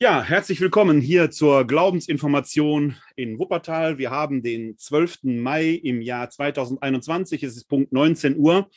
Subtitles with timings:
[0.00, 3.98] Ja, herzlich willkommen hier zur Glaubensinformation in Wuppertal.
[3.98, 5.24] Wir haben den 12.
[5.24, 7.42] Mai im Jahr 2021.
[7.42, 8.70] Es ist Punkt 19 Uhr.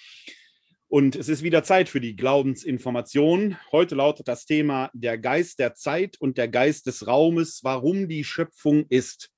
[0.87, 3.55] Und es ist wieder Zeit für die Glaubensinformation.
[3.71, 8.23] Heute lautet das Thema der Geist der Zeit und der Geist des Raumes, warum die
[8.23, 9.29] Schöpfung ist.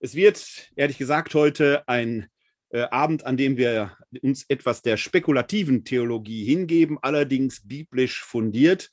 [0.00, 2.26] Es wird, ehrlich gesagt, heute ein
[2.70, 8.90] äh, Abend, an dem wir uns etwas der spekulativen Theologie hingeben, allerdings biblisch fundiert.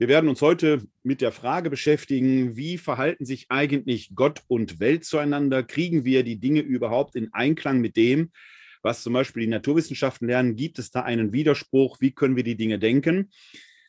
[0.00, 5.04] Wir werden uns heute mit der Frage beschäftigen, wie verhalten sich eigentlich Gott und Welt
[5.04, 5.64] zueinander?
[5.64, 8.30] Kriegen wir die Dinge überhaupt in Einklang mit dem,
[8.80, 10.54] was zum Beispiel die Naturwissenschaften lernen?
[10.54, 12.00] Gibt es da einen Widerspruch?
[12.00, 13.30] Wie können wir die Dinge denken?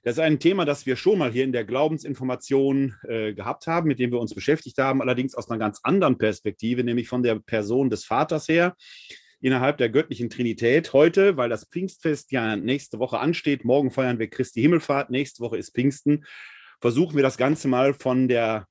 [0.01, 3.87] Das ist ein Thema, das wir schon mal hier in der Glaubensinformation äh, gehabt haben,
[3.87, 7.35] mit dem wir uns beschäftigt haben, allerdings aus einer ganz anderen Perspektive, nämlich von der
[7.35, 8.75] Person des Vaters her
[9.41, 10.93] innerhalb der göttlichen Trinität.
[10.93, 15.57] Heute, weil das Pfingstfest ja nächste Woche ansteht, morgen feiern wir Christi Himmelfahrt, nächste Woche
[15.57, 16.25] ist Pfingsten,
[16.81, 18.67] versuchen wir das Ganze mal von der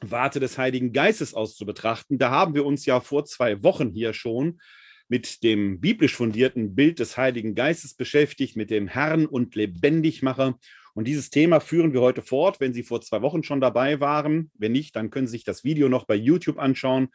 [0.00, 2.18] Warte des Heiligen Geistes aus zu betrachten.
[2.18, 4.60] Da haben wir uns ja vor zwei Wochen hier schon
[5.08, 10.58] mit dem biblisch fundierten Bild des Heiligen Geistes beschäftigt, mit dem Herrn und Lebendigmacher.
[10.94, 14.50] Und dieses Thema führen wir heute fort, wenn Sie vor zwei Wochen schon dabei waren.
[14.54, 17.08] Wenn nicht, dann können Sie sich das Video noch bei YouTube anschauen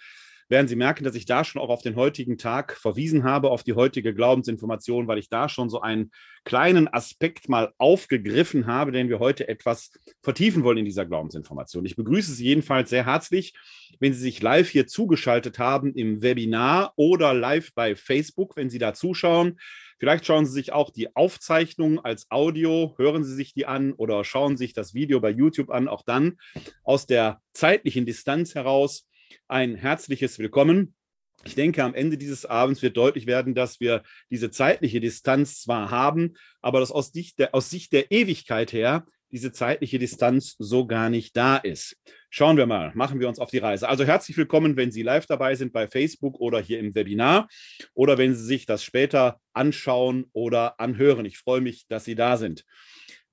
[0.48, 3.64] werden Sie merken, dass ich da schon auch auf den heutigen Tag verwiesen habe, auf
[3.64, 6.12] die heutige Glaubensinformation, weil ich da schon so einen
[6.44, 11.86] kleinen Aspekt mal aufgegriffen habe, den wir heute etwas vertiefen wollen in dieser Glaubensinformation.
[11.86, 13.54] Ich begrüße Sie jedenfalls sehr herzlich,
[14.00, 18.80] wenn Sie sich live hier zugeschaltet haben im Webinar oder live bei Facebook, wenn Sie
[18.80, 19.60] da zuschauen.
[19.98, 24.24] Vielleicht schauen Sie sich auch die Aufzeichnung als Audio, hören Sie sich die an oder
[24.24, 26.38] schauen sich das Video bei YouTube an, auch dann
[26.84, 29.08] aus der zeitlichen Distanz heraus
[29.48, 30.96] ein herzliches Willkommen.
[31.44, 35.92] Ich denke, am Ende dieses Abends wird deutlich werden, dass wir diese zeitliche Distanz zwar
[35.92, 40.88] haben, aber dass aus Sicht der, aus Sicht der Ewigkeit her diese zeitliche Distanz so
[40.88, 41.98] gar nicht da ist.
[42.30, 43.88] Schauen wir mal, machen wir uns auf die Reise.
[43.90, 47.48] Also herzlich willkommen, wenn Sie live dabei sind bei Facebook oder hier im Webinar
[47.94, 51.26] oder wenn Sie sich das später anschauen oder anhören.
[51.26, 52.64] Ich freue mich, dass Sie da sind.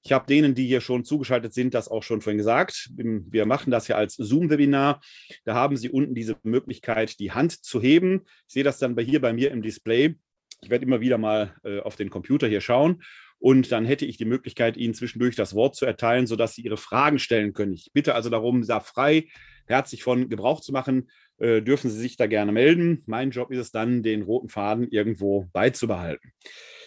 [0.02, 2.88] Ich habe denen, die hier schon zugeschaltet sind, das auch schon vorhin gesagt.
[2.96, 5.02] Wir machen das ja als Zoom-Webinar.
[5.44, 8.22] Da haben Sie unten diese Möglichkeit, die Hand zu heben.
[8.48, 10.16] Ich sehe das dann bei hier bei mir im Display.
[10.62, 13.02] Ich werde immer wieder mal äh, auf den Computer hier schauen
[13.40, 16.76] und dann hätte ich die Möglichkeit, Ihnen zwischendurch das Wort zu erteilen, sodass Sie Ihre
[16.76, 17.72] Fragen stellen können.
[17.72, 19.26] Ich bitte also darum, da frei
[19.66, 21.10] herzlich von Gebrauch zu machen.
[21.38, 23.02] Äh, dürfen Sie sich da gerne melden.
[23.06, 26.32] Mein Job ist es dann, den roten Faden irgendwo beizubehalten.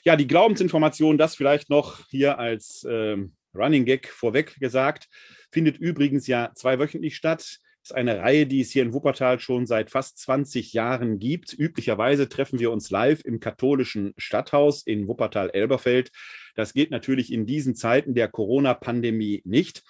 [0.04, 3.18] Ja, die Glaubensinformation, das vielleicht noch hier als äh,
[3.56, 5.08] Running Gag vorweg gesagt,
[5.52, 9.92] findet übrigens ja zweiwöchentlich statt ist eine Reihe, die es hier in Wuppertal schon seit
[9.92, 11.54] fast 20 Jahren gibt.
[11.54, 16.12] Üblicherweise treffen wir uns live im katholischen Stadthaus in Wuppertal-Elberfeld.
[16.56, 19.84] Das geht natürlich in diesen Zeiten der Corona-Pandemie nicht.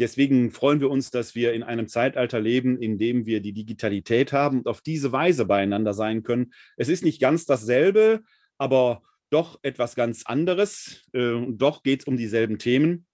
[0.00, 4.32] Deswegen freuen wir uns, dass wir in einem Zeitalter leben, in dem wir die Digitalität
[4.32, 6.52] haben und auf diese Weise beieinander sein können.
[6.76, 8.22] Es ist nicht ganz dasselbe,
[8.58, 11.06] aber doch etwas ganz anderes.
[11.12, 13.06] Äh, doch geht es um dieselben Themen.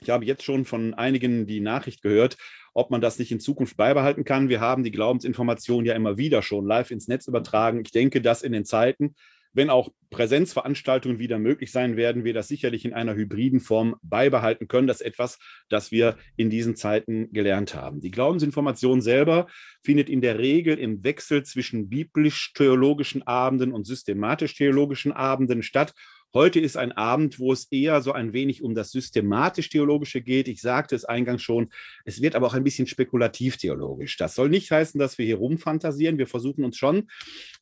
[0.00, 2.36] Ich habe jetzt schon von einigen die Nachricht gehört,
[2.74, 4.48] ob man das nicht in Zukunft beibehalten kann.
[4.48, 7.80] Wir haben die Glaubensinformation ja immer wieder schon live ins Netz übertragen.
[7.80, 9.14] Ich denke, dass in den Zeiten,
[9.52, 14.66] wenn auch Präsenzveranstaltungen wieder möglich sein werden, wir das sicherlich in einer hybriden Form beibehalten
[14.66, 14.88] können.
[14.88, 18.00] Das ist etwas, das wir in diesen Zeiten gelernt haben.
[18.00, 19.46] Die Glaubensinformation selber
[19.82, 25.94] findet in der Regel im Wechsel zwischen biblisch-theologischen Abenden und systematisch-theologischen Abenden statt
[26.36, 30.48] Heute ist ein Abend, wo es eher so ein wenig um das systematisch-theologische geht.
[30.48, 31.70] Ich sagte es eingangs schon,
[32.04, 34.16] es wird aber auch ein bisschen spekulativ-theologisch.
[34.16, 36.18] Das soll nicht heißen, dass wir hier rumfantasieren.
[36.18, 37.08] Wir versuchen uns schon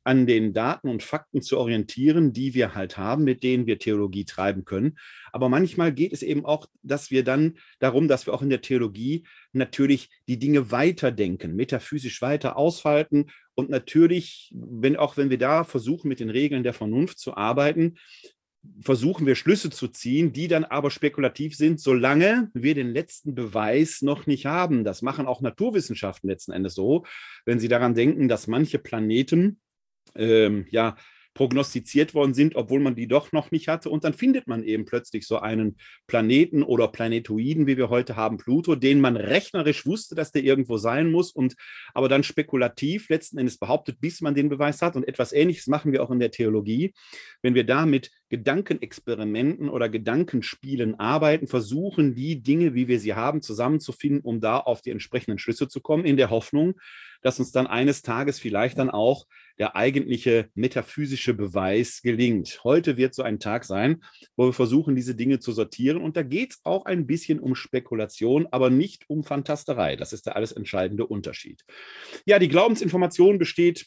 [0.04, 4.24] an den Daten und Fakten zu orientieren, die wir halt haben, mit denen wir Theologie
[4.24, 4.96] treiben können.
[5.32, 8.62] Aber manchmal geht es eben auch, dass wir dann darum, dass wir auch in der
[8.62, 15.64] Theologie natürlich die Dinge weiterdenken, metaphysisch weiter ausfalten und natürlich, wenn auch wenn wir da
[15.64, 17.98] versuchen, mit den Regeln der Vernunft zu arbeiten,
[18.80, 24.02] versuchen wir Schlüsse zu ziehen, die dann aber spekulativ sind, solange wir den letzten Beweis
[24.02, 24.84] noch nicht haben.
[24.84, 27.04] Das machen auch Naturwissenschaften letzten Endes so,
[27.44, 29.60] wenn sie daran denken, dass manche Planeten
[30.14, 30.96] ähm, ja
[31.34, 33.90] prognostiziert worden sind, obwohl man die doch noch nicht hatte.
[33.90, 35.76] Und dann findet man eben plötzlich so einen
[36.06, 40.76] Planeten oder Planetoiden, wie wir heute haben, Pluto, den man rechnerisch wusste, dass der irgendwo
[40.76, 41.54] sein muss und
[41.94, 44.96] aber dann spekulativ letzten Endes behauptet, bis man den Beweis hat.
[44.96, 46.92] Und etwas Ähnliches machen wir auch in der Theologie.
[47.40, 53.42] Wenn wir da mit Gedankenexperimenten oder Gedankenspielen arbeiten, versuchen die Dinge, wie wir sie haben,
[53.42, 56.74] zusammenzufinden, um da auf die entsprechenden Schlüsse zu kommen, in der Hoffnung,
[57.22, 59.26] dass uns dann eines Tages vielleicht dann auch
[59.58, 62.60] der eigentliche metaphysische Beweis gelingt.
[62.64, 64.02] Heute wird so ein Tag sein,
[64.36, 65.98] wo wir versuchen, diese Dinge zu sortieren.
[65.98, 69.96] Und da geht es auch ein bisschen um Spekulation, aber nicht um Fantasterei.
[69.96, 71.64] Das ist der alles entscheidende Unterschied.
[72.26, 73.86] Ja, die Glaubensinformation besteht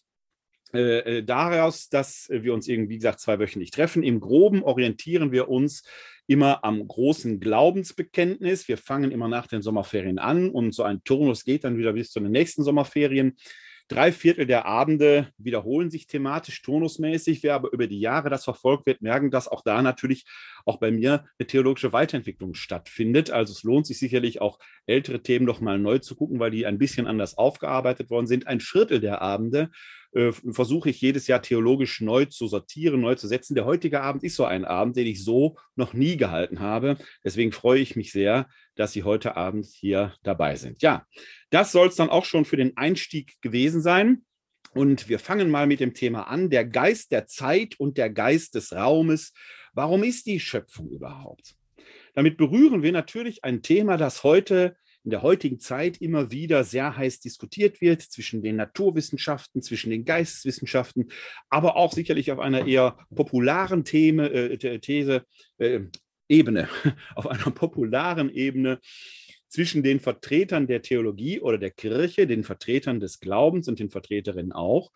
[0.74, 4.04] äh, äh, daraus, dass wir uns irgendwie, wie gesagt, zweiwöchentlich treffen.
[4.04, 5.84] Im Groben orientieren wir uns
[6.28, 8.68] immer am großen Glaubensbekenntnis.
[8.68, 12.12] Wir fangen immer nach den Sommerferien an und so ein Turnus geht dann wieder bis
[12.12, 13.38] zu den nächsten Sommerferien.
[13.88, 17.44] Drei Viertel der Abende wiederholen sich thematisch turnusmäßig.
[17.44, 20.26] Wer aber über die Jahre das verfolgt, wird merken, dass auch da natürlich
[20.66, 23.30] auch bei mir eine theologische Weiterentwicklung stattfindet.
[23.30, 26.66] Also es lohnt sich sicherlich auch ältere Themen noch mal neu zu gucken, weil die
[26.66, 28.48] ein bisschen anders aufgearbeitet worden sind.
[28.48, 29.70] Ein Viertel der Abende
[30.16, 33.54] äh, versuche ich jedes Jahr theologisch neu zu sortieren, neu zu setzen.
[33.54, 36.98] Der heutige Abend ist so ein Abend, den ich so noch nie gehalten habe.
[37.24, 40.82] Deswegen freue ich mich sehr, dass Sie heute Abend hier dabei sind.
[40.82, 41.06] Ja,
[41.50, 44.24] das soll es dann auch schon für den Einstieg gewesen sein.
[44.74, 48.56] Und wir fangen mal mit dem Thema an, der Geist der Zeit und der Geist
[48.56, 49.34] des Raumes.
[49.74, 51.56] Warum ist die Schöpfung überhaupt?
[52.14, 56.98] Damit berühren wir natürlich ein Thema, das heute in der heutigen Zeit immer wieder sehr
[56.98, 61.12] heiß diskutiert wird zwischen den Naturwissenschaften, zwischen den Geisteswissenschaften,
[61.50, 65.24] aber auch sicherlich auf einer eher popularen Theme, äh, These,
[65.60, 65.82] äh,
[66.28, 66.68] Ebene,
[67.16, 68.80] auf einer popularen Ebene
[69.48, 74.52] zwischen den Vertretern der Theologie oder der Kirche, den Vertretern des Glaubens und den Vertreterinnen
[74.52, 74.92] auch,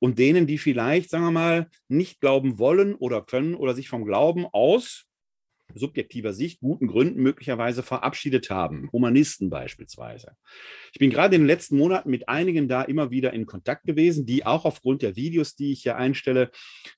[0.00, 4.04] und denen, die vielleicht, sagen wir mal, nicht glauben wollen oder können oder sich vom
[4.04, 5.06] Glauben aus
[5.74, 10.36] subjektiver Sicht guten Gründen möglicherweise verabschiedet haben, Humanisten beispielsweise.
[10.92, 14.26] Ich bin gerade in den letzten Monaten mit einigen da immer wieder in Kontakt gewesen,
[14.26, 16.50] die auch aufgrund der Videos, die ich hier einstelle,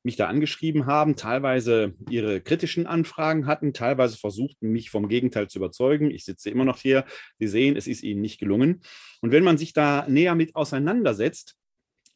[0.03, 5.59] mich da angeschrieben haben, teilweise ihre kritischen Anfragen hatten, teilweise versuchten, mich vom Gegenteil zu
[5.59, 6.11] überzeugen.
[6.11, 7.05] Ich sitze immer noch hier.
[7.39, 8.81] Sie sehen, es ist ihnen nicht gelungen.
[9.21, 11.57] Und wenn man sich da näher mit auseinandersetzt,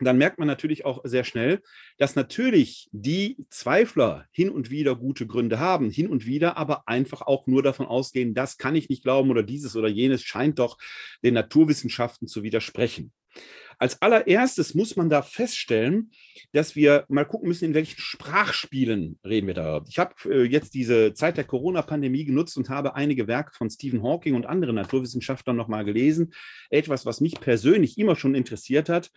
[0.06, 1.60] dann merkt man natürlich auch sehr schnell,
[1.96, 7.22] dass natürlich die Zweifler hin und wieder gute Gründe haben, hin und wieder aber einfach
[7.22, 10.78] auch nur davon ausgehen, das kann ich nicht glauben oder dieses oder jenes scheint doch
[11.24, 13.12] den Naturwissenschaften zu widersprechen.
[13.80, 16.10] Als allererstes muss man da feststellen,
[16.52, 19.84] dass wir mal gucken müssen, in welchen Sprachspielen reden wir da.
[19.88, 24.02] Ich habe äh, jetzt diese Zeit der Corona-Pandemie genutzt und habe einige Werke von Stephen
[24.02, 26.32] Hawking und anderen Naturwissenschaftlern nochmal gelesen.
[26.70, 29.12] Etwas, was mich persönlich immer schon interessiert hat.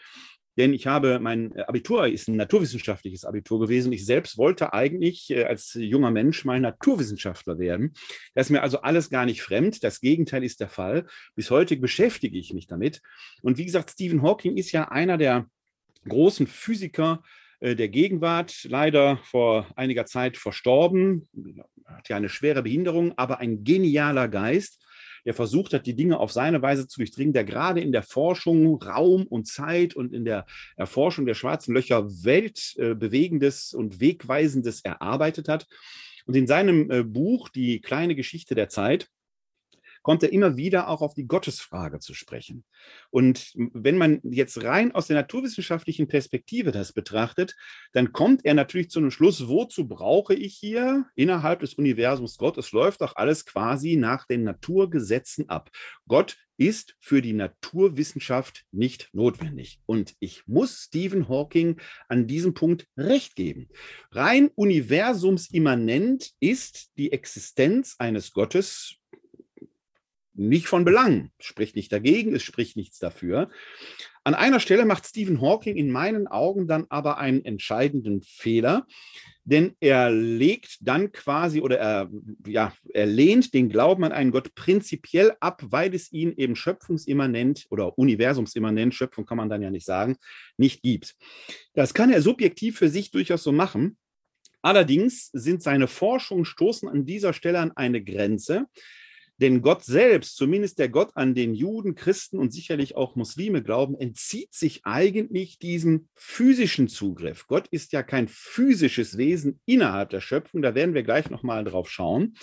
[0.58, 3.92] Denn ich habe, mein Abitur ist ein naturwissenschaftliches Abitur gewesen.
[3.94, 7.94] Ich selbst wollte eigentlich äh, als junger Mensch mal Naturwissenschaftler werden.
[8.34, 9.84] Das ist mir also alles gar nicht fremd.
[9.84, 11.06] Das Gegenteil ist der Fall.
[11.36, 13.02] Bis heute beschäftige ich mich damit.
[13.42, 15.48] Und wie gesagt, Stephen Hawking ist ja einer der
[16.08, 17.24] großen Physiker
[17.62, 21.30] äh, der Gegenwart, leider vor einiger Zeit verstorben,
[21.86, 24.84] hat ja eine schwere Behinderung, aber ein genialer Geist
[25.26, 28.82] der versucht hat, die Dinge auf seine Weise zu durchdringen, der gerade in der Forschung
[28.82, 30.46] Raum und Zeit und in der
[30.76, 35.68] Erforschung der schwarzen Löcher weltbewegendes und wegweisendes erarbeitet hat.
[36.26, 39.10] Und in seinem äh, Buch Die kleine Geschichte der Zeit
[40.02, 42.64] kommt er immer wieder auch auf die Gottesfrage zu sprechen.
[43.10, 47.56] Und wenn man jetzt rein aus der naturwissenschaftlichen Perspektive das betrachtet,
[47.94, 52.58] dann kommt er natürlich zu einem Schluss, wozu brauche ich hier innerhalb des Universums Gott?
[52.58, 55.70] Es läuft doch alles quasi nach den Naturgesetzen ab.
[56.08, 59.80] Gott ist für die Naturwissenschaft nicht notwendig.
[59.88, 63.68] Und ich muss Stephen Hawking an diesem Punkt recht geben.
[64.12, 69.01] Rein universumsimmanent ist die Existenz eines Gottes
[70.34, 71.32] nicht von Belang.
[71.40, 73.50] Spricht nicht dagegen, es spricht nichts dafür.
[74.24, 78.86] An einer Stelle macht Stephen Hawking in meinen Augen dann aber einen entscheidenden Fehler,
[79.44, 82.12] denn er legt dann quasi oder er,
[82.46, 87.66] ja, er lehnt den Glauben an einen Gott prinzipiell ab, weil es ihn eben schöpfungsimmanent
[87.72, 90.18] oder universumsimmanent, Schöpfung kann man dann ja nicht sagen,
[90.56, 91.16] nicht gibt.
[91.74, 93.98] Das kann er subjektiv für sich durchaus so machen.
[94.62, 98.68] Allerdings sind seine Forschungen stoßen an dieser Stelle an eine Grenze,
[99.42, 103.96] denn Gott selbst, zumindest der Gott, an den Juden, Christen und sicherlich auch Muslime glauben,
[103.96, 107.48] entzieht sich eigentlich diesem physischen Zugriff.
[107.48, 111.90] Gott ist ja kein physisches Wesen innerhalb der Schöpfung, da werden wir gleich nochmal drauf
[111.90, 112.36] schauen,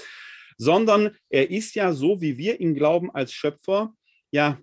[0.56, 3.94] sondern er ist ja so, wie wir ihn glauben als Schöpfer.
[4.32, 4.60] Ja,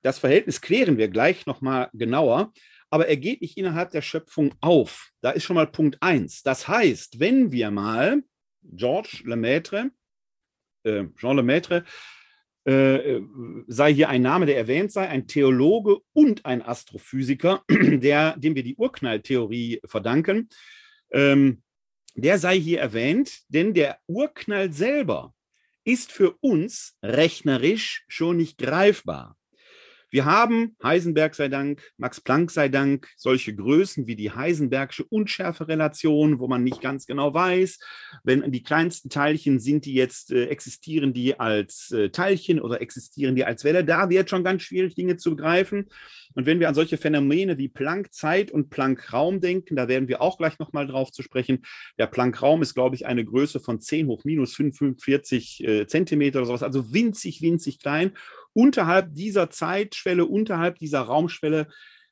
[0.00, 2.52] das Verhältnis klären wir gleich nochmal genauer.
[2.92, 5.12] aber er geht nicht innerhalb der Schöpfung auf.
[5.22, 6.42] Da ist schon mal Punkt 1.
[6.42, 8.22] Das heißt, wenn wir mal
[8.62, 9.90] Georges Lemaitre,
[10.84, 11.84] äh, Jean Lemaitre,
[12.64, 13.20] äh,
[13.66, 18.62] sei hier ein Name, der erwähnt sei, ein Theologe und ein Astrophysiker, der, dem wir
[18.62, 20.48] die Urknalltheorie verdanken.
[21.10, 21.62] Ähm,
[22.14, 25.34] der sei hier erwähnt, denn der Urknall selber
[25.84, 29.36] ist für uns rechnerisch schon nicht greifbar.
[30.12, 36.38] Wir haben, Heisenberg sei Dank, Max Planck sei Dank, solche Größen wie die Heisenbergsche Unschärferelation,
[36.38, 37.78] wo man nicht ganz genau weiß,
[38.22, 43.34] wenn die kleinsten Teilchen sind, die jetzt äh, existieren, die als äh, Teilchen oder existieren
[43.34, 43.86] die als Welle.
[43.86, 45.88] Da wird schon ganz schwierig, Dinge zu begreifen.
[46.34, 50.36] Und wenn wir an solche Phänomene wie Planck-Zeit und Planck-Raum denken, da werden wir auch
[50.36, 51.62] gleich nochmal drauf zu sprechen.
[51.98, 56.48] Der Planck-Raum ist, glaube ich, eine Größe von 10 hoch minus 45 äh, Zentimeter oder
[56.48, 58.12] sowas, also winzig, winzig klein
[58.54, 61.68] unterhalb dieser Zeitschwelle, unterhalb dieser Raumschwelle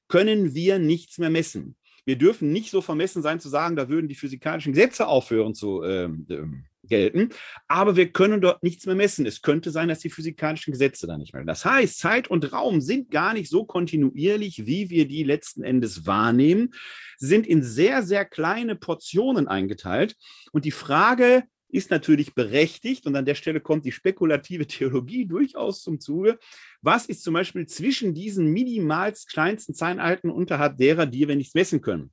[0.08, 1.76] können wir nichts mehr messen.
[2.04, 5.82] Wir dürfen nicht so vermessen sein zu sagen, da würden die physikalischen Gesetze aufhören zu
[5.84, 7.30] ähm, ähm, gelten,
[7.68, 9.26] aber wir können dort nichts mehr messen.
[9.26, 11.44] Es könnte sein, dass die physikalischen Gesetze da nicht mehr.
[11.44, 16.06] Das heißt, Zeit und Raum sind gar nicht so kontinuierlich, wie wir die letzten Endes
[16.06, 16.74] wahrnehmen,
[17.18, 20.16] sind in sehr, sehr kleine Portionen eingeteilt.
[20.52, 25.82] Und die Frage, ist natürlich berechtigt und an der Stelle kommt die spekulative Theologie durchaus
[25.82, 26.38] zum Zuge.
[26.82, 31.80] Was ist zum Beispiel zwischen diesen minimalst kleinsten Zeitalten unterhalb derer, die wir nichts messen
[31.80, 32.12] können?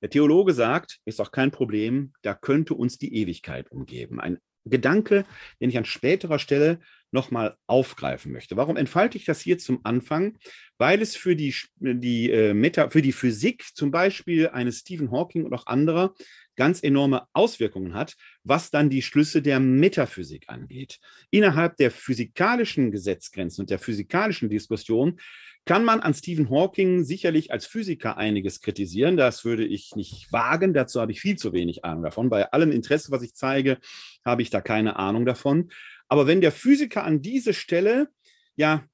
[0.00, 4.20] Der Theologe sagt, ist auch kein Problem, da könnte uns die Ewigkeit umgeben.
[4.20, 5.24] Ein Gedanke,
[5.60, 8.56] den ich an späterer Stelle nochmal aufgreifen möchte.
[8.56, 10.38] Warum entfalte ich das hier zum Anfang?
[10.76, 15.44] Weil es für die, die, äh, Meta, für die Physik zum Beispiel eines Stephen Hawking
[15.44, 16.14] und auch anderer
[16.58, 20.98] ganz enorme Auswirkungen hat, was dann die Schlüsse der Metaphysik angeht.
[21.30, 25.20] Innerhalb der physikalischen Gesetzgrenzen und der physikalischen Diskussion
[25.64, 29.16] kann man an Stephen Hawking sicherlich als Physiker einiges kritisieren.
[29.16, 30.74] Das würde ich nicht wagen.
[30.74, 32.28] Dazu habe ich viel zu wenig Ahnung davon.
[32.28, 33.78] Bei allem Interesse, was ich zeige,
[34.24, 35.70] habe ich da keine Ahnung davon.
[36.08, 38.08] Aber wenn der Physiker an diese Stelle
[38.56, 38.84] ja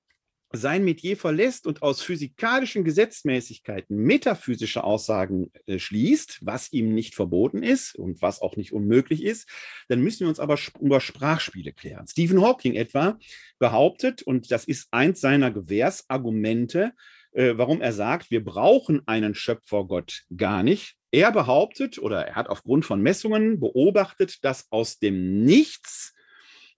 [0.56, 7.62] sein Metier verlässt und aus physikalischen Gesetzmäßigkeiten metaphysische Aussagen äh, schließt, was ihm nicht verboten
[7.62, 9.48] ist und was auch nicht unmöglich ist,
[9.88, 12.06] dann müssen wir uns aber über Sprachspiele klären.
[12.06, 13.18] Stephen Hawking etwa
[13.58, 16.92] behauptet, und das ist eins seiner Gewährsargumente,
[17.32, 20.96] äh, warum er sagt, wir brauchen einen Schöpfergott gar nicht.
[21.10, 26.14] Er behauptet oder er hat aufgrund von Messungen beobachtet, dass aus dem Nichts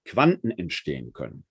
[0.04, 1.45] Quanten entstehen können.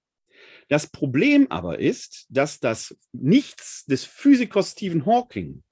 [0.67, 5.63] Das Problem aber ist, dass das Nichts des Physikers Stephen Hawking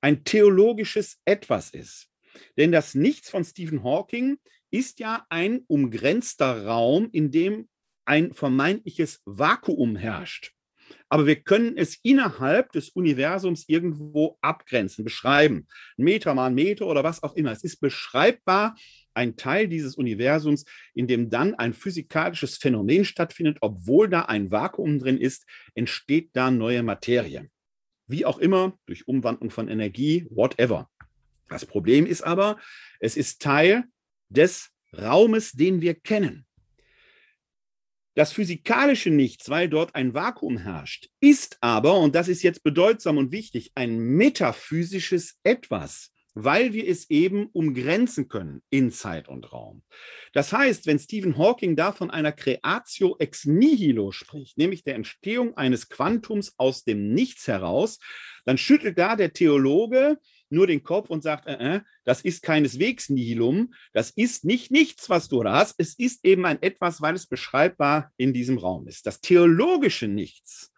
[0.00, 2.08] ein theologisches Etwas ist.
[2.56, 4.38] Denn das Nichts von Stephen Hawking
[4.70, 7.68] ist ja ein umgrenzter Raum, in dem
[8.04, 10.52] ein vermeintliches Vakuum herrscht.
[11.08, 15.66] Aber wir können es innerhalb des Universums irgendwo abgrenzen, beschreiben.
[15.96, 17.52] Meter mal Meter oder was auch immer.
[17.52, 18.76] Es ist beschreibbar
[19.16, 24.98] ein Teil dieses Universums, in dem dann ein physikalisches Phänomen stattfindet, obwohl da ein Vakuum
[24.98, 27.48] drin ist, entsteht da neue Materie.
[28.06, 30.88] Wie auch immer, durch Umwandlung von Energie, whatever.
[31.48, 32.58] Das Problem ist aber,
[33.00, 33.84] es ist Teil
[34.28, 36.46] des Raumes, den wir kennen.
[38.14, 43.18] Das physikalische Nichts, weil dort ein Vakuum herrscht, ist aber, und das ist jetzt bedeutsam
[43.18, 49.82] und wichtig, ein metaphysisches Etwas weil wir es eben umgrenzen können in Zeit und Raum.
[50.34, 55.56] Das heißt, wenn Stephen Hawking da von einer Creatio ex nihilo spricht, nämlich der Entstehung
[55.56, 57.98] eines Quantums aus dem Nichts heraus,
[58.44, 60.18] dann schüttelt da der Theologe
[60.50, 65.08] nur den Kopf und sagt, äh, äh, das ist keineswegs Nihilum, das ist nicht nichts,
[65.08, 68.86] was du da hast, es ist eben ein etwas, weil es beschreibbar in diesem Raum
[68.88, 69.06] ist.
[69.06, 70.70] Das theologische Nichts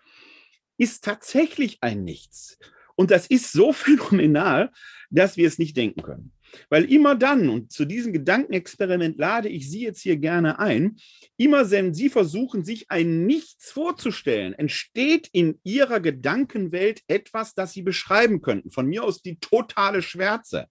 [0.77, 2.59] ist tatsächlich ein Nichts.
[2.99, 4.71] Und das ist so phänomenal,
[5.09, 6.33] dass wir es nicht denken können.
[6.71, 10.97] Weil immer dann, und zu diesem Gedankenexperiment lade ich Sie jetzt hier gerne ein,
[11.37, 17.83] immer wenn Sie versuchen, sich ein Nichts vorzustellen, entsteht in Ihrer Gedankenwelt etwas, das Sie
[17.83, 18.71] beschreiben könnten.
[18.71, 20.67] Von mir aus die totale Schwärze.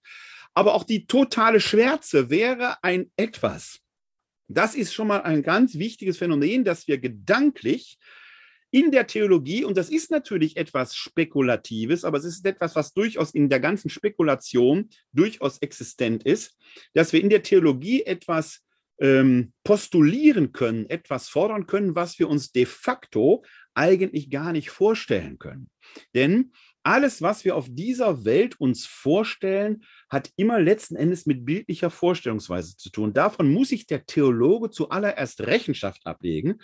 [0.54, 3.80] Aber auch die totale Schwärze wäre ein etwas.
[4.48, 8.00] Das ist schon mal ein ganz wichtiges Phänomen, dass wir gedanklich
[8.72, 13.32] in der Theologie, und das ist natürlich etwas Spekulatives, aber es ist etwas, was durchaus
[13.32, 16.58] in der ganzen Spekulation durchaus existent ist,
[16.94, 18.62] dass wir in der Theologie etwas
[19.00, 23.44] ähm, postulieren können, etwas fordern können, was wir uns de facto
[23.74, 25.70] eigentlich gar nicht vorstellen können.
[26.16, 26.52] Denn
[26.88, 32.78] alles, was wir auf dieser Welt uns vorstellen, hat immer letzten Endes mit bildlicher Vorstellungsweise
[32.78, 33.14] zu tun.
[33.14, 36.60] Davon muss sich der Theologe zuallererst Rechenschaft ablegen,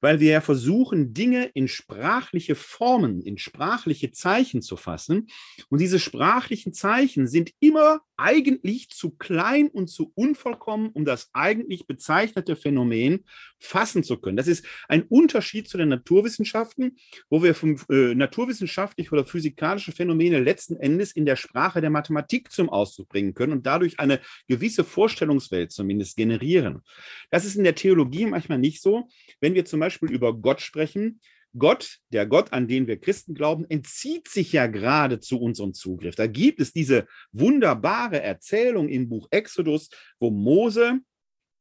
[0.00, 5.28] weil wir ja versuchen, Dinge in sprachliche Formen, in sprachliche Zeichen zu fassen.
[5.68, 11.86] Und diese sprachlichen Zeichen sind immer eigentlich zu klein und zu unvollkommen, um das eigentlich
[11.86, 13.24] bezeichnete Phänomen
[13.60, 14.36] fassen zu können.
[14.36, 16.98] Das ist ein Unterschied zu den Naturwissenschaften,
[17.30, 17.54] wo wir
[17.90, 23.34] äh, naturwissenschaftliche oder physikalische Phänomene letzten Endes in der Sprache der Mathematik zum Ausdruck bringen
[23.34, 26.82] können und dadurch eine gewisse Vorstellungswelt zumindest generieren.
[27.30, 29.08] Das ist in der Theologie manchmal nicht so.
[29.40, 31.20] Wenn wir zum Beispiel über Gott sprechen,
[31.56, 36.14] Gott, der Gott, an den wir Christen glauben, entzieht sich ja gerade zu unserem Zugriff.
[36.14, 39.88] Da gibt es diese wunderbare Erzählung im Buch Exodus,
[40.20, 41.00] wo Mose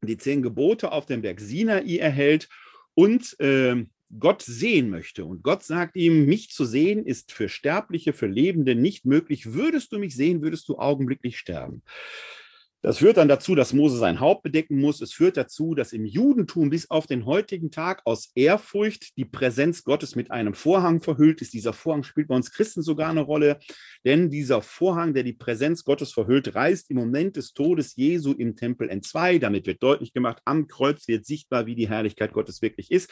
[0.02, 2.50] die zehn Gebote auf dem Berg Sinai erhält
[2.94, 3.86] und äh,
[4.20, 5.26] Gott sehen möchte.
[5.26, 9.54] Und Gott sagt ihm, mich zu sehen ist für Sterbliche, für Lebende nicht möglich.
[9.54, 11.82] Würdest du mich sehen, würdest du augenblicklich sterben.
[12.84, 15.02] Das führt dann dazu, dass Mose sein Haupt bedecken muss.
[15.02, 19.84] Es führt dazu, dass im Judentum bis auf den heutigen Tag aus Ehrfurcht die Präsenz
[19.84, 21.54] Gottes mit einem Vorhang verhüllt ist.
[21.54, 23.58] Dieser Vorhang spielt bei uns Christen sogar eine Rolle,
[24.06, 28.56] denn dieser Vorhang, der die Präsenz Gottes verhüllt, reißt im Moment des Todes Jesu im
[28.56, 29.40] Tempel entzwei.
[29.40, 33.10] Damit wird deutlich gemacht, am Kreuz wird sichtbar, wie die Herrlichkeit Gottes wirklich ist.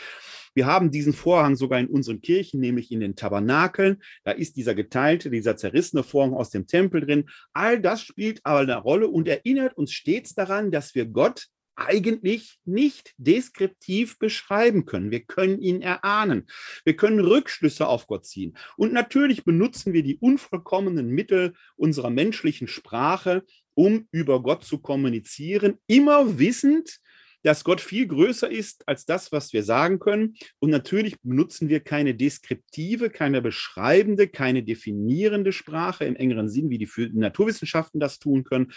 [0.55, 4.01] Wir haben diesen Vorhang sogar in unseren Kirchen, nämlich in den Tabernakeln.
[4.23, 7.29] Da ist dieser geteilte, dieser zerrissene Vorhang aus dem Tempel drin.
[7.53, 12.57] All das spielt aber eine Rolle und erinnert uns stets daran, dass wir Gott eigentlich
[12.63, 15.11] nicht deskriptiv beschreiben können.
[15.11, 16.45] Wir können ihn erahnen.
[16.85, 18.57] Wir können Rückschlüsse auf Gott ziehen.
[18.77, 23.43] Und natürlich benutzen wir die unvollkommenen Mittel unserer menschlichen Sprache,
[23.73, 26.99] um über Gott zu kommunizieren, immer wissend,
[27.45, 30.35] dass Gott viel größer ist als das, was wir sagen können.
[30.57, 36.79] Und natürlich benutzen wir keine deskriptive, keine beschreibende, keine definierende Sprache im engeren Sinn, wie
[36.79, 38.73] die Naturwissenschaften das tun können,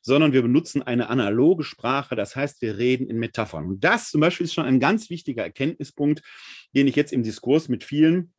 [0.00, 2.16] sondern wir benutzen eine analoge Sprache.
[2.16, 3.66] Das heißt, wir reden in Metaphern.
[3.66, 6.22] Und das zum Beispiel ist schon ein ganz wichtiger Erkenntnispunkt,
[6.74, 8.32] den ich jetzt im Diskurs mit vielen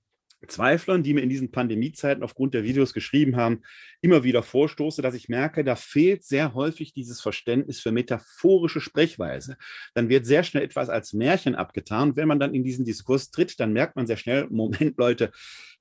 [0.45, 3.63] Zweiflern, die mir in diesen Pandemiezeiten aufgrund der Videos geschrieben haben,
[4.01, 9.57] immer wieder vorstoße, dass ich merke, da fehlt sehr häufig dieses Verständnis für metaphorische Sprechweise.
[9.95, 12.15] Dann wird sehr schnell etwas als Märchen abgetan.
[12.15, 15.31] Wenn man dann in diesen Diskurs tritt, dann merkt man sehr schnell, Moment, Leute,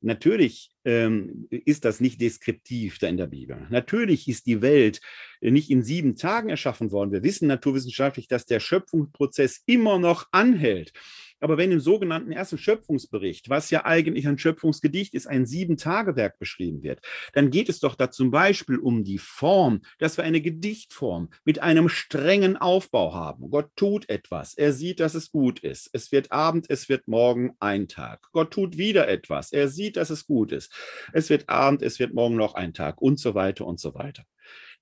[0.00, 3.66] natürlich ähm, ist das nicht deskriptiv da in der Bibel.
[3.70, 5.00] Natürlich ist die Welt
[5.40, 7.12] nicht in sieben Tagen erschaffen worden.
[7.12, 10.92] Wir wissen naturwissenschaftlich, dass der Schöpfungsprozess immer noch anhält.
[11.40, 16.82] Aber wenn im sogenannten ersten Schöpfungsbericht, was ja eigentlich ein Schöpfungsgedicht ist, ein Sieben-Tage-Werk beschrieben
[16.82, 17.00] wird,
[17.34, 21.62] dann geht es doch da zum Beispiel um die Form, dass wir eine Gedichtform mit
[21.62, 23.50] einem strengen Aufbau haben.
[23.50, 25.90] Gott tut etwas, er sieht, dass es gut ist.
[25.92, 28.28] Es wird Abend, es wird morgen ein Tag.
[28.32, 30.72] Gott tut wieder etwas, er sieht, dass es gut ist.
[31.12, 34.24] Es wird Abend, es wird morgen noch ein Tag und so weiter und so weiter.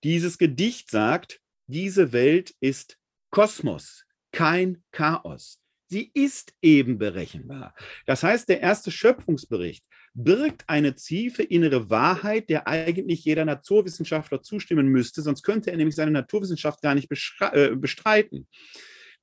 [0.03, 2.99] Dieses Gedicht sagt, diese Welt ist
[3.31, 5.61] Kosmos, kein Chaos.
[5.89, 7.75] Sie ist eben berechenbar.
[8.07, 14.87] Das heißt, der erste Schöpfungsbericht birgt eine tiefe innere Wahrheit, der eigentlich jeder Naturwissenschaftler zustimmen
[14.87, 18.47] müsste, sonst könnte er nämlich seine Naturwissenschaft gar nicht äh, bestreiten.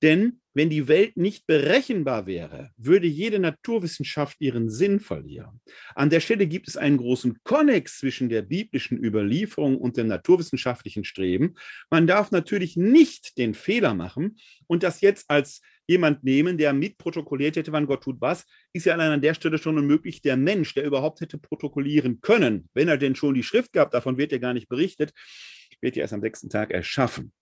[0.02, 5.62] Denn wenn die Welt nicht berechenbar wäre, würde jede Naturwissenschaft ihren Sinn verlieren.
[5.96, 11.04] An der Stelle gibt es einen großen Konnex zwischen der biblischen Überlieferung und dem naturwissenschaftlichen
[11.04, 11.56] Streben.
[11.90, 14.38] Man darf natürlich nicht den Fehler machen
[14.68, 18.94] und das jetzt als jemand nehmen, der mitprotokolliert hätte, wann Gott tut was, ist ja
[18.94, 20.22] allein an der Stelle schon unmöglich.
[20.22, 24.18] Der Mensch, der überhaupt hätte protokollieren können, wenn er denn schon die Schrift gab, davon
[24.18, 25.12] wird ja gar nicht berichtet,
[25.82, 27.34] wird ja erst am sechsten Tag erschaffen.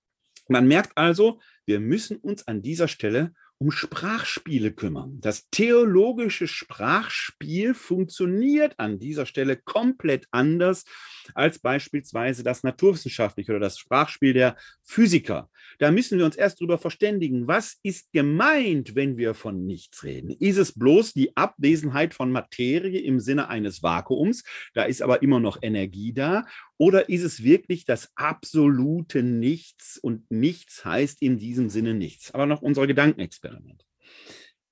[0.50, 5.20] Man merkt also, wir müssen uns an dieser Stelle um Sprachspiele kümmern.
[5.20, 10.86] Das theologische Sprachspiel funktioniert an dieser Stelle komplett anders
[11.34, 15.50] als beispielsweise das naturwissenschaftliche oder das Sprachspiel der Physiker.
[15.78, 20.30] Da müssen wir uns erst darüber verständigen, was ist gemeint, wenn wir von nichts reden.
[20.32, 24.46] Ist es bloß die Abwesenheit von Materie im Sinne eines Vakuums?
[24.74, 26.46] Da ist aber immer noch Energie da.
[26.80, 32.34] Oder ist es wirklich das absolute Nichts und nichts heißt in diesem Sinne nichts?
[32.34, 33.86] Aber noch unser Gedankenexperiment.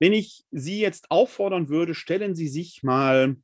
[0.00, 3.36] Wenn ich Sie jetzt auffordern würde, stellen Sie sich mal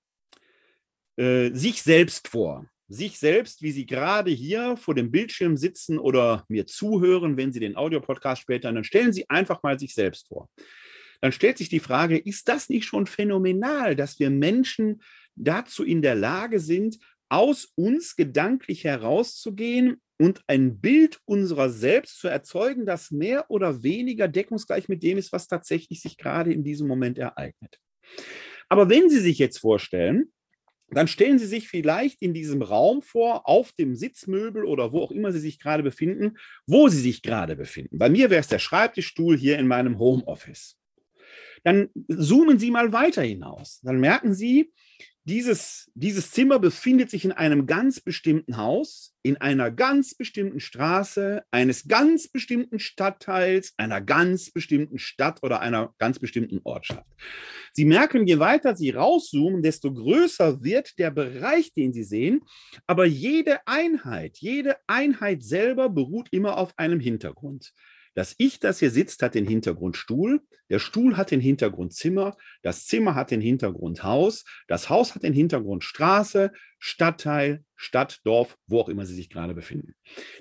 [1.16, 2.66] äh, sich selbst vor.
[2.88, 7.60] Sich selbst, wie Sie gerade hier vor dem Bildschirm sitzen oder mir zuhören, wenn Sie
[7.60, 10.48] den Audiopodcast später, dann stellen Sie einfach mal sich selbst vor.
[11.20, 15.02] Dann stellt sich die Frage, ist das nicht schon phänomenal, dass wir Menschen
[15.34, 22.28] dazu in der Lage sind, aus uns gedanklich herauszugehen und ein Bild unserer selbst zu
[22.28, 26.86] erzeugen, das mehr oder weniger deckungsgleich mit dem ist, was tatsächlich sich gerade in diesem
[26.86, 27.78] Moment ereignet.
[28.68, 30.32] Aber wenn Sie sich jetzt vorstellen,
[30.88, 35.10] dann stellen Sie sich vielleicht in diesem Raum vor, auf dem Sitzmöbel oder wo auch
[35.10, 37.98] immer Sie sich gerade befinden, wo Sie sich gerade befinden.
[37.98, 40.76] Bei mir wäre es der Schreibtischstuhl hier in meinem Homeoffice.
[41.64, 43.80] Dann zoomen Sie mal weiter hinaus.
[43.82, 44.72] Dann merken Sie,
[45.26, 51.42] dieses, dieses Zimmer befindet sich in einem ganz bestimmten Haus, in einer ganz bestimmten Straße,
[51.50, 57.06] eines ganz bestimmten Stadtteils, einer ganz bestimmten Stadt oder einer ganz bestimmten Ortschaft.
[57.72, 62.42] Sie merken, je weiter Sie rauszoomen, desto größer wird der Bereich, den Sie sehen.
[62.86, 67.72] Aber jede Einheit, jede Einheit selber beruht immer auf einem Hintergrund.
[68.14, 72.36] Das Ich, das hier sitzt, hat den Hintergrund Stuhl, der Stuhl hat den Hintergrund Zimmer,
[72.62, 78.56] das Zimmer hat den Hintergrund Haus, das Haus hat den Hintergrund Straße, Stadtteil, Stadt, Dorf,
[78.66, 79.94] wo auch immer Sie sich gerade befinden.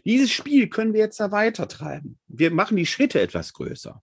[0.05, 2.19] Dieses Spiel können wir jetzt da weiter treiben.
[2.27, 4.01] Wir machen die Schritte etwas größer.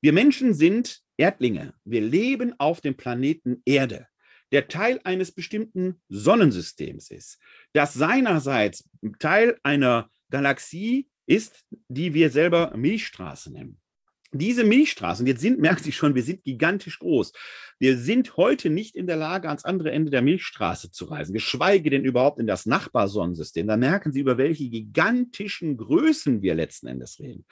[0.00, 1.74] Wir Menschen sind Erdlinge.
[1.84, 4.06] Wir leben auf dem Planeten Erde
[4.52, 7.38] der Teil eines bestimmten Sonnensystems ist,
[7.72, 8.88] das seinerseits
[9.18, 13.78] Teil einer Galaxie ist, die wir selber Milchstraße nennen.
[14.34, 17.32] Diese Milchstraßen, jetzt sind, merken Sie schon, wir sind gigantisch groß.
[17.78, 21.90] Wir sind heute nicht in der Lage, ans andere Ende der Milchstraße zu reisen, geschweige
[21.90, 23.66] denn überhaupt in das Nachbarsonnensystem.
[23.66, 27.44] Da merken Sie, über welche gigantischen Größen wir letzten Endes reden.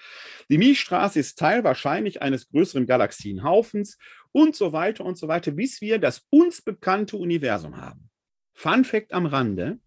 [0.48, 3.98] Die Milchstraße ist Teil wahrscheinlich eines größeren Galaxienhaufens
[4.32, 8.08] und so weiter und so weiter, bis wir das uns bekannte Universum haben.
[8.54, 9.78] Fun Fact am Rande.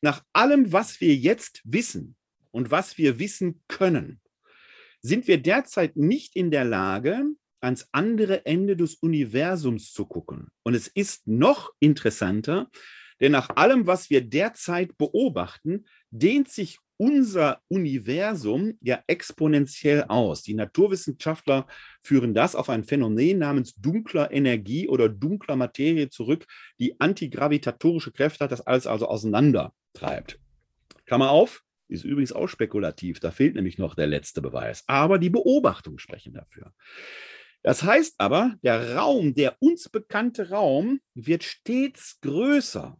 [0.00, 2.14] Nach allem, was wir jetzt wissen,
[2.58, 4.20] und was wir wissen können,
[5.00, 7.24] sind wir derzeit nicht in der Lage,
[7.60, 10.48] ans andere Ende des Universums zu gucken.
[10.64, 12.68] Und es ist noch interessanter,
[13.20, 20.42] denn nach allem, was wir derzeit beobachten, dehnt sich unser Universum ja exponentiell aus.
[20.42, 21.68] Die Naturwissenschaftler
[22.02, 26.44] führen das auf ein Phänomen namens dunkler Energie oder dunkler Materie zurück,
[26.80, 30.40] die antigravitatorische Kräfte hat, das alles also auseinandertreibt.
[31.06, 34.84] Klammer auf, ist übrigens auch spekulativ, da fehlt nämlich noch der letzte Beweis.
[34.86, 36.72] Aber die Beobachtungen sprechen dafür.
[37.62, 42.98] Das heißt aber, der Raum, der uns bekannte Raum, wird stets größer.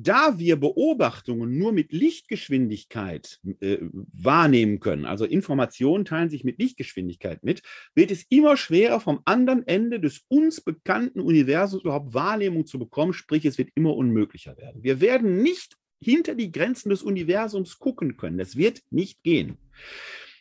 [0.00, 7.42] Da wir Beobachtungen nur mit Lichtgeschwindigkeit äh, wahrnehmen können, also Informationen teilen sich mit Lichtgeschwindigkeit
[7.42, 7.62] mit,
[7.96, 13.12] wird es immer schwerer, vom anderen Ende des uns bekannten Universums überhaupt Wahrnehmung zu bekommen,
[13.12, 14.84] sprich es wird immer unmöglicher werden.
[14.84, 18.38] Wir werden nicht hinter die Grenzen des Universums gucken können.
[18.38, 19.58] Das wird nicht gehen.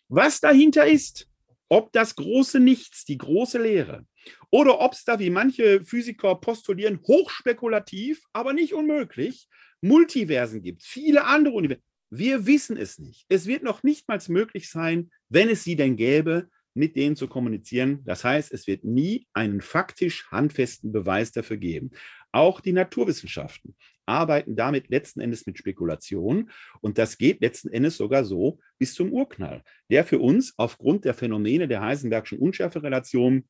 [0.07, 1.27] Was dahinter ist,
[1.69, 4.05] ob das große Nichts, die große Leere,
[4.49, 9.47] oder ob es da, wie manche Physiker postulieren, hochspekulativ, aber nicht unmöglich,
[9.81, 11.83] Multiversen gibt, viele andere Universen.
[12.09, 13.25] Wir wissen es nicht.
[13.27, 17.27] Es wird noch nicht mal möglich sein, wenn es sie denn gäbe, mit denen zu
[17.27, 18.01] kommunizieren.
[18.05, 21.91] Das heißt, es wird nie einen faktisch handfesten Beweis dafür geben.
[22.31, 23.75] Auch die Naturwissenschaften
[24.07, 26.49] arbeiten damit letzten Endes mit Spekulation.
[26.81, 31.13] Und das geht letzten Endes sogar so bis zum Urknall, der für uns aufgrund der
[31.13, 33.47] Phänomene der Heisenbergschen Unschärferelation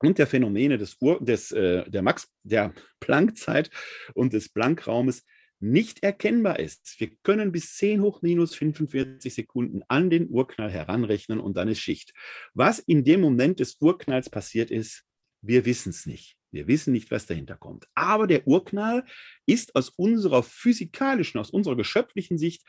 [0.00, 3.70] und der Phänomene des, Ur des äh, der Max der Planckzeit
[4.14, 5.24] und des Planckraumes
[5.60, 6.94] nicht erkennbar ist.
[6.98, 11.80] Wir können bis 10 hoch minus 45 Sekunden an den Urknall heranrechnen und dann ist
[11.80, 12.14] Schicht.
[12.54, 15.04] Was in dem Moment des Urknalls passiert ist,
[15.42, 16.37] wir wissen es nicht.
[16.50, 17.86] Wir wissen nicht, was dahinter kommt.
[17.94, 19.04] Aber der Urknall
[19.46, 22.64] ist aus unserer physikalischen, aus unserer geschöpflichen Sicht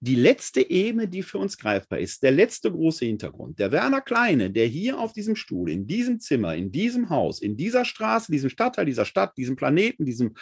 [0.00, 3.58] die letzte Ebene, die für uns greifbar ist, der letzte große Hintergrund.
[3.58, 7.56] Der Werner Kleine, der hier auf diesem Stuhl, in diesem Zimmer, in diesem Haus, in
[7.56, 10.34] dieser Straße, diesem Stadtteil, dieser Stadt, diesem Planeten, diesem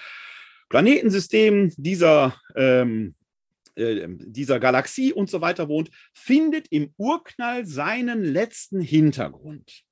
[0.69, 3.15] Planetensystem, dieser, ähm,
[3.77, 9.85] äh, dieser Galaxie und so weiter wohnt, findet im Urknall seinen letzten Hintergrund.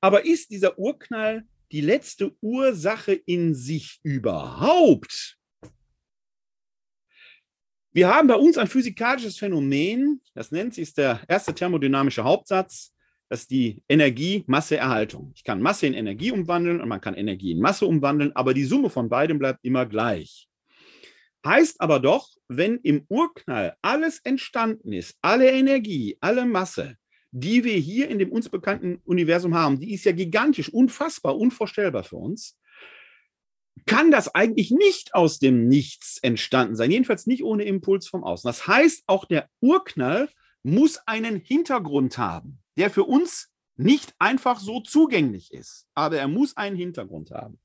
[0.00, 5.36] Aber ist dieser Urknall die letzte Ursache in sich überhaupt?
[7.92, 12.92] Wir haben bei uns ein physikalisches Phänomen, das nennt sich der erste thermodynamische Hauptsatz,
[13.28, 15.32] das ist die Energie-Masse-Erhaltung.
[15.34, 18.64] Ich kann Masse in Energie umwandeln und man kann Energie in Masse umwandeln, aber die
[18.64, 20.48] Summe von beidem bleibt immer gleich.
[21.44, 26.96] Heißt aber doch, wenn im Urknall alles entstanden ist, alle Energie, alle Masse,
[27.38, 32.02] die wir hier in dem uns bekannten Universum haben, die ist ja gigantisch, unfassbar, unvorstellbar
[32.02, 32.58] für uns,
[33.84, 38.48] kann das eigentlich nicht aus dem Nichts entstanden sein, jedenfalls nicht ohne Impuls vom Außen.
[38.48, 40.30] Das heißt, auch der Urknall
[40.62, 46.56] muss einen Hintergrund haben, der für uns nicht einfach so zugänglich ist, aber er muss
[46.56, 47.60] einen Hintergrund haben.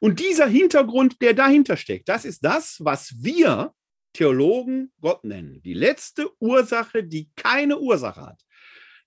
[0.00, 3.72] Und dieser Hintergrund, der dahinter steckt, das ist das, was wir
[4.12, 5.62] Theologen Gott nennen.
[5.62, 8.42] Die letzte Ursache, die keine Ursache hat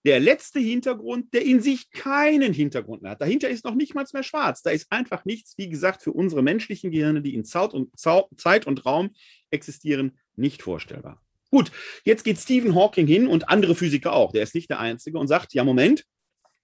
[0.05, 3.21] der letzte Hintergrund, der in sich keinen Hintergrund hat.
[3.21, 4.61] Dahinter ist noch nicht mal mehr schwarz.
[4.61, 9.11] Da ist einfach nichts, wie gesagt, für unsere menschlichen Gehirne, die in Zeit und Raum
[9.51, 11.21] existieren, nicht vorstellbar.
[11.51, 11.71] Gut,
[12.05, 15.27] jetzt geht Stephen Hawking hin und andere Physiker auch, der ist nicht der Einzige und
[15.27, 16.05] sagt, ja, Moment,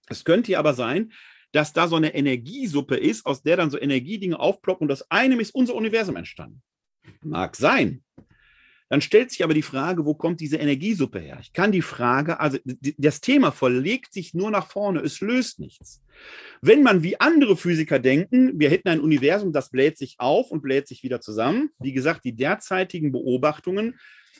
[0.08, 1.12] Es könnte aber sein,
[1.52, 5.40] dass da so eine Energiesuppe ist, aus der dann so Energiedinge aufploppen und aus einem
[5.40, 6.62] ist unser Universum entstanden.
[7.22, 8.02] Mag sein.
[8.88, 11.38] Dann stellt sich aber die Frage, wo kommt diese Energiesuppe her?
[11.42, 12.58] Ich kann die Frage, also
[12.96, 16.02] das Thema verlegt sich nur nach vorne, es löst nichts.
[16.62, 20.62] Wenn man wie andere Physiker denken, wir hätten ein Universum, das bläht sich auf und
[20.62, 21.70] bläht sich wieder zusammen.
[21.78, 23.98] Wie gesagt, die derzeitigen Beobachtungen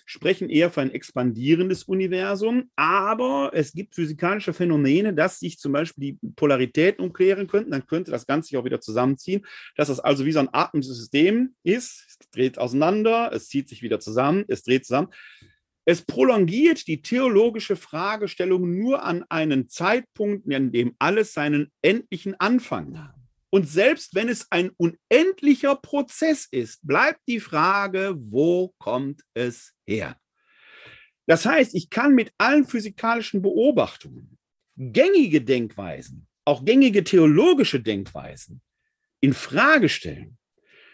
[0.09, 6.17] sprechen eher für ein expandierendes Universum, aber es gibt physikalische Phänomene, dass sich zum Beispiel
[6.19, 9.45] die Polaritäten umkehren könnten, dann könnte das Ganze sich auch wieder zusammenziehen,
[9.77, 14.01] dass das also wie so ein Atemsystem ist, es dreht auseinander, es zieht sich wieder
[14.01, 15.09] zusammen, es dreht zusammen.
[15.85, 22.99] Es prolongiert die theologische Fragestellung nur an einen Zeitpunkt, an dem alles seinen endlichen Anfang
[22.99, 23.18] hat.
[23.51, 30.19] Und selbst wenn es ein unendlicher Prozess ist, bleibt die Frage, wo kommt es her?
[31.27, 34.39] Das heißt, ich kann mit allen physikalischen Beobachtungen
[34.77, 38.63] gängige Denkweisen, auch gängige theologische Denkweisen
[39.21, 40.39] in Frage stellen,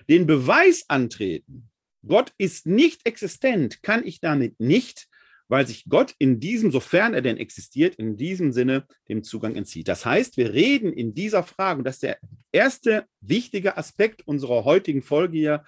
[0.09, 1.71] den Beweis antreten,
[2.07, 5.09] Gott ist nicht existent, kann ich damit nicht
[5.49, 9.89] weil sich Gott in diesem, sofern er denn existiert, in diesem Sinne dem Zugang entzieht.
[9.89, 12.19] Das heißt, wir reden in dieser Frage, und das ist der
[12.53, 15.65] erste wichtige Aspekt unserer heutigen Folge hier,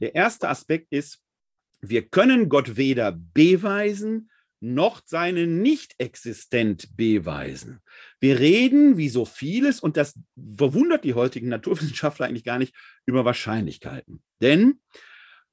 [0.00, 1.20] der erste Aspekt ist,
[1.80, 7.80] wir können Gott weder beweisen, noch seine Nicht-Existent beweisen.
[8.18, 10.18] Wir reden, wie so vieles, und das
[10.56, 12.74] verwundert die heutigen Naturwissenschaftler eigentlich gar nicht,
[13.04, 14.22] über Wahrscheinlichkeiten.
[14.40, 14.80] Denn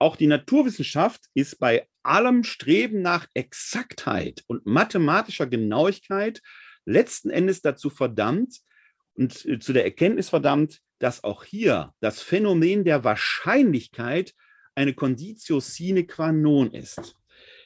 [0.01, 6.41] auch die Naturwissenschaft ist bei allem Streben nach Exaktheit und mathematischer Genauigkeit
[6.85, 8.61] letzten Endes dazu verdammt
[9.13, 14.33] und äh, zu der Erkenntnis verdammt, dass auch hier das Phänomen der Wahrscheinlichkeit
[14.73, 17.15] eine Conditio sine qua non ist.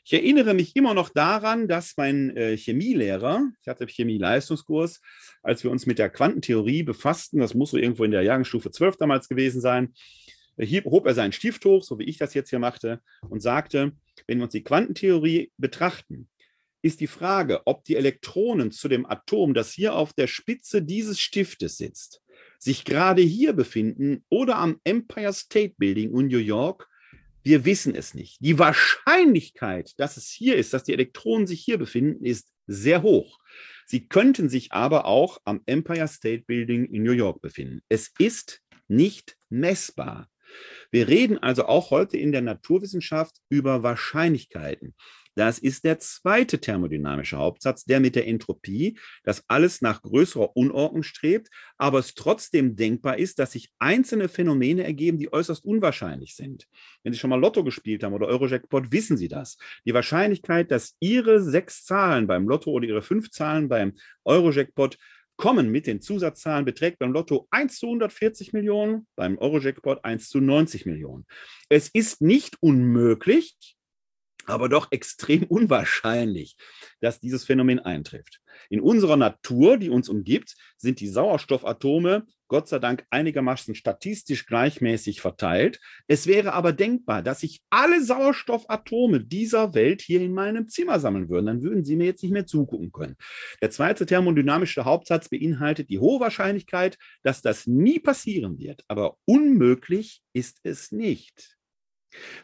[0.03, 5.01] Ich erinnere mich immer noch daran, dass mein äh, Chemielehrer, ich hatte Chemie-Leistungskurs,
[5.41, 8.97] als wir uns mit der Quantentheorie befassten, das muss so irgendwo in der Jahrgangsstufe 12
[8.97, 9.93] damals gewesen sein,
[10.57, 13.93] hieb, hob er seinen Stift hoch, so wie ich das jetzt hier machte, und sagte,
[14.27, 16.29] wenn wir uns die Quantentheorie betrachten,
[16.81, 21.19] ist die Frage, ob die Elektronen zu dem Atom, das hier auf der Spitze dieses
[21.19, 22.21] Stiftes sitzt,
[22.59, 26.87] sich gerade hier befinden oder am Empire State Building in New York,
[27.41, 28.37] wir wissen es nicht.
[28.39, 33.39] Die Wahrscheinlichkeit, dass es hier ist, dass die Elektronen sich hier befinden, ist sehr hoch.
[33.85, 37.81] Sie könnten sich aber auch am Empire State Building in New York befinden.
[37.87, 40.27] Es ist nicht messbar.
[40.91, 44.95] Wir reden also auch heute in der Naturwissenschaft über Wahrscheinlichkeiten.
[45.35, 51.03] Das ist der zweite thermodynamische Hauptsatz, der mit der Entropie, dass alles nach größerer Unordnung
[51.03, 56.67] strebt, aber es trotzdem denkbar ist, dass sich einzelne Phänomene ergeben, die äußerst unwahrscheinlich sind.
[57.03, 59.57] Wenn Sie schon mal Lotto gespielt haben oder Eurojackpot, wissen Sie das.
[59.85, 64.97] Die Wahrscheinlichkeit, dass Ihre sechs Zahlen beim Lotto oder Ihre fünf Zahlen beim Eurojackpot
[65.37, 70.39] kommen mit den Zusatzzahlen beträgt beim Lotto 1 zu 140 Millionen, beim Eurojackpot 1 zu
[70.39, 71.25] 90 Millionen.
[71.69, 73.74] Es ist nicht unmöglich,
[74.47, 76.55] aber doch extrem unwahrscheinlich,
[77.01, 78.41] dass dieses Phänomen eintrifft.
[78.69, 85.21] In unserer Natur, die uns umgibt, sind die Sauerstoffatome Gott sei Dank einigermaßen statistisch gleichmäßig
[85.21, 85.79] verteilt.
[86.07, 91.29] Es wäre aber denkbar, dass sich alle Sauerstoffatome dieser Welt hier in meinem Zimmer sammeln
[91.29, 91.47] würden.
[91.47, 93.15] Dann würden Sie mir jetzt nicht mehr zugucken können.
[93.61, 98.83] Der zweite thermodynamische Hauptsatz beinhaltet die hohe Wahrscheinlichkeit, dass das nie passieren wird.
[98.87, 101.55] Aber unmöglich ist es nicht.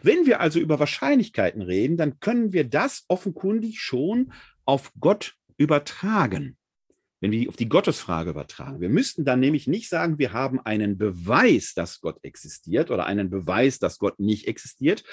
[0.02, 4.34] Wenn wir also über Wahrscheinlichkeiten reden, dann können wir das offenkundig schon
[4.66, 6.58] auf Gott übertragen
[7.22, 8.82] wenn wir auf die Gottesfrage übertragen.
[8.82, 13.30] Wir müssten dann nämlich nicht sagen, wir haben einen Beweis, dass Gott existiert oder einen
[13.30, 15.04] Beweis, dass Gott nicht existiert.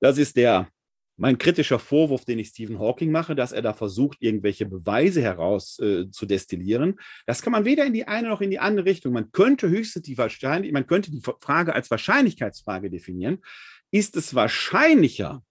[0.00, 0.68] Das ist der
[1.18, 5.78] mein kritischer Vorwurf, den ich Stephen Hawking mache, dass er da versucht, irgendwelche Beweise heraus
[5.78, 7.00] äh, zu destillieren.
[7.24, 9.14] Das kann man weder in die eine noch in die andere Richtung.
[9.14, 13.38] Man könnte höchstens die Wahrscheinlichkeit, man könnte die Frage als Wahrscheinlichkeitsfrage definieren.
[13.90, 15.42] Ist es wahrscheinlicher,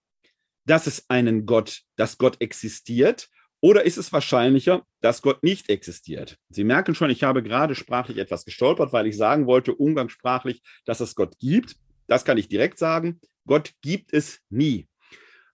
[0.64, 3.28] dass es einen Gott, dass Gott existiert,
[3.60, 6.38] oder ist es wahrscheinlicher, dass Gott nicht existiert?
[6.50, 11.00] Sie merken schon, ich habe gerade sprachlich etwas gestolpert, weil ich sagen wollte, umgangssprachlich, dass
[11.00, 11.76] es Gott gibt.
[12.06, 13.20] Das kann ich direkt sagen.
[13.46, 14.88] Gott gibt es nie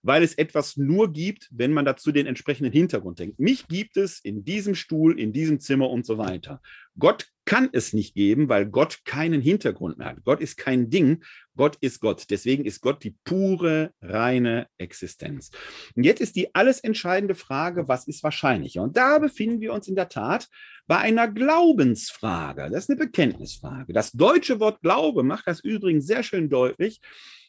[0.03, 3.39] weil es etwas nur gibt, wenn man dazu den entsprechenden Hintergrund denkt.
[3.39, 6.61] Mich gibt es in diesem Stuhl, in diesem Zimmer und so weiter.
[6.99, 10.23] Gott kann es nicht geben, weil Gott keinen Hintergrund mehr hat.
[10.23, 11.23] Gott ist kein Ding,
[11.55, 12.25] Gott ist Gott.
[12.29, 15.51] Deswegen ist Gott die pure, reine Existenz.
[15.95, 18.81] Und jetzt ist die alles entscheidende Frage, was ist wahrscheinlicher?
[18.81, 20.47] Und da befinden wir uns in der Tat
[20.85, 22.69] bei einer Glaubensfrage.
[22.69, 23.93] Das ist eine Bekenntnisfrage.
[23.93, 27.01] Das deutsche Wort Glaube macht das übrigens sehr schön deutlich.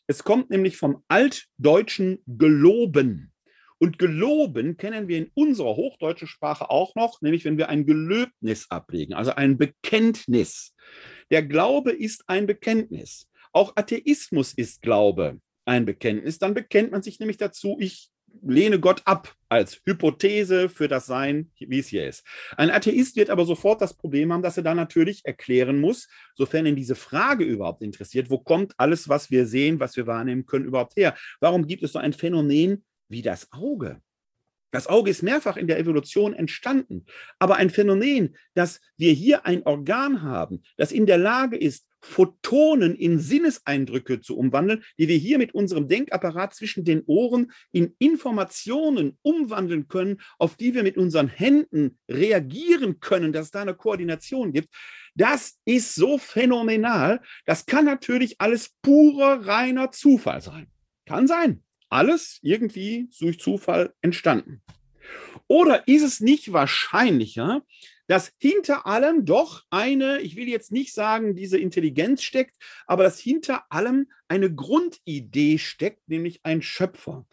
[0.07, 3.33] Es kommt nämlich vom altdeutschen geloben.
[3.79, 8.71] Und geloben kennen wir in unserer hochdeutschen Sprache auch noch, nämlich wenn wir ein Gelöbnis
[8.71, 10.75] ablegen, also ein Bekenntnis.
[11.31, 13.29] Der Glaube ist ein Bekenntnis.
[13.53, 16.39] Auch Atheismus ist Glaube ein Bekenntnis.
[16.39, 18.11] Dann bekennt man sich nämlich dazu, ich
[18.43, 22.25] lehne Gott ab als Hypothese für das Sein, wie es hier ist.
[22.57, 26.67] Ein Atheist wird aber sofort das Problem haben, dass er dann natürlich erklären muss, sofern
[26.67, 30.65] ihn diese Frage überhaupt interessiert, wo kommt alles, was wir sehen, was wir wahrnehmen können,
[30.65, 31.15] überhaupt her?
[31.41, 34.01] Warum gibt es so ein Phänomen wie das Auge?
[34.75, 37.07] Das Auge ist mehrfach in der Evolution entstanden,
[37.39, 42.95] aber ein Phänomen, dass wir hier ein Organ haben, das in der Lage ist, Photonen
[42.95, 49.19] in Sinneseindrücke zu umwandeln, die wir hier mit unserem Denkapparat zwischen den Ohren in Informationen
[49.23, 54.53] umwandeln können, auf die wir mit unseren Händen reagieren können, dass es da eine Koordination
[54.53, 54.69] gibt.
[55.15, 57.21] Das ist so phänomenal.
[57.47, 60.69] Das kann natürlich alles purer, reiner Zufall sein.
[61.07, 61.65] Kann sein
[61.95, 64.63] alles irgendwie durch Zufall entstanden.
[65.47, 67.63] Oder ist es nicht wahrscheinlicher,
[68.07, 73.19] dass hinter allem doch eine, ich will jetzt nicht sagen, diese Intelligenz steckt, aber dass
[73.19, 77.27] hinter allem eine Grundidee steckt, nämlich ein Schöpfer.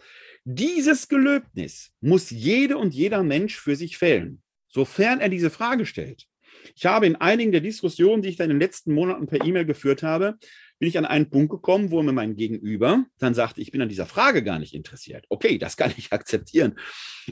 [0.44, 6.28] Dieses Gelöbnis muss jede und jeder Mensch für sich fällen, sofern er diese Frage stellt.
[6.76, 9.66] Ich habe in einigen der Diskussionen, die ich da in den letzten Monaten per E-Mail
[9.66, 10.38] geführt habe,
[10.82, 13.90] bin ich an einen Punkt gekommen, wo mir mein Gegenüber dann sagte, ich bin an
[13.90, 15.28] dieser Frage gar nicht interessiert.
[15.30, 16.74] Okay, das kann ich akzeptieren.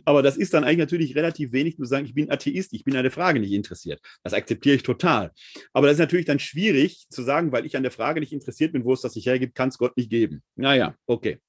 [0.05, 2.95] Aber das ist dann eigentlich natürlich relativ wenig zu sagen, ich bin Atheist, ich bin
[2.95, 4.01] an der Frage nicht interessiert.
[4.21, 5.31] Das akzeptiere ich total.
[5.73, 8.71] Aber das ist natürlich dann schwierig zu sagen, weil ich an der Frage nicht interessiert
[8.71, 10.43] bin, wo es das sich hergibt, kann es Gott nicht geben.
[10.55, 11.39] Naja, okay.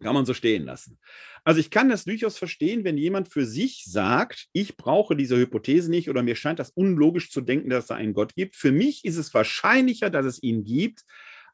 [0.00, 0.98] Kann man so stehen lassen.
[1.42, 5.90] Also ich kann das durchaus verstehen, wenn jemand für sich sagt, ich brauche diese Hypothese
[5.90, 8.54] nicht oder mir scheint das unlogisch zu denken, dass es einen Gott gibt.
[8.54, 11.04] Für mich ist es wahrscheinlicher, dass es ihn gibt,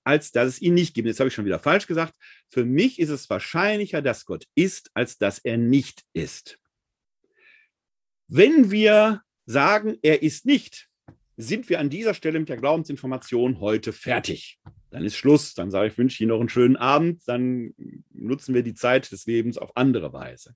[0.06, 1.08] als dass es ihn nicht gibt.
[1.08, 2.14] Jetzt habe ich schon wieder falsch gesagt.
[2.48, 6.58] Für mich ist es wahrscheinlicher, dass Gott ist, als dass er nicht ist.
[8.28, 10.88] Wenn wir sagen, er ist nicht,
[11.36, 14.60] sind wir an dieser Stelle mit der Glaubensinformation heute fertig.
[14.90, 15.54] Dann ist Schluss.
[15.54, 17.22] Dann sage ich, wünsche Ihnen noch einen schönen Abend.
[17.26, 17.74] Dann
[18.12, 20.54] nutzen wir die Zeit des Lebens auf andere Weise.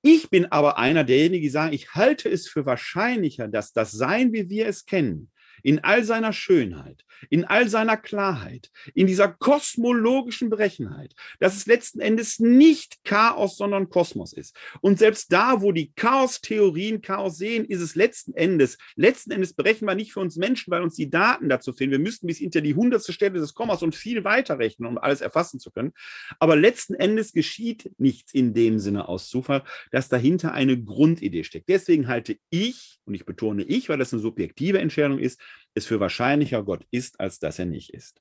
[0.00, 4.32] Ich bin aber einer derjenigen, die sagen, ich halte es für wahrscheinlicher, dass das Sein,
[4.32, 5.30] wie wir es kennen,
[5.62, 12.00] in all seiner Schönheit, in all seiner Klarheit, in dieser kosmologischen Berechenheit, dass es letzten
[12.00, 14.56] Endes nicht Chaos, sondern Kosmos ist.
[14.80, 19.94] Und selbst da, wo die Chaos-Theorien Chaos sehen, ist es letzten Endes, letzten Endes berechenbar
[19.94, 21.90] nicht für uns Menschen, weil uns die Daten dazu fehlen.
[21.90, 25.20] Wir müssten bis hinter die hundertste Stelle des Kommas und viel weiter rechnen, um alles
[25.20, 25.92] erfassen zu können.
[26.38, 31.68] Aber letzten Endes geschieht nichts in dem Sinne aus Zufall, dass dahinter eine Grundidee steckt.
[31.68, 35.40] Deswegen halte ich, und ich betone ich, weil das eine subjektive Entscheidung ist,
[35.74, 38.20] es für wahrscheinlicher Gott ist, als dass er nicht ist.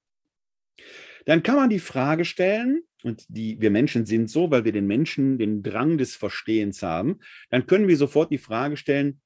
[1.25, 4.88] Dann kann man die Frage stellen, und die, wir Menschen sind so, weil wir den
[4.88, 9.21] Menschen den Drang des Verstehens haben, dann können wir sofort die Frage stellen,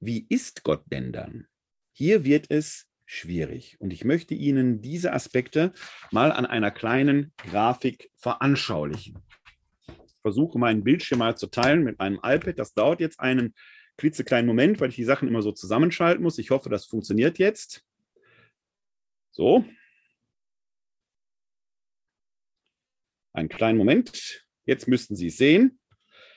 [0.00, 1.46] wie ist Gott denn dann?
[1.92, 3.76] Hier wird es schwierig.
[3.80, 5.72] Und ich möchte Ihnen diese Aspekte
[6.10, 9.18] mal an einer kleinen Grafik veranschaulichen.
[9.88, 12.58] Ich versuche meinen Bildschirm mal zu teilen mit meinem iPad.
[12.58, 13.54] Das dauert jetzt einen
[14.00, 16.38] klitzekleinen Moment, weil ich die Sachen immer so zusammenschalten muss.
[16.38, 17.84] Ich hoffe, das funktioniert jetzt.
[19.30, 19.64] So.
[23.32, 24.46] Einen kleinen Moment.
[24.64, 25.78] Jetzt müssten Sie es sehen.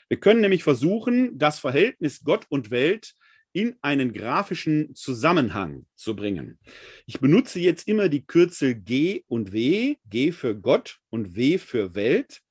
[0.10, 3.16] Wir können nämlich versuchen, das Verhältnis Gott und Welt
[3.54, 6.60] in einen grafischen Zusammenhang zu bringen.
[7.06, 11.96] Ich benutze jetzt immer die Kürzel G und W, G für Gott und W für
[11.96, 12.42] Welt.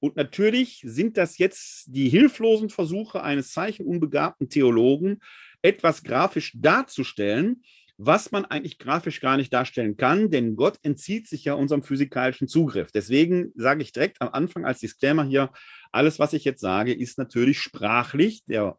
[0.00, 5.20] Und natürlich sind das jetzt die hilflosen Versuche eines zeichenunbegabten Theologen,
[5.62, 7.62] etwas grafisch darzustellen,
[8.02, 12.48] was man eigentlich grafisch gar nicht darstellen kann, denn Gott entzieht sich ja unserem physikalischen
[12.48, 12.90] Zugriff.
[12.90, 15.52] Deswegen sage ich direkt am Anfang als Disclaimer hier,
[15.92, 18.78] alles, was ich jetzt sage, ist natürlich sprachlich der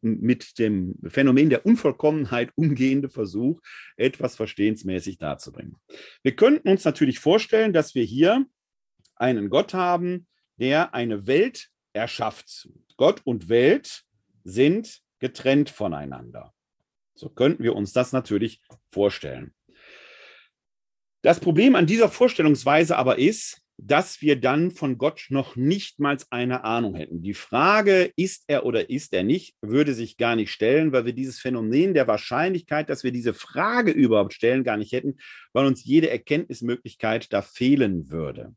[0.00, 3.60] mit dem Phänomen der Unvollkommenheit umgehende Versuch,
[3.96, 5.76] etwas verstehensmäßig darzubringen.
[6.24, 8.44] Wir könnten uns natürlich vorstellen, dass wir hier
[9.14, 12.68] einen Gott haben, der eine Welt erschafft.
[12.96, 14.04] Gott und Welt
[14.44, 16.52] sind getrennt voneinander.
[17.14, 19.54] So könnten wir uns das natürlich vorstellen.
[21.22, 26.64] Das Problem an dieser Vorstellungsweise aber ist, dass wir dann von Gott noch nichtmals eine
[26.64, 27.22] Ahnung hätten.
[27.22, 31.12] Die Frage, ist er oder ist er nicht, würde sich gar nicht stellen, weil wir
[31.12, 35.18] dieses Phänomen der Wahrscheinlichkeit, dass wir diese Frage überhaupt stellen, gar nicht hätten,
[35.52, 38.54] weil uns jede Erkenntnismöglichkeit da fehlen würde.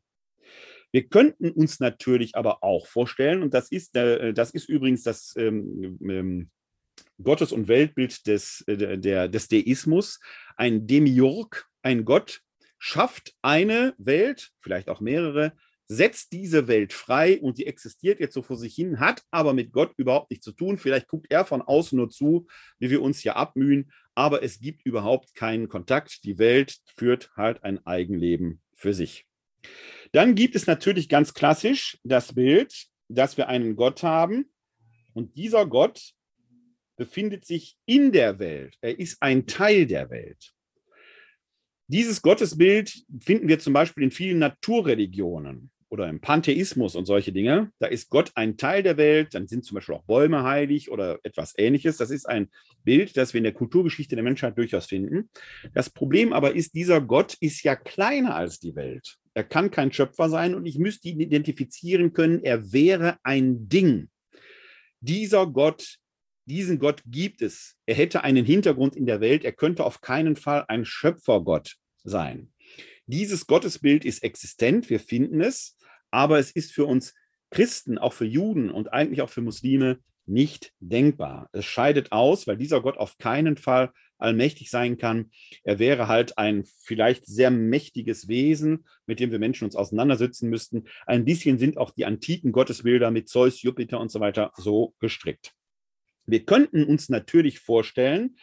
[0.92, 5.34] Wir könnten uns natürlich aber auch vorstellen, und das ist, äh, das ist übrigens das
[5.36, 6.50] ähm, ähm,
[7.22, 10.20] Gottes- und Weltbild des, äh, der, des Deismus,
[10.56, 12.40] ein Demiurg, ein Gott,
[12.78, 15.52] schafft eine Welt, vielleicht auch mehrere,
[15.88, 19.72] setzt diese Welt frei und die existiert jetzt so vor sich hin, hat aber mit
[19.72, 20.78] Gott überhaupt nichts zu tun.
[20.78, 24.84] Vielleicht guckt er von außen nur zu, wie wir uns hier abmühen, aber es gibt
[24.84, 26.24] überhaupt keinen Kontakt.
[26.24, 29.26] Die Welt führt halt ein Eigenleben für sich.
[30.16, 34.46] Dann gibt es natürlich ganz klassisch das Bild, dass wir einen Gott haben
[35.12, 36.14] und dieser Gott
[36.96, 38.78] befindet sich in der Welt.
[38.80, 40.54] Er ist ein Teil der Welt.
[41.88, 47.70] Dieses Gottesbild finden wir zum Beispiel in vielen Naturreligionen oder im Pantheismus und solche Dinge.
[47.78, 51.18] Da ist Gott ein Teil der Welt, dann sind zum Beispiel auch Bäume heilig oder
[51.24, 51.98] etwas ähnliches.
[51.98, 52.48] Das ist ein
[52.84, 55.28] Bild, das wir in der Kulturgeschichte der Menschheit durchaus finden.
[55.74, 59.18] Das Problem aber ist, dieser Gott ist ja kleiner als die Welt.
[59.36, 62.42] Er kann kein Schöpfer sein und ich müsste ihn identifizieren können.
[62.42, 64.08] Er wäre ein Ding.
[65.00, 65.98] Dieser Gott
[66.46, 67.76] diesen Gott gibt es.
[67.86, 69.44] Er hätte einen Hintergrund in der Welt.
[69.44, 72.52] Er könnte auf keinen Fall ein Schöpfergott sein.
[73.06, 74.88] Dieses Gottesbild ist existent.
[74.88, 75.76] Wir finden es.
[76.12, 77.14] Aber es ist für uns
[77.50, 81.48] Christen, auch für Juden und eigentlich auch für Muslime nicht denkbar.
[81.52, 85.30] Es scheidet aus, weil dieser Gott auf keinen Fall allmächtig sein kann.
[85.64, 90.84] Er wäre halt ein vielleicht sehr mächtiges Wesen, mit dem wir Menschen uns auseinandersetzen müssten.
[91.06, 95.52] Ein bisschen sind auch die antiken Gottesbilder mit Zeus, Jupiter und so weiter so gestrickt.
[96.26, 98.36] Wir könnten uns natürlich vorstellen,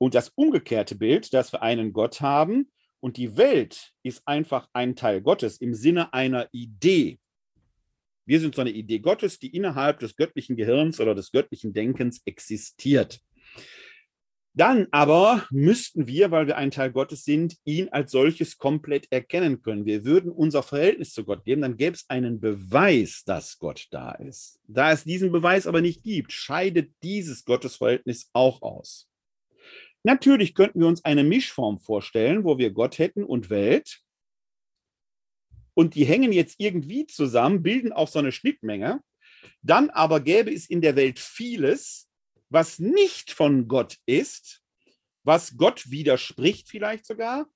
[0.00, 2.70] und das umgekehrte Bild, dass wir einen Gott haben
[3.00, 7.18] und die Welt ist einfach ein Teil Gottes im Sinne einer Idee.
[8.24, 12.22] Wir sind so eine Idee Gottes, die innerhalb des göttlichen Gehirns oder des göttlichen Denkens
[12.24, 13.20] existiert.
[14.60, 19.62] Dann aber müssten wir, weil wir ein Teil Gottes sind, ihn als solches komplett erkennen
[19.62, 19.86] können.
[19.86, 24.12] Wir würden unser Verhältnis zu Gott geben, dann gäbe es einen Beweis, dass Gott da
[24.12, 24.60] ist.
[24.68, 29.08] Da es diesen Beweis aber nicht gibt, scheidet dieses Gottesverhältnis auch aus.
[30.02, 34.02] Natürlich könnten wir uns eine Mischform vorstellen, wo wir Gott hätten und Welt.
[35.72, 39.00] Und die hängen jetzt irgendwie zusammen, bilden auch so eine Schnittmenge.
[39.62, 42.09] Dann aber gäbe es in der Welt vieles,
[42.50, 44.62] was nicht von Gott ist,
[45.22, 47.48] was Gott widerspricht vielleicht sogar.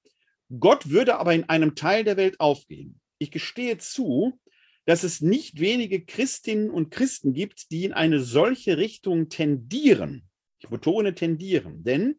[0.59, 3.01] Gott würde aber in einem Teil der Welt aufgehen.
[3.18, 4.38] Ich gestehe zu,
[4.86, 10.28] dass es nicht wenige Christinnen und Christen gibt, die in eine solche Richtung tendieren.
[10.59, 12.16] Ich betone tendieren, denn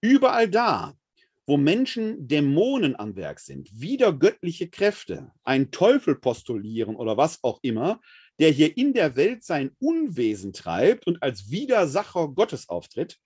[0.00, 0.96] überall da,
[1.46, 8.00] wo Menschen Dämonen am Werk sind, wiedergöttliche Kräfte, ein Teufel postulieren oder was auch immer,
[8.40, 13.18] der hier in der Welt sein Unwesen treibt und als Widersacher Gottes auftritt,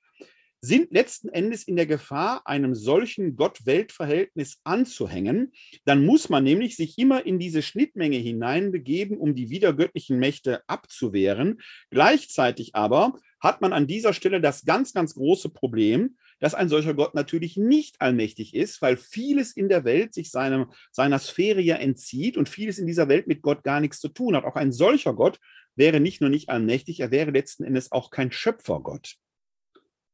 [0.61, 5.53] sind letzten Endes in der Gefahr, einem solchen Gott-Welt-Verhältnis anzuhängen.
[5.85, 11.61] Dann muss man nämlich sich immer in diese Schnittmenge hineinbegeben, um die wiedergöttlichen Mächte abzuwehren.
[11.91, 16.95] Gleichzeitig aber hat man an dieser Stelle das ganz, ganz große Problem, dass ein solcher
[16.95, 21.77] Gott natürlich nicht allmächtig ist, weil vieles in der Welt sich seinem, seiner Sphäre ja
[21.77, 24.45] entzieht und vieles in dieser Welt mit Gott gar nichts zu tun hat.
[24.45, 25.39] Auch ein solcher Gott
[25.75, 29.17] wäre nicht nur nicht allmächtig, er wäre letzten Endes auch kein Schöpfergott.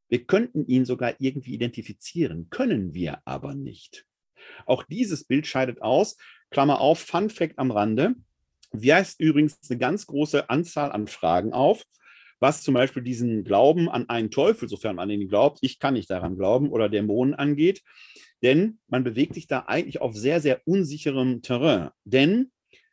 [0.09, 4.07] Wir könnten ihn sogar irgendwie identifizieren, können wir aber nicht.
[4.67, 6.17] Auch dieses Bild scheidet aus.
[6.51, 8.15] Klammer auf, Fun Fact am Rande.
[8.73, 11.85] Weist übrigens eine ganz große Anzahl an Fragen auf
[12.45, 16.11] was zum Beispiel diesen Glauben an einen Teufel, sofern man ihn glaubt, ich kann nicht
[16.11, 17.83] daran glauben, oder Dämonen angeht.
[18.43, 21.89] Denn man bewegt sich da eigentlich auf sehr, sehr unsicherem Terrain.
[22.05, 22.53] Denn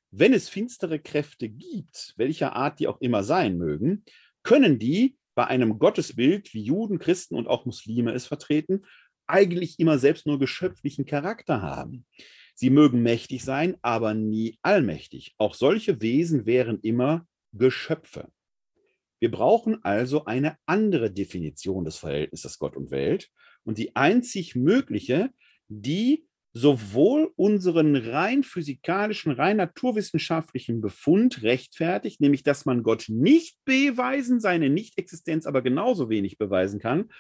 [0.09, 4.05] wenn es finstere Kräfte gibt, welcher Art die auch immer sein mögen,
[4.41, 8.85] können die bei einem Gottesbild, wie Juden, Christen und auch Muslime es vertreten,
[9.27, 12.05] eigentlich immer selbst nur geschöpflichen Charakter haben.
[12.55, 15.35] Sie mögen mächtig sein, aber nie allmächtig.
[15.37, 18.29] Auch solche Wesen wären immer Geschöpfe.
[19.21, 23.29] Wir brauchen also eine andere Definition des Verhältnisses Gott und Welt
[23.63, 25.29] und die einzig mögliche,
[25.67, 34.39] die sowohl unseren rein physikalischen, rein naturwissenschaftlichen Befund rechtfertigt, nämlich dass man Gott nicht beweisen,
[34.41, 37.11] seine Nichtexistenz aber genauso wenig beweisen kann,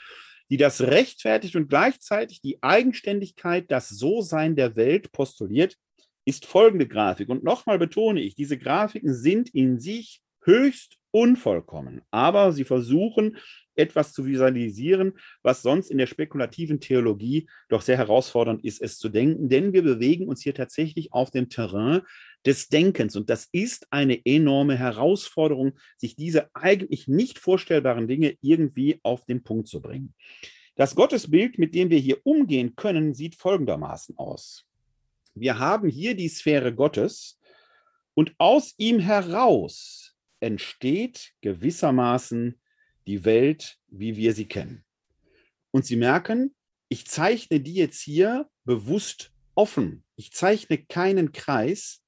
[0.49, 5.77] die das rechtfertigt und gleichzeitig die Eigenständigkeit, das So-Sein der Welt postuliert,
[6.25, 7.29] ist folgende Grafik.
[7.29, 12.01] Und nochmal betone ich, diese Grafiken sind in sich höchst unvollkommen.
[12.09, 13.37] Aber sie versuchen,
[13.75, 15.13] etwas zu visualisieren,
[15.43, 19.49] was sonst in der spekulativen Theologie doch sehr herausfordernd ist, es zu denken.
[19.49, 22.01] Denn wir bewegen uns hier tatsächlich auf dem Terrain
[22.45, 23.15] des Denkens.
[23.15, 29.43] Und das ist eine enorme Herausforderung, sich diese eigentlich nicht vorstellbaren Dinge irgendwie auf den
[29.43, 30.13] Punkt zu bringen.
[30.75, 34.65] Das Gottesbild, mit dem wir hier umgehen können, sieht folgendermaßen aus.
[35.35, 37.39] Wir haben hier die Sphäre Gottes
[38.13, 40.10] und aus ihm heraus
[40.41, 42.59] entsteht gewissermaßen
[43.07, 44.83] die Welt, wie wir sie kennen.
[45.71, 46.53] Und Sie merken,
[46.89, 50.03] ich zeichne die jetzt hier bewusst offen.
[50.17, 52.01] Ich zeichne keinen Kreis,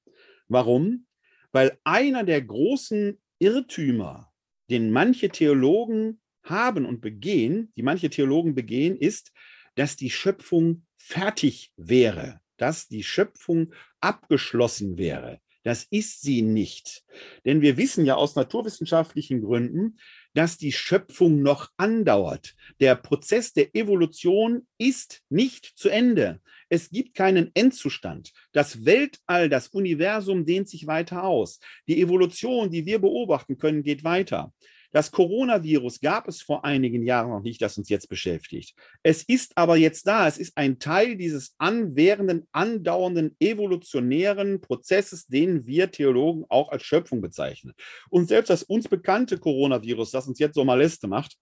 [0.48, 1.06] Warum?
[1.52, 4.32] Weil einer der großen Irrtümer,
[4.70, 9.32] den manche Theologen haben und begehen, die manche Theologen begehen, ist,
[9.74, 15.40] dass die Schöpfung fertig wäre, dass die Schöpfung abgeschlossen wäre.
[15.64, 17.04] Das ist sie nicht.
[17.44, 19.98] Denn wir wissen ja aus naturwissenschaftlichen Gründen,
[20.34, 22.54] dass die Schöpfung noch andauert.
[22.80, 26.40] Der Prozess der Evolution ist nicht zu Ende.
[26.68, 28.32] Es gibt keinen Endzustand.
[28.52, 31.60] Das Weltall, das Universum dehnt sich weiter aus.
[31.88, 34.52] Die Evolution, die wir beobachten können, geht weiter.
[34.94, 38.76] Das Coronavirus gab es vor einigen Jahren noch nicht, das uns jetzt beschäftigt.
[39.02, 40.28] Es ist aber jetzt da.
[40.28, 47.20] Es ist ein Teil dieses anwährenden, andauernden, evolutionären Prozesses, den wir Theologen auch als Schöpfung
[47.20, 47.74] bezeichnen.
[48.08, 51.38] Und selbst das uns bekannte Coronavirus, das uns jetzt so mal Liste macht,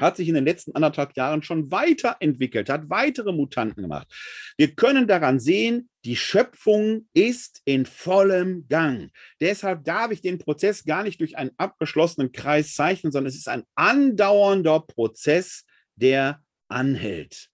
[0.00, 4.08] hat sich in den letzten anderthalb Jahren schon weiterentwickelt, hat weitere Mutanten gemacht.
[4.56, 9.10] Wir können daran sehen, die Schöpfung ist in vollem Gang.
[9.40, 13.48] Deshalb darf ich den Prozess gar nicht durch einen abgeschlossenen Kreis zeichnen, sondern es ist
[13.48, 15.64] ein andauernder Prozess,
[15.96, 17.50] der anhält.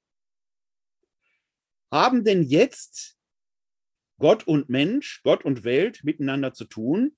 [1.90, 3.16] Haben denn jetzt
[4.18, 7.16] Gott und Mensch, Gott und Welt miteinander zu tun?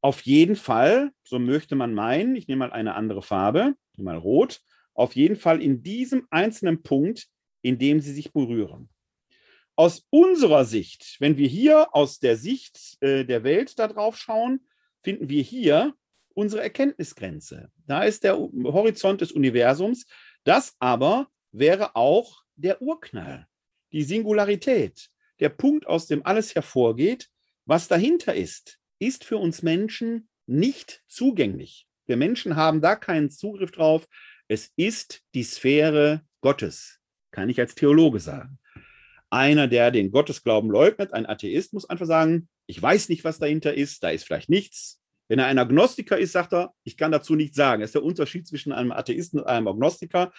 [0.00, 4.60] Auf jeden Fall, so möchte man meinen, ich nehme mal eine andere Farbe, mal rot,
[4.94, 7.28] auf jeden Fall in diesem einzelnen Punkt,
[7.62, 8.88] in dem sie sich berühren.
[9.74, 14.66] Aus unserer Sicht, wenn wir hier aus der Sicht äh, der Welt da drauf schauen,
[15.02, 15.94] finden wir hier
[16.34, 17.70] unsere Erkenntnisgrenze.
[17.86, 20.06] Da ist der Horizont des Universums.
[20.44, 23.46] Das aber wäre auch der Urknall,
[23.92, 27.28] die Singularität, der Punkt, aus dem alles hervorgeht.
[27.64, 31.86] Was dahinter ist, ist für uns Menschen nicht zugänglich.
[32.06, 34.06] Wir Menschen haben da keinen Zugriff drauf.
[34.48, 36.98] Es ist die Sphäre Gottes,
[37.30, 38.58] kann ich als Theologe sagen.
[39.30, 43.74] Einer, der den Gottesglauben leugnet, ein Atheist, muss einfach sagen, ich weiß nicht, was dahinter
[43.74, 45.00] ist, da ist vielleicht nichts.
[45.28, 47.80] Wenn er ein Agnostiker ist, sagt er, ich kann dazu nichts sagen.
[47.80, 50.32] Das ist der Unterschied zwischen einem Atheisten und einem Agnostiker.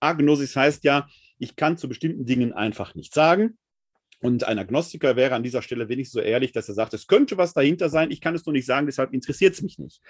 [0.00, 1.08] Agnosis heißt ja,
[1.38, 3.58] ich kann zu bestimmten Dingen einfach nichts sagen.
[4.22, 7.38] Und ein Agnostiker wäre an dieser Stelle wenigstens so ehrlich, dass er sagt, es könnte
[7.38, 10.02] was dahinter sein, ich kann es nur nicht sagen, deshalb interessiert es mich nicht.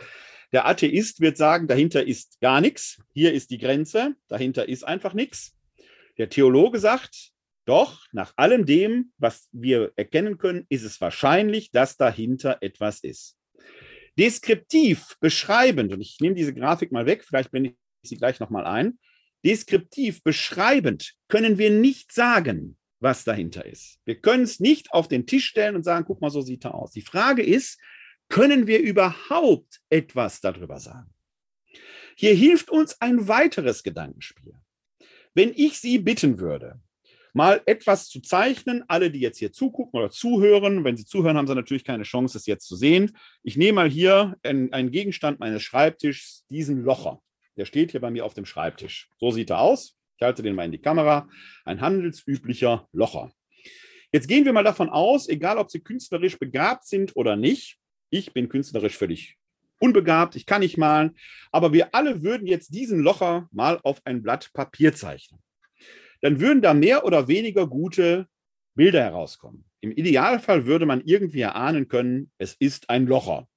[0.53, 5.15] Der Atheist wird sagen, dahinter ist gar nichts, hier ist die Grenze, dahinter ist einfach
[5.15, 5.57] nichts.
[6.19, 7.31] Der Theologe sagt,
[7.67, 13.37] doch, nach allem dem, was wir erkennen können, ist es wahrscheinlich, dass dahinter etwas ist.
[14.19, 18.67] Deskriptiv, beschreibend, und ich nehme diese Grafik mal weg, vielleicht blende ich sie gleich nochmal
[18.67, 18.99] ein.
[19.45, 23.99] Deskriptiv, beschreibend können wir nicht sagen, was dahinter ist.
[24.05, 26.75] Wir können es nicht auf den Tisch stellen und sagen, guck mal, so sieht er
[26.75, 26.93] aus.
[26.93, 27.79] Die Frage ist,
[28.29, 31.13] können wir überhaupt etwas darüber sagen?
[32.15, 34.55] Hier hilft uns ein weiteres Gedankenspiel.
[35.35, 36.81] Wenn ich Sie bitten würde,
[37.33, 41.47] mal etwas zu zeichnen, alle, die jetzt hier zugucken oder zuhören, wenn Sie zuhören, haben
[41.47, 43.17] Sie natürlich keine Chance, es jetzt zu sehen.
[43.43, 47.23] Ich nehme mal hier einen Gegenstand meines Schreibtischs, diesen Locher.
[47.57, 49.09] Der steht hier bei mir auf dem Schreibtisch.
[49.19, 49.97] So sieht er aus.
[50.21, 51.31] Ich halte den mal in die Kamera.
[51.65, 53.33] Ein handelsüblicher Locher.
[54.13, 57.79] Jetzt gehen wir mal davon aus, egal ob Sie künstlerisch begabt sind oder nicht,
[58.11, 59.39] ich bin künstlerisch völlig
[59.79, 61.17] unbegabt, ich kann nicht malen,
[61.53, 65.41] aber wir alle würden jetzt diesen Locher mal auf ein Blatt Papier zeichnen.
[66.21, 68.29] Dann würden da mehr oder weniger gute
[68.75, 69.65] Bilder herauskommen.
[69.81, 73.49] Im Idealfall würde man irgendwie erahnen können, es ist ein Locher.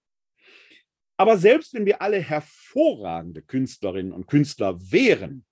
[1.18, 5.44] Aber selbst wenn wir alle hervorragende Künstlerinnen und Künstler wären,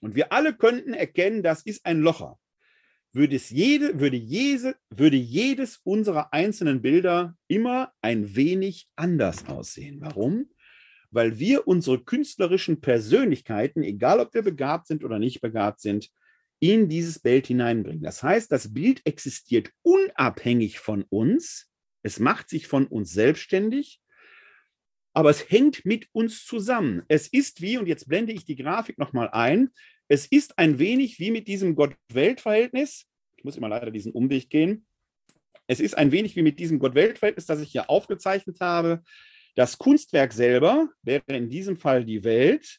[0.00, 2.38] und wir alle könnten erkennen, das ist ein Locher,
[3.12, 10.00] würde, es jede, würde, jese, würde jedes unserer einzelnen Bilder immer ein wenig anders aussehen.
[10.00, 10.50] Warum?
[11.10, 16.10] Weil wir unsere künstlerischen Persönlichkeiten, egal ob wir begabt sind oder nicht begabt sind,
[16.60, 18.02] in dieses Bild hineinbringen.
[18.02, 21.70] Das heißt, das Bild existiert unabhängig von uns,
[22.02, 24.00] es macht sich von uns selbstständig
[25.18, 27.02] aber es hängt mit uns zusammen.
[27.08, 29.70] Es ist wie, und jetzt blende ich die Grafik nochmal ein,
[30.06, 33.04] es ist ein wenig wie mit diesem Gott-Welt-Verhältnis.
[33.36, 34.86] Ich muss immer leider diesen Umweg gehen.
[35.66, 39.02] Es ist ein wenig wie mit diesem Gott-Welt-Verhältnis, das ich hier aufgezeichnet habe.
[39.56, 42.78] Das Kunstwerk selber, wäre in diesem Fall die Welt,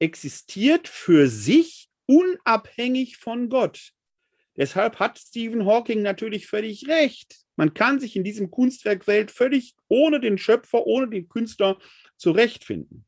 [0.00, 3.92] existiert für sich unabhängig von Gott.
[4.56, 7.36] Deshalb hat Stephen Hawking natürlich völlig recht.
[7.58, 11.76] Man kann sich in diesem Kunstwerk Welt völlig ohne den Schöpfer, ohne den Künstler
[12.16, 13.04] zurechtfinden.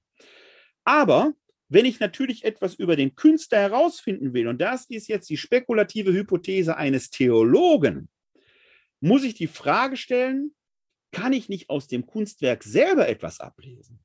[0.82, 1.34] Aber
[1.68, 6.12] wenn ich natürlich etwas über den Künstler herausfinden will, und das ist jetzt die spekulative
[6.12, 8.08] Hypothese eines Theologen,
[8.98, 10.52] muss ich die Frage stellen,
[11.12, 14.00] kann ich nicht aus dem Kunstwerk selber etwas ablesen?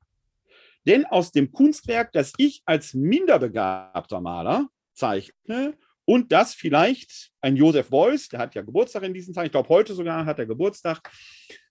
[0.86, 5.76] Denn aus dem Kunstwerk, das ich als minderbegabter Maler zeichne
[6.06, 9.68] Und dass vielleicht ein Joseph Beuys, der hat ja Geburtstag in diesen Tagen, ich glaube
[9.68, 11.10] heute sogar hat er Geburtstag,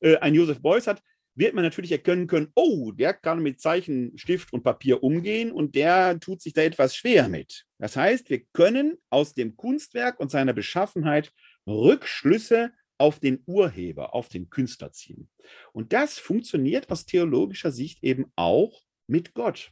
[0.01, 1.01] äh, ein Joseph Beuys hat,
[1.35, 5.75] wird man natürlich erkennen können, oh, der kann mit Zeichen, Stift und Papier umgehen und
[5.75, 7.65] der tut sich da etwas schwer mit.
[7.77, 11.31] Das heißt, wir können aus dem Kunstwerk und seiner Beschaffenheit
[11.67, 15.29] Rückschlüsse auf den Urheber, auf den Künstler ziehen.
[15.73, 19.71] Und das funktioniert aus theologischer Sicht eben auch mit Gott.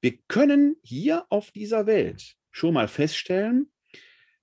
[0.00, 3.70] Wir können hier auf dieser Welt schon mal feststellen,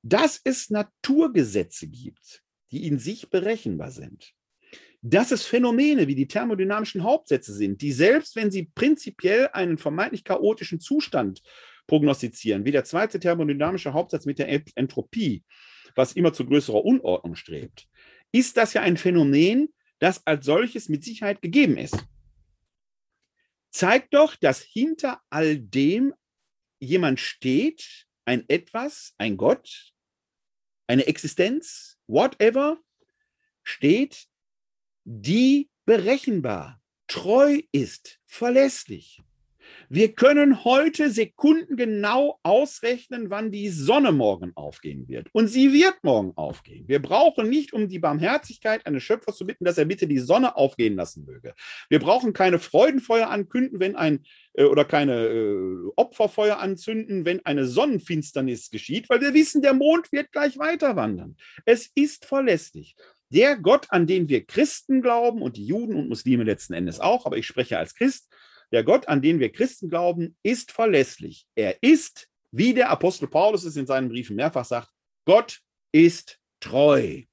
[0.01, 4.33] dass es Naturgesetze gibt, die in sich berechenbar sind.
[5.01, 10.23] Dass es Phänomene wie die thermodynamischen Hauptsätze sind, die selbst wenn sie prinzipiell einen vermeintlich
[10.23, 11.43] chaotischen Zustand
[11.87, 15.43] prognostizieren, wie der zweite thermodynamische Hauptsatz mit der Entropie,
[15.95, 17.87] was immer zu größerer Unordnung strebt,
[18.31, 21.97] ist das ja ein Phänomen, das als solches mit Sicherheit gegeben ist.
[23.71, 26.13] Zeigt doch, dass hinter all dem
[26.79, 29.93] jemand steht, ein Etwas, ein Gott,
[30.87, 32.79] eine Existenz, whatever,
[33.63, 34.27] steht,
[35.03, 39.21] die berechenbar, treu ist, verlässlich.
[39.89, 45.27] Wir können heute sekundengenau ausrechnen, wann die Sonne morgen aufgehen wird.
[45.31, 46.87] Und sie wird morgen aufgehen.
[46.87, 50.55] Wir brauchen nicht um die Barmherzigkeit eines Schöpfers zu bitten, dass er bitte die Sonne
[50.55, 51.53] aufgehen lassen möge.
[51.89, 57.65] Wir brauchen keine Freudenfeuer ankünden, wenn ein äh, oder keine äh, Opferfeuer anzünden, wenn eine
[57.65, 61.35] Sonnenfinsternis geschieht, weil wir wissen, der Mond wird gleich weiter wandern.
[61.65, 62.95] Es ist verlässlich.
[63.29, 67.25] Der Gott, an den wir Christen glauben und die Juden und Muslime letzten Endes auch,
[67.25, 68.29] aber ich spreche als Christ,
[68.71, 71.47] der Gott, an den wir Christen glauben, ist verlässlich.
[71.55, 74.89] Er ist, wie der Apostel Paulus es in seinen Briefen mehrfach sagt,
[75.25, 75.61] Gott
[75.91, 77.23] ist treu.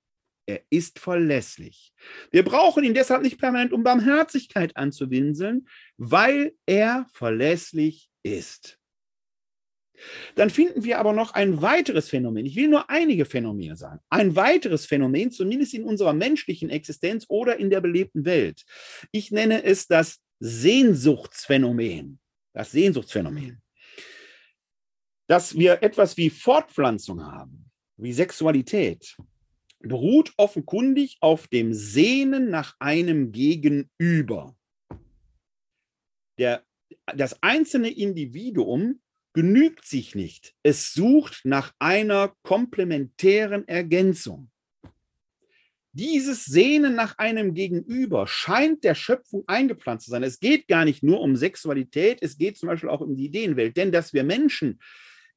[0.46, 1.92] Er ist verlässlich.
[2.30, 8.78] Wir brauchen ihn deshalb nicht permanent, um Barmherzigkeit anzuwinseln, weil er verlässlich ist.
[10.34, 12.46] Dann finden wir aber noch ein weiteres Phänomen.
[12.46, 14.00] Ich will nur einige Phänomene sagen.
[14.10, 18.64] Ein weiteres Phänomen, zumindest in unserer menschlichen Existenz oder in der belebten Welt.
[19.12, 22.18] Ich nenne es das Sehnsuchtsphänomen.
[22.52, 23.62] Das Sehnsuchtsphänomen.
[25.28, 29.16] Dass wir etwas wie Fortpflanzung haben, wie Sexualität,
[29.78, 34.56] beruht offenkundig auf dem Sehnen nach einem Gegenüber.
[36.38, 36.64] Der,
[37.14, 39.00] das einzelne Individuum
[39.34, 40.54] genügt sich nicht.
[40.64, 44.51] Es sucht nach einer komplementären Ergänzung.
[45.94, 50.22] Dieses Sehnen nach einem Gegenüber scheint der Schöpfung eingepflanzt zu sein.
[50.22, 53.76] Es geht gar nicht nur um Sexualität, es geht zum Beispiel auch um die Ideenwelt.
[53.76, 54.80] Denn dass wir Menschen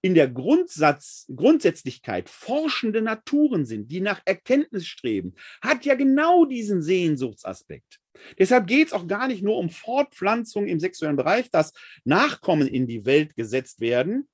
[0.01, 6.81] in der Grundsatz, Grundsätzlichkeit forschende Naturen sind, die nach Erkenntnis streben, hat ja genau diesen
[6.81, 7.99] Sehnsuchtsaspekt.
[8.39, 12.87] Deshalb geht es auch gar nicht nur um Fortpflanzung im sexuellen Bereich, dass Nachkommen in
[12.87, 14.27] die Welt gesetzt werden,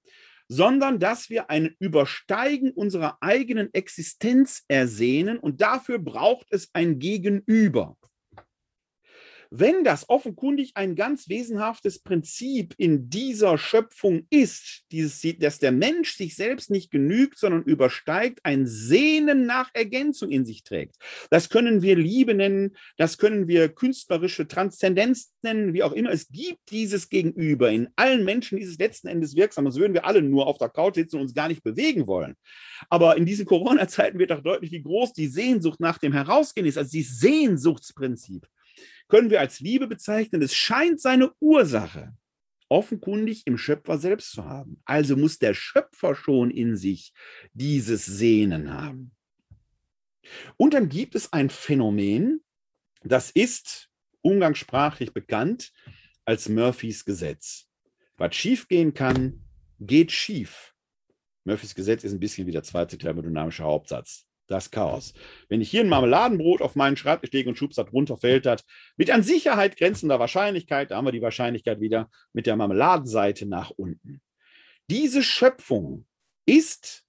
[0.52, 7.96] sondern dass wir ein Übersteigen unserer eigenen Existenz ersehnen und dafür braucht es ein Gegenüber.
[9.54, 16.16] Wenn das offenkundig ein ganz wesenhaftes Prinzip in dieser Schöpfung ist, dieses, dass der Mensch
[16.16, 20.96] sich selbst nicht genügt, sondern übersteigt, ein Sehnen nach Ergänzung in sich trägt.
[21.32, 26.12] Das können wir Liebe nennen, das können wir künstlerische Transzendenz nennen, wie auch immer.
[26.12, 29.66] Es gibt dieses Gegenüber in allen Menschen, dieses letzten Endes wirksam.
[29.66, 32.36] Sonst würden wir alle nur auf der Couch sitzen und uns gar nicht bewegen wollen.
[32.90, 36.78] Aber in diesen Corona-Zeiten wird auch deutlich, wie groß die Sehnsucht nach dem Herausgehen ist,
[36.78, 38.48] also dieses Sehnsuchtsprinzip
[39.12, 40.42] können wir als Liebe bezeichnen.
[40.42, 42.16] Es scheint seine Ursache
[42.70, 44.82] offenkundig im Schöpfer selbst zu haben.
[44.86, 47.14] Also muss der Schöpfer schon in sich
[47.52, 49.12] dieses Sehnen haben.
[50.56, 52.42] Und dann gibt es ein Phänomen,
[53.04, 53.90] das ist
[54.22, 55.74] umgangssprachlich bekannt
[56.24, 57.68] als Murphys Gesetz.
[58.16, 59.44] Was schiefgehen kann,
[59.80, 60.74] geht schief.
[61.44, 65.14] Murphys Gesetz ist ein bisschen wie der zweite thermodynamische Hauptsatz das Chaos.
[65.50, 68.64] Wenn ich hier ein Marmeladenbrot auf meinen Schreibtisch lege und schubs das runter, fällt das
[68.98, 73.72] mit an Sicherheit grenzender Wahrscheinlichkeit, da haben wir die Wahrscheinlichkeit wieder mit der Marmeladenseite nach
[73.72, 74.22] unten.
[74.90, 76.06] Diese Schöpfung
[76.46, 77.04] ist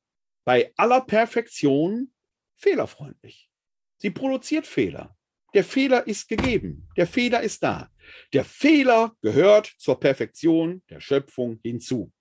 [0.45, 2.13] bei aller Perfektion
[2.57, 3.51] fehlerfreundlich.
[3.99, 5.17] Sie produziert Fehler.
[5.55, 6.89] Der Fehler ist gegeben.
[6.97, 7.91] Der Fehler ist da.
[8.33, 12.13] Der Fehler gehört zur Perfektion der Schöpfung hinzu.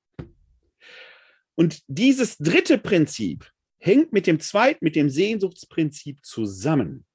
[1.56, 3.50] Und dieses dritte Prinzip,
[3.82, 7.06] hängt mit dem zweiten, mit dem Sehnsuchtsprinzip zusammen.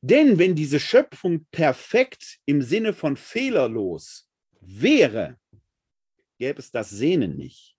[0.00, 4.28] Denn wenn diese Schöpfung perfekt im Sinne von fehlerlos
[4.60, 5.38] wäre,
[6.38, 7.76] gäbe es das Sehnen nicht.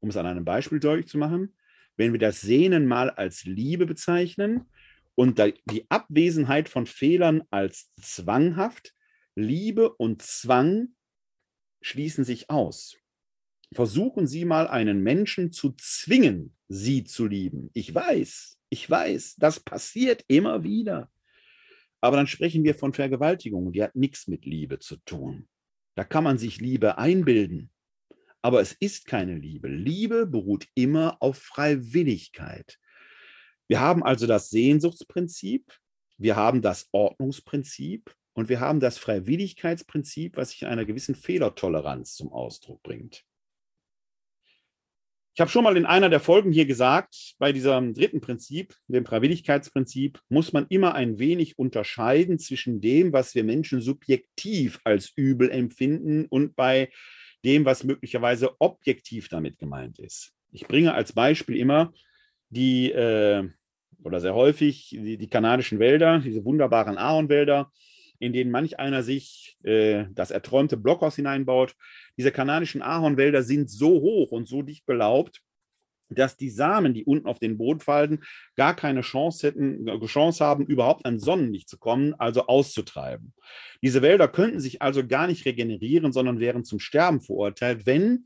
[0.00, 1.56] Um es an einem Beispiel deutlich zu machen,
[1.96, 4.70] wenn wir das Sehnen mal als Liebe bezeichnen
[5.14, 8.94] und die Abwesenheit von Fehlern als zwanghaft,
[9.34, 10.94] Liebe und Zwang
[11.80, 12.96] schließen sich aus.
[13.72, 17.70] versuchen Sie mal einen Menschen zu zwingen, Sie zu lieben.
[17.72, 21.10] Ich weiß, ich weiß, das passiert immer wieder.
[22.00, 25.48] Aber dann sprechen wir von Vergewaltigung, die hat nichts mit Liebe zu tun.
[25.96, 27.70] Da kann man sich Liebe einbilden.
[28.40, 29.68] Aber es ist keine Liebe.
[29.68, 32.78] Liebe beruht immer auf Freiwilligkeit.
[33.66, 35.72] Wir haben also das Sehnsuchtsprinzip,
[36.16, 42.14] wir haben das Ordnungsprinzip und wir haben das Freiwilligkeitsprinzip, was sich in einer gewissen Fehlertoleranz
[42.14, 43.24] zum Ausdruck bringt.
[45.38, 49.06] Ich habe schon mal in einer der Folgen hier gesagt, bei diesem dritten Prinzip, dem
[49.06, 55.48] Freiwilligkeitsprinzip, muss man immer ein wenig unterscheiden zwischen dem, was wir Menschen subjektiv als übel
[55.48, 56.90] empfinden und bei
[57.44, 60.32] dem, was möglicherweise objektiv damit gemeint ist.
[60.50, 61.92] Ich bringe als Beispiel immer
[62.50, 63.48] die, äh,
[64.02, 67.70] oder sehr häufig, die, die kanadischen Wälder, diese wunderbaren Ahornwälder,
[68.18, 71.74] in denen manch einer sich äh, das erträumte Blockhaus hineinbaut.
[72.16, 75.42] Diese kanadischen Ahornwälder sind so hoch und so dicht belaubt,
[76.10, 78.24] dass die Samen, die unten auf den Boden fallen,
[78.56, 83.34] gar keine Chance hätten, äh, Chance haben, überhaupt an Sonnenlicht zu kommen, also auszutreiben.
[83.82, 88.24] Diese Wälder könnten sich also gar nicht regenerieren, sondern wären zum Sterben verurteilt, wenn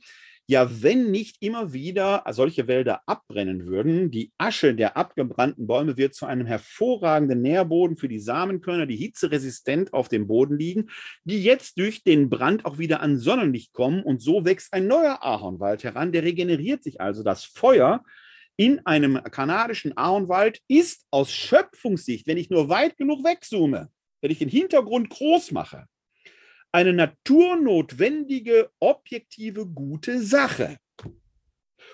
[0.49, 6.14] ja, wenn nicht immer wieder solche Wälder abbrennen würden, die Asche der abgebrannten Bäume wird
[6.14, 10.90] zu einem hervorragenden Nährboden für die Samenkörner, die hitzeresistent auf dem Boden liegen,
[11.24, 15.22] die jetzt durch den Brand auch wieder an Sonnenlicht kommen und so wächst ein neuer
[15.22, 17.22] Ahornwald heran, der regeneriert sich also.
[17.22, 18.03] Das Feuer
[18.57, 23.90] in einem kanadischen Ahornwald ist aus Schöpfungssicht, wenn ich nur weit genug wegzoome,
[24.20, 25.86] wenn ich den Hintergrund groß mache,
[26.72, 30.78] eine naturnotwendige, objektive, gute Sache.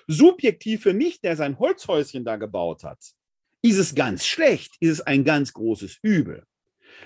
[0.07, 2.99] Subjektiv für mich, der sein Holzhäuschen da gebaut hat,
[3.61, 6.45] ist es ganz schlecht, ist es ein ganz großes Übel.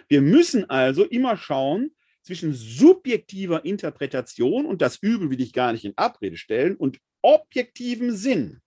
[0.08, 5.84] Wir müssen also immer schauen zwischen subjektiver Interpretation und das Übel will ich gar nicht
[5.84, 8.62] in Abrede stellen und objektivem Sinn.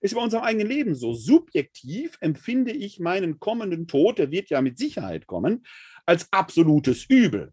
[0.00, 1.14] Ist bei unserem eigenen Leben so.
[1.14, 5.64] Subjektiv empfinde ich meinen kommenden Tod, der wird ja mit Sicherheit kommen,
[6.04, 7.52] als absolutes Übel.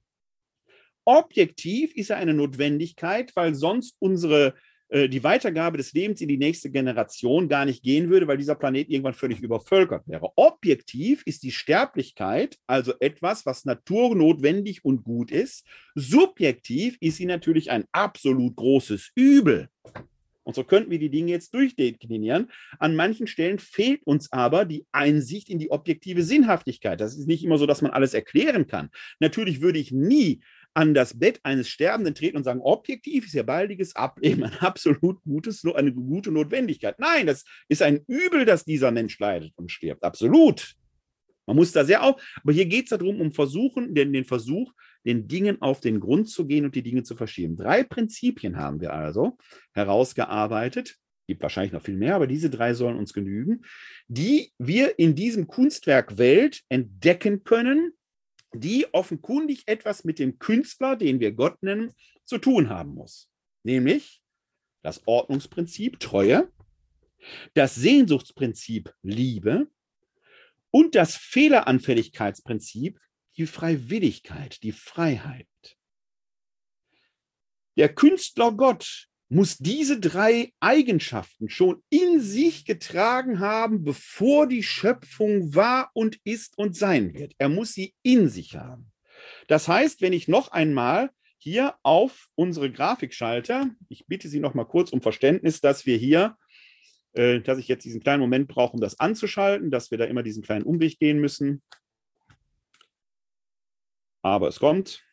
[1.09, 4.53] Objektiv ist er eine Notwendigkeit, weil sonst unsere
[4.89, 8.53] äh, die Weitergabe des Lebens in die nächste Generation gar nicht gehen würde, weil dieser
[8.53, 10.29] Planet irgendwann völlig übervölkert wäre.
[10.35, 15.65] Objektiv ist die Sterblichkeit also etwas, was naturnotwendig und gut ist.
[15.95, 19.67] Subjektiv ist sie natürlich ein absolut großes Übel.
[20.43, 22.49] Und so könnten wir die Dinge jetzt durchdeklinieren.
[22.79, 26.99] An manchen Stellen fehlt uns aber die Einsicht in die objektive Sinnhaftigkeit.
[26.99, 28.89] Das ist nicht immer so, dass man alles erklären kann.
[29.19, 30.41] Natürlich würde ich nie
[30.73, 35.21] an das Bett eines Sterbenden treten und sagen, objektiv ist ja baldiges Ableben ein absolut
[35.23, 36.99] gutes, eine gute Notwendigkeit.
[36.99, 40.03] Nein, das ist ein Übel, dass dieser Mensch leidet und stirbt.
[40.03, 40.75] Absolut.
[41.49, 44.71] Man muss da sehr auf, aber hier geht es darum, um versuchen, den, den Versuch,
[45.03, 47.57] den Dingen auf den Grund zu gehen und die Dinge zu verschieben.
[47.57, 49.35] Drei Prinzipien haben wir also
[49.73, 50.97] herausgearbeitet.
[51.27, 53.63] Gibt wahrscheinlich noch viel mehr, aber diese drei sollen uns genügen,
[54.07, 57.93] die wir in diesem Kunstwerk Welt entdecken können
[58.53, 61.93] die offenkundig etwas mit dem Künstler, den wir Gott nennen,
[62.25, 63.29] zu tun haben muss.
[63.63, 64.21] Nämlich
[64.81, 66.51] das Ordnungsprinzip Treue,
[67.53, 69.67] das Sehnsuchtsprinzip Liebe
[70.71, 72.99] und das Fehleranfälligkeitsprinzip
[73.37, 75.47] die Freiwilligkeit, die Freiheit.
[77.77, 85.53] Der Künstler Gott muss diese drei Eigenschaften schon in sich getragen haben, bevor die Schöpfung
[85.53, 87.33] war und ist und sein wird.
[87.37, 88.91] Er muss sie in sich haben.
[89.47, 94.55] Das heißt, wenn ich noch einmal hier auf unsere Grafik schalte, ich bitte Sie noch
[94.55, 96.35] mal kurz um Verständnis, dass wir hier,
[97.13, 100.23] äh, dass ich jetzt diesen kleinen Moment brauche, um das anzuschalten, dass wir da immer
[100.23, 101.61] diesen kleinen Umweg gehen müssen.
[104.21, 105.03] Aber es kommt.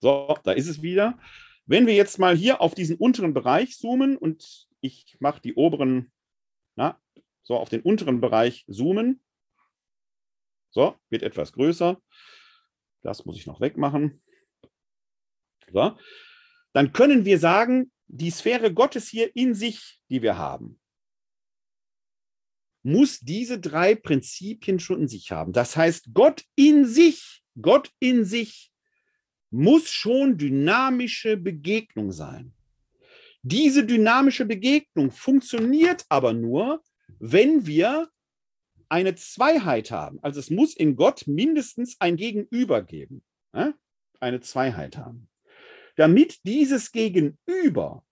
[0.00, 1.18] So, da ist es wieder.
[1.66, 6.12] Wenn wir jetzt mal hier auf diesen unteren Bereich zoomen und ich mache die oberen,
[6.76, 7.00] na,
[7.42, 9.22] so auf den unteren Bereich zoomen.
[10.70, 12.00] So, wird etwas größer.
[13.02, 14.22] Das muss ich noch wegmachen.
[15.72, 15.96] So.
[16.72, 20.80] Dann können wir sagen, die Sphäre Gottes hier in sich, die wir haben,
[22.82, 25.52] muss diese drei Prinzipien schon in sich haben.
[25.52, 28.71] Das heißt, Gott in sich, Gott in sich
[29.52, 32.52] muss schon dynamische Begegnung sein.
[33.42, 36.82] Diese dynamische Begegnung funktioniert aber nur,
[37.18, 38.08] wenn wir
[38.88, 40.18] eine Zweiheit haben.
[40.22, 43.22] Also es muss in Gott mindestens ein Gegenüber geben.
[44.20, 45.28] Eine Zweiheit haben.
[45.96, 48.04] Damit dieses Gegenüber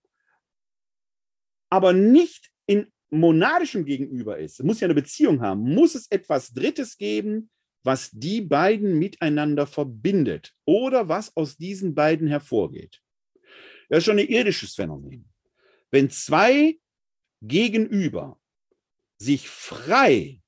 [1.69, 6.97] aber nicht in monadischem Gegenüber ist, muss ja eine Beziehung haben, muss es etwas Drittes
[6.97, 7.49] geben,
[7.83, 13.01] was die beiden miteinander verbindet oder was aus diesen beiden hervorgeht.
[13.89, 15.29] Das ist schon ein irdisches Phänomen.
[15.89, 16.79] Wenn zwei
[17.41, 18.39] gegenüber
[19.17, 20.41] sich frei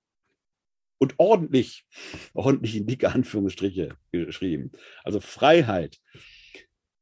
[0.98, 1.86] und ordentlich,
[2.34, 4.72] ordentlich in dicke Anführungsstriche geschrieben,
[5.04, 6.00] also Freiheit,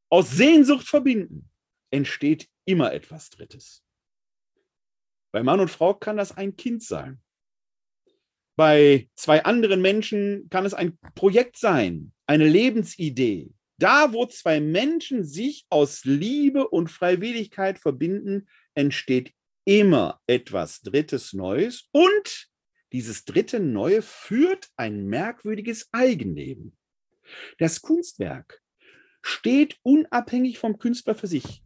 [0.10, 1.50] aus Sehnsucht verbinden,
[1.92, 3.84] entsteht immer etwas Drittes.
[5.32, 7.22] Bei Mann und Frau kann das ein Kind sein.
[8.56, 13.52] Bei zwei anderen Menschen kann es ein Projekt sein, eine Lebensidee.
[13.78, 19.34] Da, wo zwei Menschen sich aus Liebe und Freiwilligkeit verbinden, entsteht
[19.66, 22.50] immer etwas Drittes Neues und
[22.92, 26.76] dieses dritte Neue führt ein merkwürdiges Eigenleben.
[27.58, 28.62] Das Kunstwerk
[29.22, 31.64] steht unabhängig vom Künstler für sich.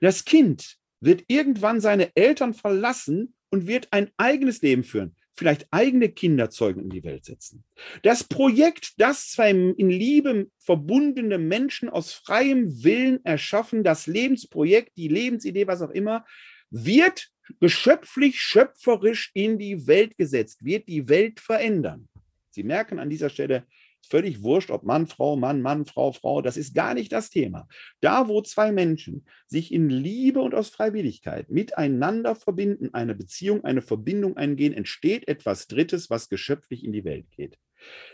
[0.00, 6.08] Das Kind wird irgendwann seine Eltern verlassen und wird ein eigenes Leben führen, vielleicht eigene
[6.08, 7.64] Kinder zeugen in die Welt setzen.
[8.02, 15.08] Das Projekt, das zwei in Liebe verbundene Menschen aus freiem Willen erschaffen, das Lebensprojekt, die
[15.08, 16.26] Lebensidee, was auch immer,
[16.70, 17.28] wird
[17.60, 22.08] geschöpflich, schöpferisch in die Welt gesetzt, wird die Welt verändern.
[22.50, 23.64] Sie merken an dieser Stelle,
[24.06, 27.68] völlig wurscht, ob Mann, Frau, Mann, Mann, Frau, Frau, das ist gar nicht das Thema.
[28.00, 33.82] Da, wo zwei Menschen sich in Liebe und aus Freiwilligkeit miteinander verbinden, eine Beziehung, eine
[33.82, 37.58] Verbindung eingehen, entsteht etwas Drittes, was geschöpflich in die Welt geht.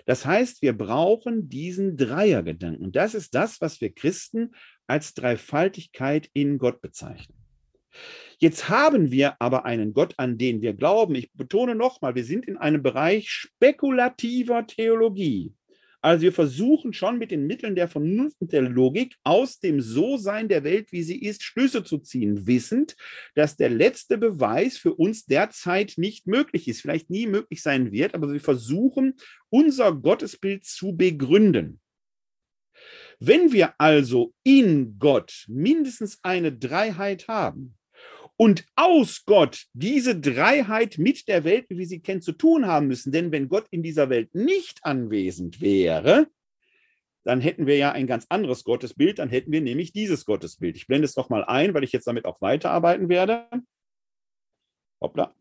[0.05, 2.85] Das heißt, wir brauchen diesen Dreiergedanken.
[2.85, 4.55] Und das ist das, was wir Christen
[4.87, 7.39] als Dreifaltigkeit in Gott bezeichnen.
[8.39, 11.15] Jetzt haben wir aber einen Gott, an den wir glauben.
[11.15, 15.55] Ich betone nochmal, wir sind in einem Bereich spekulativer Theologie.
[16.05, 20.49] Also wir versuchen schon mit den Mitteln der Vernunft und der Logik aus dem So-Sein
[20.49, 22.95] der Welt, wie sie ist, Schlüsse zu ziehen, wissend,
[23.35, 28.13] dass der letzte Beweis für uns derzeit nicht möglich ist, vielleicht nie möglich sein wird,
[28.13, 29.15] aber wir versuchen,
[29.49, 31.81] unser Gottesbild zu begründen.
[33.19, 37.79] Wenn wir also in Gott mindestens eine Dreiheit haben,
[38.37, 42.89] und aus Gott diese Dreiheit mit der Welt, wie wir sie kennen, zu tun haben
[42.89, 43.13] müssen.
[43.13, 46.27] Denn wenn Gott in dieser Welt nicht anwesend wäre,
[47.25, 50.77] dann hätten wir ja ein ganz anderes Gottesbild, dann hätten wir nämlich dieses Gottesbild.
[50.77, 53.49] Ich blende es noch mal ein, weil ich jetzt damit auch weiterarbeiten werde.
[55.01, 55.35] Hoppla.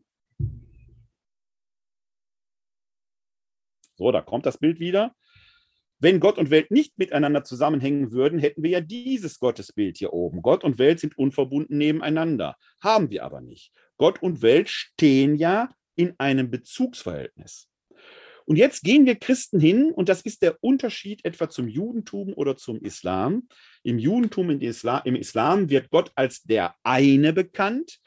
[3.96, 5.14] So, da kommt das Bild wieder.
[6.04, 10.42] Wenn Gott und Welt nicht miteinander zusammenhängen würden, hätten wir ja dieses Gottesbild hier oben.
[10.42, 12.58] Gott und Welt sind unverbunden nebeneinander.
[12.82, 13.72] Haben wir aber nicht.
[13.96, 17.70] Gott und Welt stehen ja in einem Bezugsverhältnis.
[18.44, 22.58] Und jetzt gehen wir Christen hin, und das ist der Unterschied etwa zum Judentum oder
[22.58, 23.48] zum Islam.
[23.82, 27.98] Im Judentum, Islam, im Islam wird Gott als der eine bekannt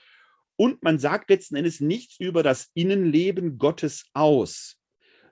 [0.56, 4.77] und man sagt letzten Endes nichts über das Innenleben Gottes aus.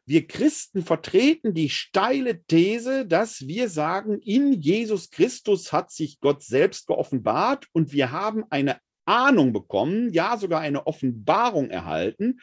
[0.07, 6.43] Wir Christen vertreten die steile These, dass wir sagen, in Jesus Christus hat sich Gott
[6.43, 12.39] selbst geoffenbart und wir haben eine Ahnung bekommen, ja sogar eine Offenbarung erhalten,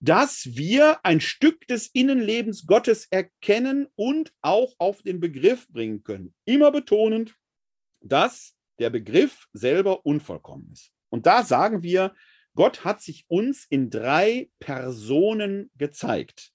[0.00, 6.34] dass wir ein Stück des Innenlebens Gottes erkennen und auch auf den Begriff bringen können.
[6.46, 7.34] Immer betonend,
[8.00, 10.90] dass der Begriff selber unvollkommen ist.
[11.10, 12.14] Und da sagen wir,
[12.54, 16.53] Gott hat sich uns in drei Personen gezeigt.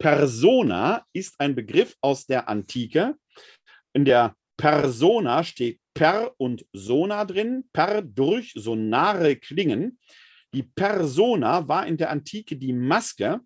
[0.00, 3.16] Persona ist ein Begriff aus der Antike.
[3.92, 9.98] In der Persona steht per und sona drin, per durch sonare Klingen.
[10.54, 13.40] Die Persona war in der Antike die Maske,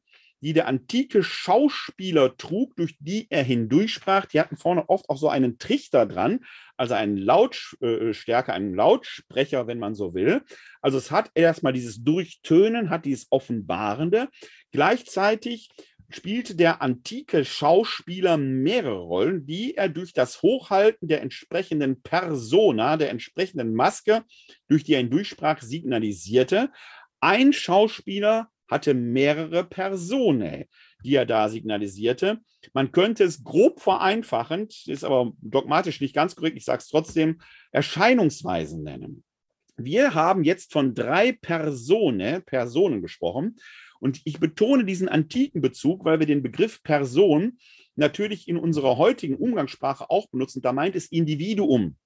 [0.45, 4.27] die der antike Schauspieler trug, durch die er hindurchsprach.
[4.27, 6.41] Die hatten vorne oft auch so einen Trichter dran,
[6.77, 10.43] also einen Lautstärke, einen Lautsprecher, wenn man so will.
[10.83, 14.29] Also es hat erstmal dieses Durchtönen, hat dieses Offenbarende.
[14.71, 15.71] Gleichzeitig
[16.11, 23.11] spielte der antike Schauspieler mehrere Rollen, die er durch das Hochhalten der entsprechenden Persona, der
[23.11, 24.25] entsprechenden Maske,
[24.69, 26.71] durch die er ihn durchsprach, signalisierte.
[27.21, 30.65] Ein Schauspieler hatte mehrere Personen,
[31.05, 32.39] die er da signalisierte.
[32.73, 37.41] Man könnte es grob vereinfachend, ist aber dogmatisch nicht ganz korrekt, ich sage es trotzdem,
[37.73, 39.25] Erscheinungsweisen nennen.
[39.77, 43.57] Wir haben jetzt von drei Personen, Personen gesprochen
[44.01, 47.59] und ich betone diesen antiken Bezug, weil wir den Begriff Person
[47.97, 50.63] natürlich in unserer heutigen Umgangssprache auch benutzen.
[50.63, 51.97] Da meint es Individuum.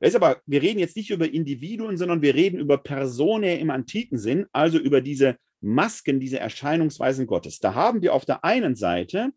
[0.00, 3.70] Das ist aber, wir reden jetzt nicht über Individuen, sondern wir reden über Personen im
[3.70, 7.58] antiken Sinn, also über diese Masken, diese Erscheinungsweisen Gottes.
[7.58, 9.32] Da haben wir auf der einen Seite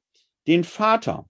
[0.48, 1.28] den Vater.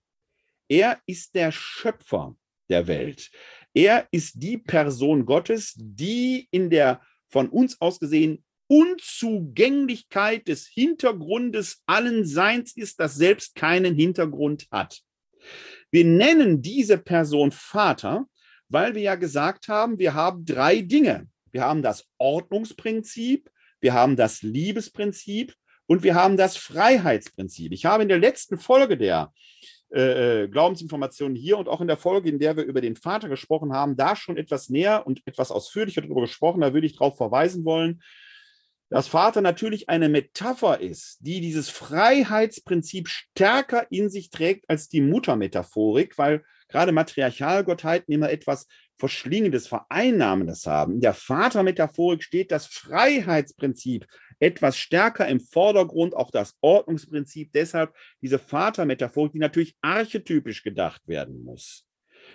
[0.70, 2.36] Er ist der Schöpfer
[2.70, 3.32] der Welt.
[3.74, 11.82] Er ist die Person Gottes, die in der von uns aus gesehen Unzugänglichkeit des Hintergrundes
[11.86, 15.01] allen Seins ist, das selbst keinen Hintergrund hat.
[15.91, 18.26] Wir nennen diese Person Vater,
[18.70, 21.28] weil wir ja gesagt haben, wir haben drei Dinge.
[21.51, 23.49] Wir haben das Ordnungsprinzip,
[23.80, 25.55] wir haben das Liebesprinzip
[25.86, 27.72] und wir haben das Freiheitsprinzip.
[27.72, 29.32] Ich habe in der letzten Folge der
[29.89, 33.30] äh, äh, Glaubensinformationen hier und auch in der Folge, in der wir über den Vater
[33.30, 36.59] gesprochen haben, da schon etwas näher und etwas ausführlicher darüber gesprochen.
[36.59, 38.01] Da würde ich darauf verweisen wollen,
[38.90, 45.02] dass Vater natürlich eine Metapher ist, die dieses Freiheitsprinzip stärker in sich trägt als die
[45.02, 48.68] Muttermetaphorik, weil gerade Matriarchalgottheiten immer etwas
[48.98, 50.96] Verschlingendes, Vereinnahmendes haben.
[50.96, 54.08] In der Vatermetaphorik steht das Freiheitsprinzip
[54.40, 57.52] etwas stärker im Vordergrund, auch das Ordnungsprinzip.
[57.54, 61.87] Deshalb diese Vatermetaphorik, die natürlich archetypisch gedacht werden muss.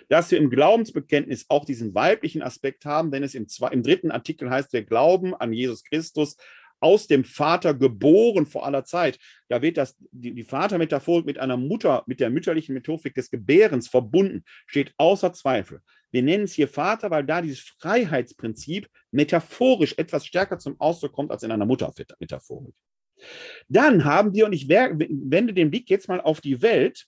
[0.09, 4.11] Dass wir im Glaubensbekenntnis auch diesen weiblichen Aspekt haben, wenn es im, zwei, im dritten
[4.11, 6.37] Artikel heißt, wir glauben an Jesus Christus,
[6.83, 9.17] aus dem Vater geboren vor aller Zeit.
[9.47, 13.87] Da wird das, die, die Vatermetaphorik mit einer Mutter, mit der mütterlichen Metaphorik des Gebärens
[13.87, 15.81] verbunden, steht außer Zweifel.
[16.11, 21.31] Wir nennen es hier Vater, weil da dieses Freiheitsprinzip metaphorisch etwas stärker zum Ausdruck kommt
[21.31, 22.75] als in einer Muttermetaphorik.
[23.69, 27.07] Dann haben wir, und ich wende den Blick jetzt mal auf die Welt,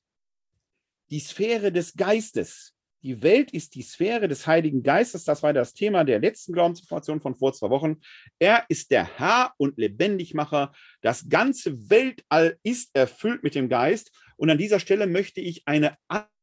[1.12, 2.75] die Sphäre des Geistes.
[3.06, 5.26] Die Welt ist die Sphäre des Heiligen Geistes.
[5.26, 7.98] Das war das Thema der letzten Glaubensinformation von vor zwei Wochen.
[8.40, 10.74] Er ist der Herr und Lebendigmacher.
[11.02, 14.12] Das ganze Weltall ist erfüllt mit dem Geist.
[14.38, 15.96] Und an dieser Stelle möchte ich eine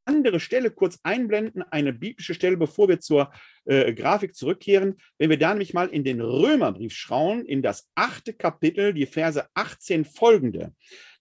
[0.05, 3.33] andere Stelle kurz einblenden, eine biblische Stelle, bevor wir zur
[3.65, 4.95] äh, Grafik zurückkehren.
[5.19, 9.45] Wenn wir da nämlich mal in den Römerbrief schauen, in das achte Kapitel, die Verse
[9.55, 10.73] 18 folgende,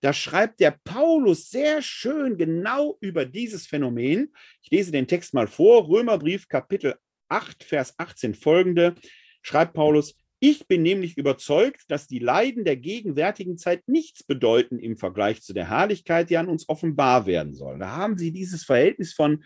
[0.02, 4.34] da schreibt der Paulus sehr schön genau über dieses Phänomen.
[4.62, 6.96] Ich lese den Text mal vor, Römerbrief Kapitel
[7.30, 8.96] 8, Vers 18 folgende,
[9.42, 14.98] schreibt Paulus, ich bin nämlich überzeugt, dass die Leiden der gegenwärtigen Zeit nichts bedeuten im
[14.98, 17.78] Vergleich zu der Herrlichkeit, die an uns offenbar werden soll.
[17.78, 19.44] Da haben Sie dieses Verhältnis von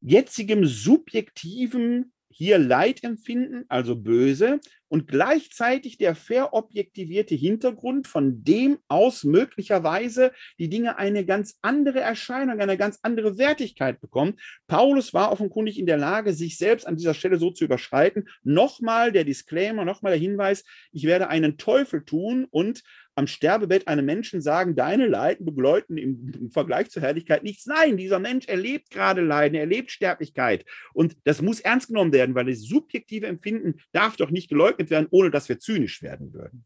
[0.00, 4.60] jetzigem subjektivem hier Leid empfinden, also böse,
[4.94, 10.30] und gleichzeitig der verobjektivierte Hintergrund, von dem aus möglicherweise
[10.60, 14.38] die Dinge eine ganz andere Erscheinung, eine ganz andere Wertigkeit bekommen.
[14.68, 18.28] Paulus war offenkundig in der Lage, sich selbst an dieser Stelle so zu überschreiten.
[18.44, 22.84] Nochmal der Disclaimer, nochmal der Hinweis, ich werde einen Teufel tun und
[23.16, 27.66] am Sterbebett einem Menschen sagen, deine Leiden begleiten im, im, Vergleich zur Herrlichkeit nichts.
[27.66, 30.64] Nein, dieser Mensch erlebt gerade Leiden, er erlebt Sterblichkeit.
[30.92, 35.08] Und das muss ernst genommen werden, weil das subjektive Empfinden darf doch nicht geleugnet werden,
[35.10, 36.64] ohne dass wir zynisch werden würden.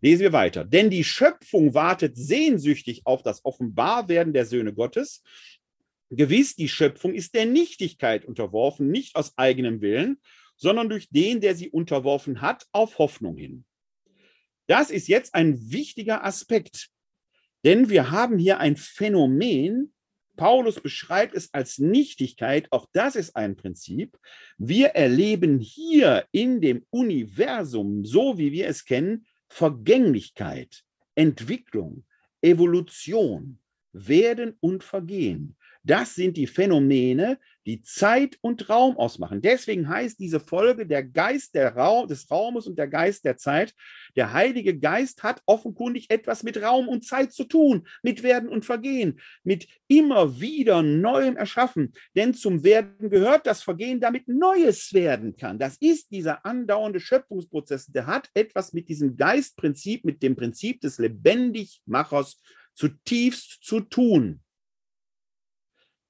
[0.00, 0.64] Lesen wir weiter.
[0.64, 5.22] Denn die Schöpfung wartet sehnsüchtig auf das Offenbarwerden der Söhne Gottes.
[6.10, 10.20] Gewiss, die Schöpfung ist der Nichtigkeit unterworfen, nicht aus eigenem Willen,
[10.56, 13.64] sondern durch den, der sie unterworfen hat, auf Hoffnung hin.
[14.66, 16.90] Das ist jetzt ein wichtiger Aspekt,
[17.64, 19.92] denn wir haben hier ein Phänomen,
[20.36, 24.18] Paulus beschreibt es als Nichtigkeit, auch das ist ein Prinzip.
[24.58, 32.04] Wir erleben hier in dem Universum, so wie wir es kennen, Vergänglichkeit, Entwicklung,
[32.40, 33.58] Evolution,
[33.92, 35.56] Werden und Vergehen.
[35.84, 39.40] Das sind die Phänomene, die Zeit und Raum ausmachen.
[39.40, 43.74] Deswegen heißt diese Folge der Geist der Raum, des Raumes und der Geist der Zeit.
[44.16, 48.64] Der Heilige Geist hat offenkundig etwas mit Raum und Zeit zu tun, mit Werden und
[48.64, 51.92] Vergehen, mit immer wieder neuem Erschaffen.
[52.16, 55.58] Denn zum Werden gehört das Vergehen, damit Neues werden kann.
[55.58, 57.86] Das ist dieser andauernde Schöpfungsprozess.
[57.86, 62.40] Der hat etwas mit diesem Geistprinzip, mit dem Prinzip des Lebendigmachers
[62.74, 64.41] zutiefst zu tun.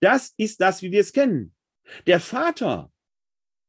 [0.03, 1.55] Das ist das, wie wir es kennen.
[2.09, 2.93] Der Vater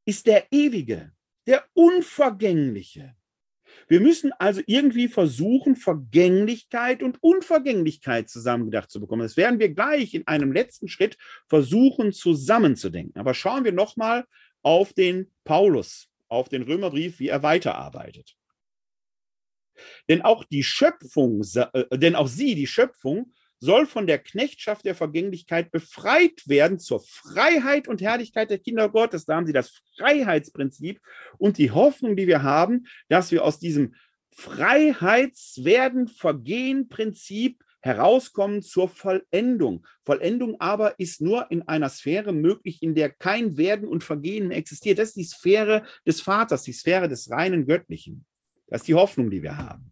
[0.03, 1.11] ist der Ewige,
[1.45, 3.15] der Unvergängliche.
[3.87, 9.21] Wir müssen also irgendwie versuchen, Vergänglichkeit und Unvergänglichkeit zusammengedacht zu bekommen.
[9.21, 11.17] Das werden wir gleich in einem letzten Schritt
[11.47, 13.19] versuchen zusammenzudenken.
[13.19, 14.25] Aber schauen wir nochmal
[14.63, 18.35] auf den Paulus, auf den Römerbrief, wie er weiterarbeitet.
[20.09, 23.31] Denn auch die Schöpfung, äh, denn auch sie, die Schöpfung,
[23.63, 29.25] soll von der Knechtschaft der Vergänglichkeit befreit werden zur Freiheit und Herrlichkeit der Kinder Gottes.
[29.25, 30.99] Da haben Sie das Freiheitsprinzip
[31.37, 33.95] und die Hoffnung, die wir haben, dass wir aus diesem
[34.35, 39.85] Freiheitswerden, Vergehen Prinzip herauskommen zur Vollendung.
[40.03, 44.99] Vollendung aber ist nur in einer Sphäre möglich, in der kein Werden und Vergehen existiert.
[44.99, 48.25] Das ist die Sphäre des Vaters, die Sphäre des reinen Göttlichen.
[48.67, 49.91] Das ist die Hoffnung, die wir haben.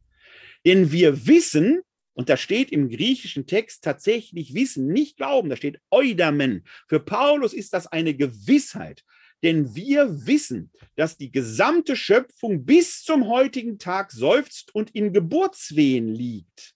[0.65, 1.81] Denn wir wissen,
[2.13, 6.65] und da steht im griechischen Text tatsächlich Wissen, nicht Glauben, da steht Eudamen.
[6.87, 9.03] Für Paulus ist das eine Gewissheit,
[9.43, 16.07] denn wir wissen, dass die gesamte Schöpfung bis zum heutigen Tag seufzt und in Geburtswehen
[16.07, 16.75] liegt.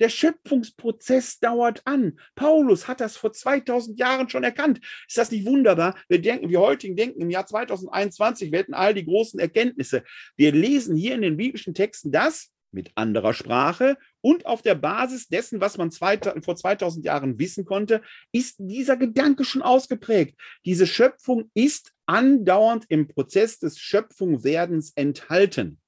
[0.00, 2.18] Der Schöpfungsprozess dauert an.
[2.34, 4.80] Paulus hat das vor 2000 Jahren schon erkannt.
[5.06, 5.96] Ist das nicht wunderbar?
[6.08, 10.02] Wir denken, wir heutigen denken im Jahr 2021, wir hätten all die großen Erkenntnisse.
[10.36, 15.28] Wir lesen hier in den biblischen Texten das mit anderer Sprache und auf der Basis
[15.28, 18.00] dessen, was man vor 2000 Jahren wissen konnte,
[18.32, 20.34] ist dieser Gedanke schon ausgeprägt.
[20.64, 25.78] Diese Schöpfung ist andauernd im Prozess des Schöpfungwerdens enthalten.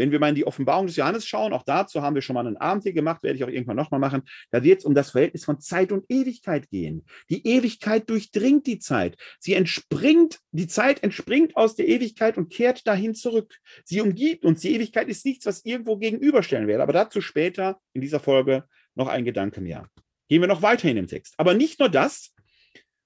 [0.00, 2.46] Wenn wir mal in die Offenbarung des Johannes schauen, auch dazu haben wir schon mal
[2.46, 4.22] einen Abend hier gemacht, werde ich auch irgendwann nochmal machen.
[4.50, 7.04] Da wird es um das Verhältnis von Zeit und Ewigkeit gehen.
[7.28, 9.18] Die Ewigkeit durchdringt die Zeit.
[9.40, 13.58] Sie entspringt, die Zeit entspringt aus der Ewigkeit und kehrt dahin zurück.
[13.84, 14.62] Sie umgibt uns.
[14.62, 16.82] Die Ewigkeit ist nichts, was irgendwo gegenüberstellen werde.
[16.82, 19.86] Aber dazu später in dieser Folge noch ein Gedanke mehr.
[20.30, 21.34] Gehen wir noch weiter in dem Text.
[21.36, 22.32] Aber nicht nur das,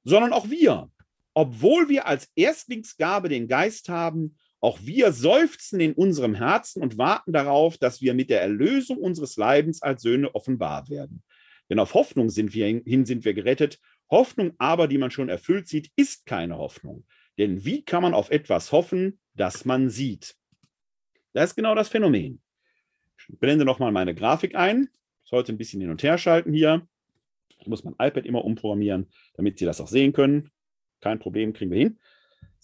[0.05, 0.93] sondern auch wir.
[1.35, 7.35] Obwohl wir als Erstlingsgabe den Geist haben, auch wir seufzen in unserem Herzen und warten
[7.35, 11.23] darauf, dass wir mit der Erlösung unseres Leibens als Söhne offenbar werden.
[11.69, 13.79] Denn auf Hoffnung sind wir hin sind wir gerettet.
[14.11, 17.05] Hoffnung aber, die man schon erfüllt sieht, ist keine Hoffnung.
[17.37, 20.35] Denn wie kann man auf etwas hoffen, das man sieht?
[21.35, 22.41] Das ist genau das Phänomen.
[23.19, 24.89] Ich blende nochmal meine Grafik ein.
[25.25, 26.89] Ich sollte ein bisschen hin und her schalten hier.
[27.61, 30.51] Ich muss mein iPad immer umprogrammieren, damit Sie das auch sehen können.
[31.03, 31.99] Kein Problem, kriegen wir hin.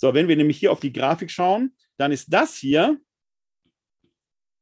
[0.01, 2.99] So, wenn wir nämlich hier auf die Grafik schauen, dann ist das hier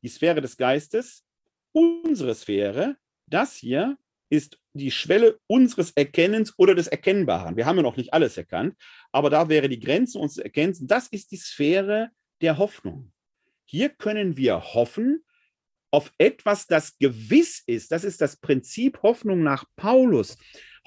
[0.03, 1.25] die Sphäre des Geistes,
[1.71, 2.97] unsere Sphäre.
[3.27, 3.97] Das hier
[4.31, 7.57] ist die Schwelle unseres Erkennens oder des Erkennbaren.
[7.57, 8.75] Wir haben ja noch nicht alles erkannt,
[9.13, 10.81] aber da wäre die Grenze unseres Erkennens.
[10.85, 12.11] Das ist die Sphäre
[12.41, 13.13] der Hoffnung.
[13.65, 15.25] Hier können wir hoffen
[15.93, 17.93] auf etwas, das gewiss ist.
[17.93, 20.37] Das ist das Prinzip Hoffnung nach Paulus.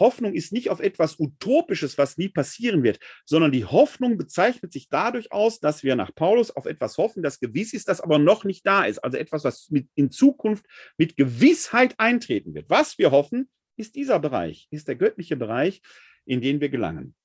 [0.01, 4.89] Hoffnung ist nicht auf etwas Utopisches, was nie passieren wird, sondern die Hoffnung bezeichnet sich
[4.89, 8.43] dadurch aus, dass wir nach Paulus auf etwas hoffen, das gewiss ist, das aber noch
[8.43, 8.99] nicht da ist.
[8.99, 10.65] Also etwas, was mit, in Zukunft
[10.97, 12.69] mit Gewissheit eintreten wird.
[12.69, 15.81] Was wir hoffen, ist dieser Bereich, ist der göttliche Bereich,
[16.25, 17.15] in den wir gelangen.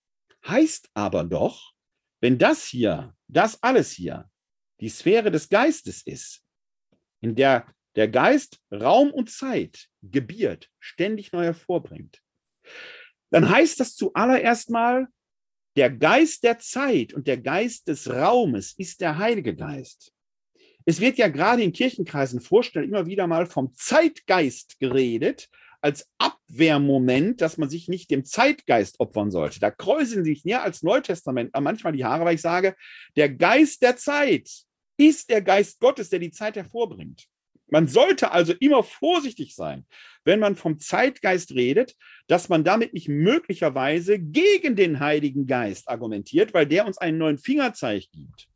[0.46, 1.72] Heißt aber doch,
[2.20, 4.30] wenn das hier, das alles hier,
[4.80, 6.44] die Sphäre des Geistes ist,
[7.20, 7.66] in der
[7.96, 12.22] der Geist Raum und Zeit gebiert, ständig neu hervorbringt,
[13.30, 15.08] dann heißt das zuallererst mal,
[15.76, 20.12] der Geist der Zeit und der Geist des Raumes ist der Heilige Geist.
[20.86, 25.48] Es wird ja gerade in Kirchenkreisen vorstellen, immer wieder mal vom Zeitgeist geredet,
[25.80, 29.60] als Abwehrmoment, dass man sich nicht dem Zeitgeist opfern sollte.
[29.60, 32.74] Da kräuseln sich ja als Neutestament manchmal die Haare, weil ich sage,
[33.16, 34.48] der Geist der Zeit
[34.96, 37.26] ist der Geist Gottes, der die Zeit hervorbringt.
[37.68, 39.86] Man sollte also immer vorsichtig sein,
[40.24, 41.96] wenn man vom Zeitgeist redet,
[42.26, 47.38] dass man damit nicht möglicherweise gegen den Heiligen Geist argumentiert, weil der uns einen neuen
[47.38, 48.48] Fingerzeig gibt.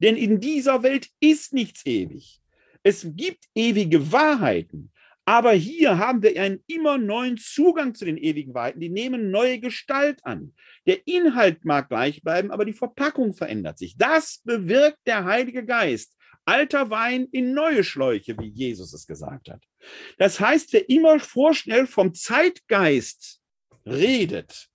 [0.00, 2.40] Denn in dieser Welt ist nichts ewig.
[2.82, 4.92] Es gibt ewige Wahrheiten,
[5.24, 8.80] aber hier haben wir einen immer neuen Zugang zu den ewigen Wahrheiten.
[8.80, 10.52] Die nehmen neue Gestalt an.
[10.86, 13.96] Der Inhalt mag gleich bleiben, aber die Verpackung verändert sich.
[13.96, 19.62] Das bewirkt der Heilige Geist alter Wein in neue Schläuche, wie Jesus es gesagt hat.
[20.18, 23.40] Das heißt, wer immer vorschnell vom Zeitgeist
[23.86, 24.68] redet,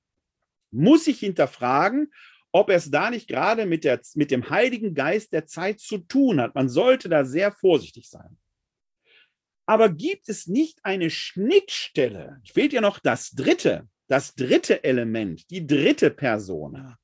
[0.71, 2.11] muss sich hinterfragen,
[2.51, 5.99] ob er es da nicht gerade mit, der, mit dem Heiligen Geist der Zeit zu
[5.99, 6.55] tun hat.
[6.55, 8.37] Man sollte da sehr vorsichtig sein.
[9.65, 12.41] Aber gibt es nicht eine Schnittstelle?
[12.51, 16.97] Fehlt ja noch das dritte, das dritte Element, die dritte Persona,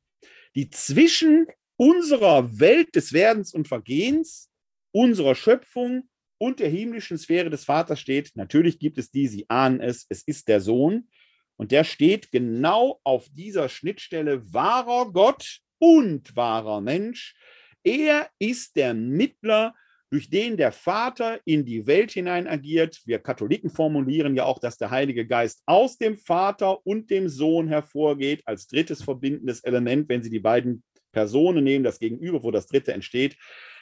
[0.56, 4.50] die zwischen unserer Welt des Werdens und Vergehens
[4.94, 8.32] unserer Schöpfung und der himmlischen Sphäre des Vaters steht.
[8.36, 11.10] Natürlich gibt es die, Sie ahnen es, es ist der Sohn.
[11.58, 17.36] Und der steht genau auf dieser Schnittstelle wahrer Gott und wahrer Mensch.
[17.84, 19.76] Er ist der Mittler,
[20.14, 23.02] durch den der Vater in die Welt hinein agiert.
[23.06, 27.68] Wir Katholiken formulieren ja auch, dass der Heilige Geist aus dem Vater und dem Sohn
[27.68, 32.68] hervorgeht, als drittes verbindendes Element, wenn Sie die beiden Personen nehmen, das Gegenüber, wo das
[32.68, 33.36] dritte entsteht.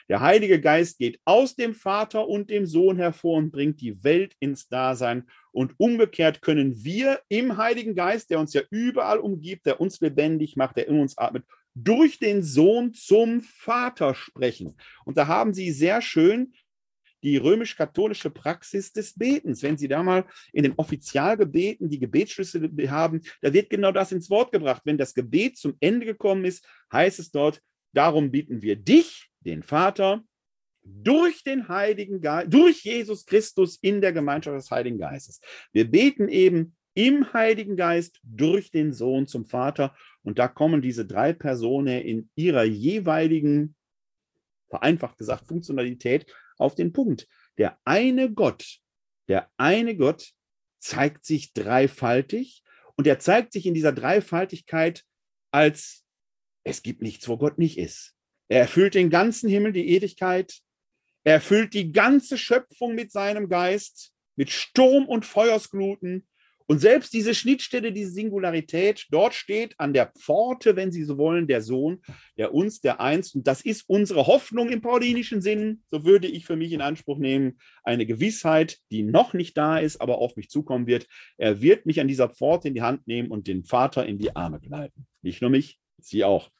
[0.08, 4.34] Der Heilige Geist geht aus dem Vater und dem Sohn hervor und bringt die Welt
[4.40, 5.24] ins Dasein.
[5.52, 10.56] Und umgekehrt können wir im Heiligen Geist, der uns ja überall umgibt, der uns lebendig
[10.56, 14.76] macht, der in uns atmet, durch den Sohn zum Vater sprechen.
[15.04, 16.52] Und da haben Sie sehr schön
[17.22, 19.62] die römisch-katholische Praxis des Betens.
[19.62, 24.28] Wenn Sie da mal in den Offizialgebeten die Gebetsschlüssel haben, da wird genau das ins
[24.28, 24.82] Wort gebracht.
[24.84, 27.62] Wenn das Gebet zum Ende gekommen ist, heißt es dort,
[27.92, 30.24] darum bieten wir dich, den Vater,
[30.82, 35.40] durch den Heiligen Geist, durch Jesus Christus in der Gemeinschaft des Heiligen Geistes.
[35.72, 39.96] Wir beten eben im Heiligen Geist durch den Sohn zum Vater.
[40.22, 43.74] Und da kommen diese drei Personen in ihrer jeweiligen,
[44.68, 46.26] vereinfacht gesagt, Funktionalität
[46.58, 47.28] auf den Punkt.
[47.58, 48.80] Der eine Gott
[49.28, 50.32] Der eine Gott
[50.78, 52.62] zeigt sich dreifaltig
[52.96, 55.04] und er zeigt sich in dieser Dreifaltigkeit
[55.52, 56.04] als
[56.64, 58.14] es gibt nichts, wo Gott nicht ist.
[58.52, 60.58] Er erfüllt den ganzen Himmel, die Ewigkeit.
[61.24, 66.26] Er erfüllt die ganze Schöpfung mit seinem Geist, mit Sturm und Feuersgluten.
[66.66, 71.46] Und selbst diese Schnittstelle, diese Singularität, dort steht an der Pforte, wenn Sie so wollen,
[71.46, 72.02] der Sohn,
[72.36, 76.44] der uns, der einst, und das ist unsere Hoffnung im paulinischen Sinn, so würde ich
[76.44, 80.50] für mich in Anspruch nehmen, eine Gewissheit, die noch nicht da ist, aber auf mich
[80.50, 81.06] zukommen wird.
[81.38, 84.36] Er wird mich an dieser Pforte in die Hand nehmen und den Vater in die
[84.36, 85.06] Arme gleiten.
[85.22, 86.50] Nicht nur mich, Sie auch.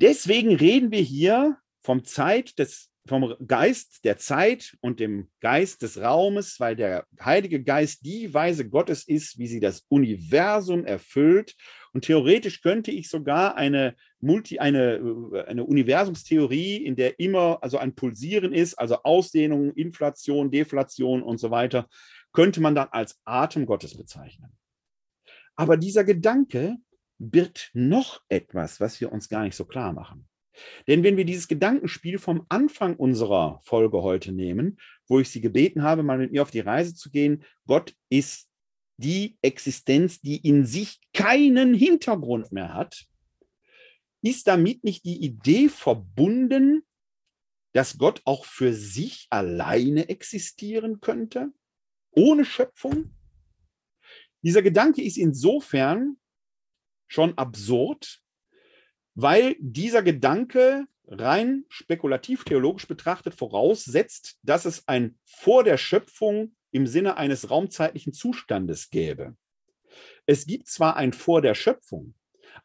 [0.00, 6.00] Deswegen reden wir hier vom Zeit des vom Geist der Zeit und dem Geist des
[6.00, 11.54] Raumes, weil der Heilige Geist die Weise Gottes ist, wie sie das Universum erfüllt.
[11.92, 17.94] Und theoretisch könnte ich sogar eine Multi, eine, eine Universumstheorie, in der immer also ein
[17.94, 21.88] Pulsieren ist, also Ausdehnung, Inflation, Deflation und so weiter,
[22.32, 24.52] könnte man dann als Atem Gottes bezeichnen.
[25.54, 26.76] Aber dieser Gedanke
[27.18, 30.28] birgt noch etwas, was wir uns gar nicht so klar machen.
[30.86, 35.82] Denn wenn wir dieses Gedankenspiel vom Anfang unserer Folge heute nehmen, wo ich Sie gebeten
[35.82, 38.48] habe, mal mit mir auf die Reise zu gehen, Gott ist
[38.96, 43.06] die Existenz, die in sich keinen Hintergrund mehr hat,
[44.22, 46.82] ist damit nicht die Idee verbunden,
[47.72, 51.52] dass Gott auch für sich alleine existieren könnte,
[52.12, 53.10] ohne Schöpfung?
[54.42, 56.16] Dieser Gedanke ist insofern
[57.06, 58.20] schon absurd,
[59.14, 66.86] weil dieser Gedanke rein spekulativ theologisch betrachtet voraussetzt, dass es ein vor der Schöpfung im
[66.86, 69.36] Sinne eines raumzeitlichen Zustandes gäbe.
[70.26, 72.14] Es gibt zwar ein vor der Schöpfung,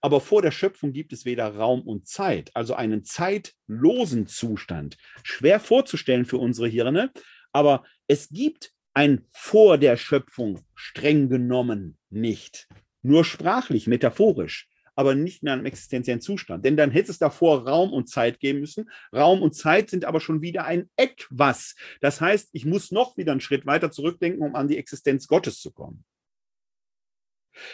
[0.01, 4.97] aber vor der Schöpfung gibt es weder Raum und Zeit, also einen zeitlosen Zustand.
[5.23, 7.11] Schwer vorzustellen für unsere Hirne,
[7.51, 12.67] aber es gibt ein vor der Schöpfung streng genommen nicht.
[13.01, 16.65] Nur sprachlich, metaphorisch aber nicht mehr einem existenziellen Zustand.
[16.65, 18.89] Denn dann hätte es davor Raum und Zeit geben müssen.
[19.13, 21.75] Raum und Zeit sind aber schon wieder ein Etwas.
[22.01, 25.59] Das heißt, ich muss noch wieder einen Schritt weiter zurückdenken, um an die Existenz Gottes
[25.59, 26.05] zu kommen.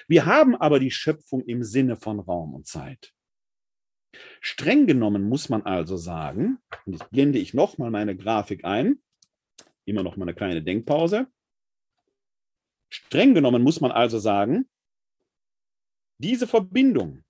[0.08, 3.14] Wir haben aber die Schöpfung im Sinne von Raum und Zeit.
[4.41, 9.02] Streng genommen muss man also sagen, und jetzt blende ich nochmal meine Grafik ein,
[9.86, 11.28] immer noch mal eine kleine Denkpause.
[12.90, 14.68] Streng genommen muss man also sagen,
[16.18, 17.23] diese Verbindung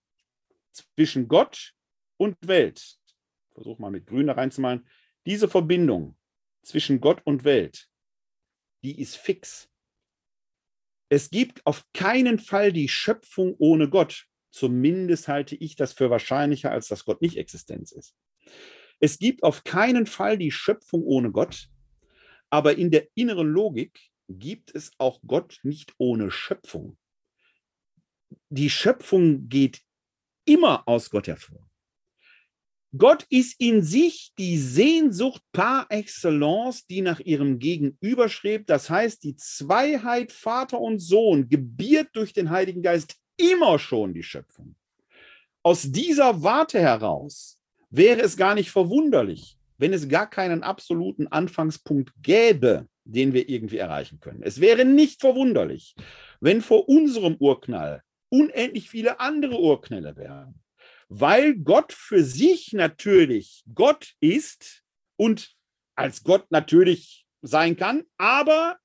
[0.72, 1.74] zwischen Gott
[2.18, 2.98] und Welt,
[3.52, 4.88] versuche mal mit Grün da reinzumalen,
[5.26, 6.18] diese Verbindung
[6.64, 7.90] zwischen Gott und Welt,
[8.84, 9.70] die ist fix.
[11.10, 14.26] Es gibt auf keinen Fall die Schöpfung ohne Gott.
[14.52, 18.16] Zumindest halte ich das für wahrscheinlicher, als dass Gott nicht Existenz ist.
[19.00, 21.70] Es gibt auf keinen Fall die Schöpfung ohne Gott,
[22.50, 26.98] aber in der inneren Logik gibt es auch Gott nicht ohne Schöpfung
[28.50, 29.82] die Schöpfung geht
[30.46, 31.68] immer aus Gott hervor.
[32.98, 38.70] Gott ist in sich die Sehnsucht par excellence, die nach ihrem Gegenüber strebt.
[38.70, 44.24] Das heißt, die Zweiheit Vater und Sohn gebiert durch den Heiligen Geist immer schon die
[44.24, 44.76] Schöpfung.
[45.64, 47.60] Aus dieser Warte heraus
[47.90, 53.78] wäre es gar nicht verwunderlich, wenn es gar keinen absoluten Anfangspunkt gäbe, den wir irgendwie
[53.78, 54.44] erreichen können.
[54.44, 55.94] Es wäre nicht verwunderlich,
[56.40, 60.64] wenn vor unserem Urknall unendlich viele andere Urknälle werden.
[61.10, 64.84] Weil Gott für sich natürlich Gott ist
[65.16, 65.56] und
[65.96, 68.78] als Gott natürlich sein kann, aber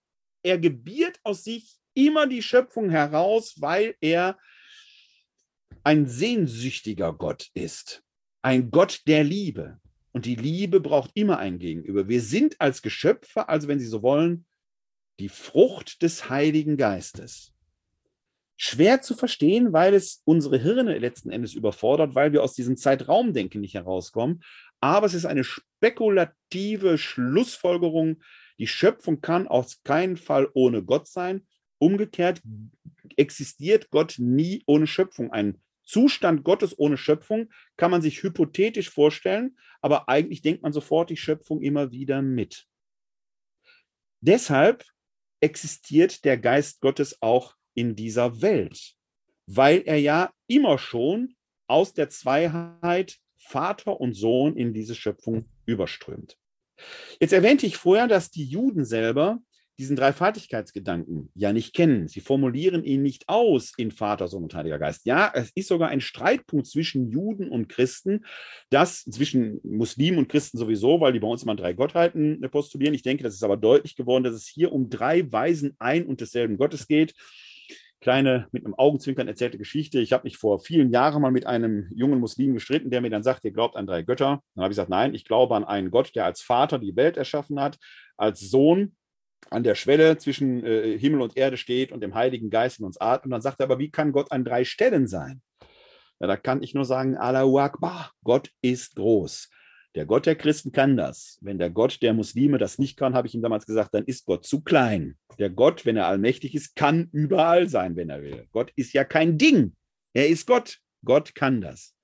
[0.42, 4.38] er gebiert aus sich immer die Schöpfung heraus, weil er
[5.84, 8.02] ein sehnsüchtiger Gott ist,
[8.42, 9.80] ein Gott der Liebe.
[10.12, 12.08] Und die Liebe braucht immer ein Gegenüber.
[12.08, 14.46] Wir sind als Geschöpfe, also wenn Sie so wollen,
[15.18, 17.52] die Frucht des Heiligen Geistes
[18.64, 23.60] schwer zu verstehen, weil es unsere Hirne letzten Endes überfordert, weil wir aus diesem Zeitraumdenken
[23.60, 24.44] nicht herauskommen.
[24.80, 28.22] Aber es ist eine spekulative Schlussfolgerung.
[28.60, 31.44] Die Schöpfung kann auf keinen Fall ohne Gott sein.
[31.78, 32.40] Umgekehrt
[33.16, 35.32] existiert Gott nie ohne Schöpfung.
[35.32, 41.10] Ein Zustand Gottes ohne Schöpfung kann man sich hypothetisch vorstellen, aber eigentlich denkt man sofort
[41.10, 42.68] die Schöpfung immer wieder mit.
[44.20, 44.84] Deshalb
[45.40, 48.94] existiert der Geist Gottes auch in dieser Welt,
[49.46, 51.34] weil er ja immer schon
[51.66, 56.36] aus der Zweiheit Vater und Sohn in diese Schöpfung überströmt.
[57.20, 59.40] Jetzt erwähnte ich vorher, dass die Juden selber
[59.78, 62.06] diesen Dreifaltigkeitsgedanken ja nicht kennen.
[62.06, 65.06] Sie formulieren ihn nicht aus in Vater, Sohn und Heiliger Geist.
[65.06, 68.24] Ja, es ist sogar ein Streitpunkt zwischen Juden und Christen,
[68.70, 72.94] das zwischen Muslimen und Christen sowieso, weil die bei uns immer drei Gottheiten postulieren.
[72.94, 76.20] Ich denke, das ist aber deutlich geworden, dass es hier um drei Weisen ein und
[76.20, 77.14] desselben Gottes geht
[78.02, 80.00] kleine, mit einem Augenzwinkern erzählte Geschichte.
[80.00, 83.22] Ich habe mich vor vielen Jahren mal mit einem jungen Muslim gestritten, der mir dann
[83.22, 84.42] sagt, ihr glaubt an drei Götter.
[84.54, 87.16] Dann habe ich gesagt, nein, ich glaube an einen Gott, der als Vater die Welt
[87.16, 87.78] erschaffen hat,
[88.16, 88.96] als Sohn
[89.50, 93.00] an der Schwelle zwischen äh, Himmel und Erde steht und dem Heiligen Geist in uns
[93.00, 93.26] atmet.
[93.26, 95.40] Und dann sagt er, aber wie kann Gott an drei Stellen sein?
[96.20, 99.48] Ja, da kann ich nur sagen, Allahu Akbar, Gott ist groß.
[99.94, 101.38] Der Gott der Christen kann das.
[101.42, 104.24] Wenn der Gott der Muslime das nicht kann, habe ich ihm damals gesagt, dann ist
[104.24, 105.18] Gott zu klein.
[105.38, 108.46] Der Gott, wenn er allmächtig ist, kann überall sein, wenn er will.
[108.52, 109.74] Gott ist ja kein Ding.
[110.14, 110.78] Er ist Gott.
[111.04, 111.94] Gott kann das.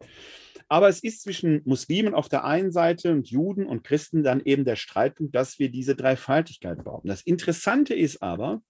[0.68, 4.66] Aber es ist zwischen Muslimen auf der einen Seite und Juden und Christen dann eben
[4.66, 7.08] der Streitpunkt, dass wir diese Dreifaltigkeit brauchen.
[7.08, 8.60] Das Interessante ist aber,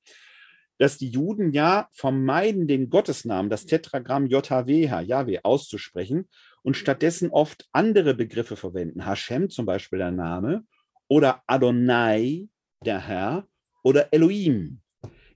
[0.79, 6.29] dass die Juden ja vermeiden, den Gottesnamen, das Tetragramm JHWH, Yahweh, auszusprechen
[6.69, 9.07] und stattdessen oft andere Begriffe verwenden.
[9.07, 10.67] Hashem zum Beispiel der Name
[11.09, 12.47] oder Adonai,
[12.85, 13.49] der Herr,
[13.83, 14.83] oder Elohim.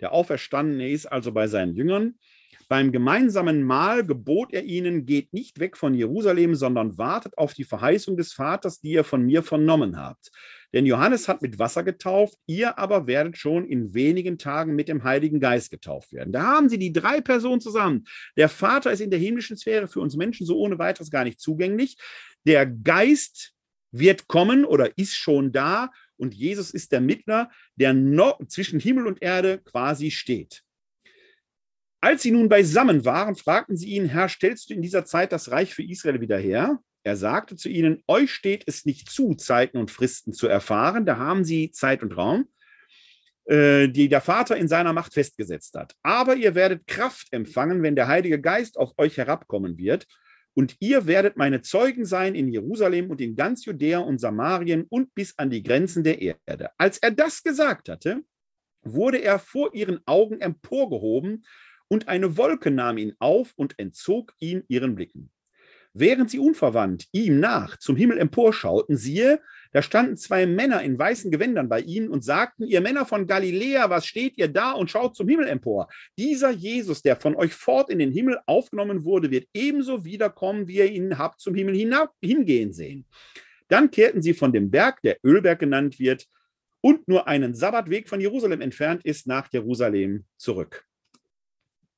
[0.01, 2.19] Der Auferstandene ist also bei seinen Jüngern.
[2.67, 7.63] Beim gemeinsamen Mahl gebot er ihnen, geht nicht weg von Jerusalem, sondern wartet auf die
[7.63, 10.31] Verheißung des Vaters, die ihr von mir vernommen habt.
[10.73, 15.03] Denn Johannes hat mit Wasser getauft, ihr aber werdet schon in wenigen Tagen mit dem
[15.03, 16.33] Heiligen Geist getauft werden.
[16.33, 18.05] Da haben sie die drei Personen zusammen.
[18.35, 21.39] Der Vater ist in der himmlischen Sphäre für uns Menschen so ohne weiteres gar nicht
[21.39, 21.97] zugänglich.
[22.45, 23.53] Der Geist
[23.91, 29.07] wird kommen oder ist schon da und Jesus ist der Mittler, der noch zwischen Himmel
[29.07, 30.63] und Erde quasi steht.
[32.01, 35.49] Als sie nun beisammen waren, fragten sie ihn, Herr, stellst du in dieser Zeit das
[35.51, 36.79] Reich für Israel wieder her?
[37.07, 41.05] Er sagte zu ihnen, euch steht es nicht zu, Zeiten und Fristen zu erfahren.
[41.05, 42.49] Da haben sie Zeit und Raum,
[43.45, 45.95] äh, die der Vater in seiner Macht festgesetzt hat.
[46.03, 50.05] Aber ihr werdet Kraft empfangen, wenn der Heilige Geist auf euch herabkommen wird.
[50.53, 55.15] Und ihr werdet meine Zeugen sein in Jerusalem und in ganz Judäa und Samarien und
[55.15, 56.71] bis an die Grenzen der Erde.
[56.77, 58.21] Als er das gesagt hatte,
[58.81, 61.45] wurde er vor ihren Augen emporgehoben
[61.87, 65.31] und eine Wolke nahm ihn auf und entzog ihn ihren Blicken.
[65.99, 69.41] Während sie unverwandt ihm nach zum Himmel emporschauten, siehe,
[69.71, 73.89] da standen zwei Männer in weißen Gewändern bei ihnen und sagten, ihr Männer von Galiläa,
[73.89, 75.87] was steht ihr da und schaut zum Himmel empor?
[76.15, 80.77] Dieser Jesus, der von euch fort in den Himmel aufgenommen wurde, wird ebenso wiederkommen, wie
[80.77, 83.05] ihr ihn habt zum Himmel hinab, hingehen sehen.
[83.67, 86.27] Dann kehrten sie von dem Berg, der Ölberg genannt wird,
[86.81, 90.85] und nur einen Sabbatweg von Jerusalem entfernt ist, nach Jerusalem zurück.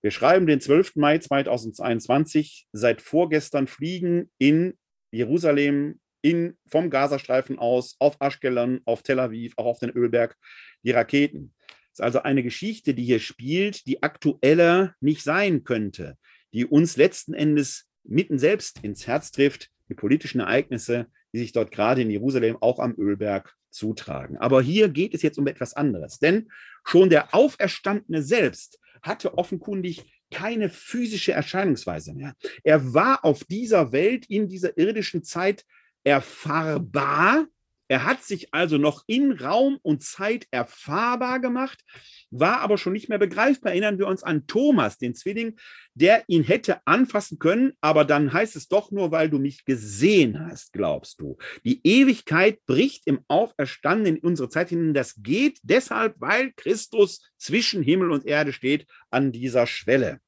[0.01, 0.95] Wir schreiben den 12.
[0.95, 2.67] Mai 2021.
[2.71, 4.77] Seit vorgestern fliegen in
[5.11, 10.37] Jerusalem, in, vom Gazastreifen aus, auf Aschkelon, auf Tel Aviv, auch auf den Ölberg,
[10.83, 11.53] die Raketen.
[11.67, 16.17] Das ist also eine Geschichte, die hier spielt, die aktueller nicht sein könnte,
[16.53, 21.71] die uns letzten Endes mitten selbst ins Herz trifft, die politischen Ereignisse, die sich dort
[21.71, 24.37] gerade in Jerusalem auch am Ölberg zutragen.
[24.37, 26.49] Aber hier geht es jetzt um etwas anderes, denn
[26.85, 32.35] schon der Auferstandene selbst hatte offenkundig keine physische Erscheinungsweise mehr.
[32.63, 35.65] Er war auf dieser Welt in dieser irdischen Zeit
[36.03, 37.47] erfahrbar.
[37.89, 41.83] Er hat sich also noch in Raum und Zeit erfahrbar gemacht,
[42.29, 43.71] war aber schon nicht mehr begreifbar.
[43.71, 45.59] Erinnern wir uns an Thomas, den Zwilling,
[45.95, 50.39] der ihn hätte anfassen können, aber dann heißt es doch nur, weil du mich gesehen
[50.39, 51.37] hast, glaubst du.
[51.65, 54.93] Die Ewigkeit bricht im Auferstanden in unsere Zeit hinein.
[54.93, 60.19] Das geht deshalb, weil Christus zwischen Himmel und Erde steht an dieser Schwelle.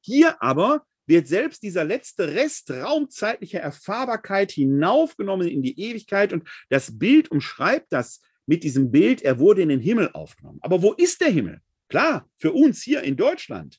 [0.00, 6.98] Hier aber wird selbst dieser letzte Rest raumzeitlicher Erfahrbarkeit hinaufgenommen in die Ewigkeit und das
[6.98, 10.58] Bild umschreibt das mit diesem Bild, er wurde in den Himmel aufgenommen.
[10.62, 11.60] Aber wo ist der Himmel?
[11.88, 13.78] Klar, für uns hier in Deutschland,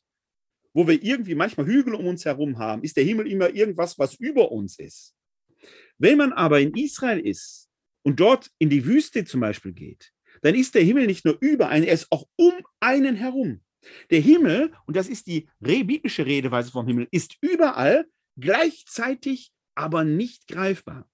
[0.74, 4.16] wo wir irgendwie manchmal Hügel um uns herum haben, ist der Himmel immer irgendwas, was
[4.16, 5.16] über uns ist.
[5.98, 7.70] Wenn man aber in Israel ist
[8.04, 11.70] und dort in die Wüste zum Beispiel geht, dann ist der Himmel nicht nur über
[11.70, 13.62] einen, er ist auch um einen herum.
[14.10, 18.06] Der Himmel, und das ist die biblische Redeweise vom Himmel, ist überall
[18.40, 21.08] gleichzeitig, aber nicht greifbar.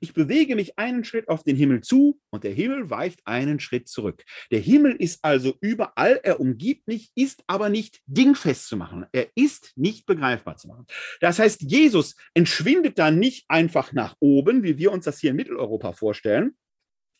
[0.00, 3.88] Ich bewege mich einen Schritt auf den Himmel zu und der Himmel weicht einen Schritt
[3.88, 4.24] zurück.
[4.50, 9.06] Der Himmel ist also überall, er umgibt mich, ist aber nicht dingfest zu machen.
[9.12, 10.86] Er ist nicht begreifbar zu machen.
[11.20, 15.36] Das heißt, Jesus entschwindet da nicht einfach nach oben, wie wir uns das hier in
[15.36, 16.56] Mitteleuropa vorstellen,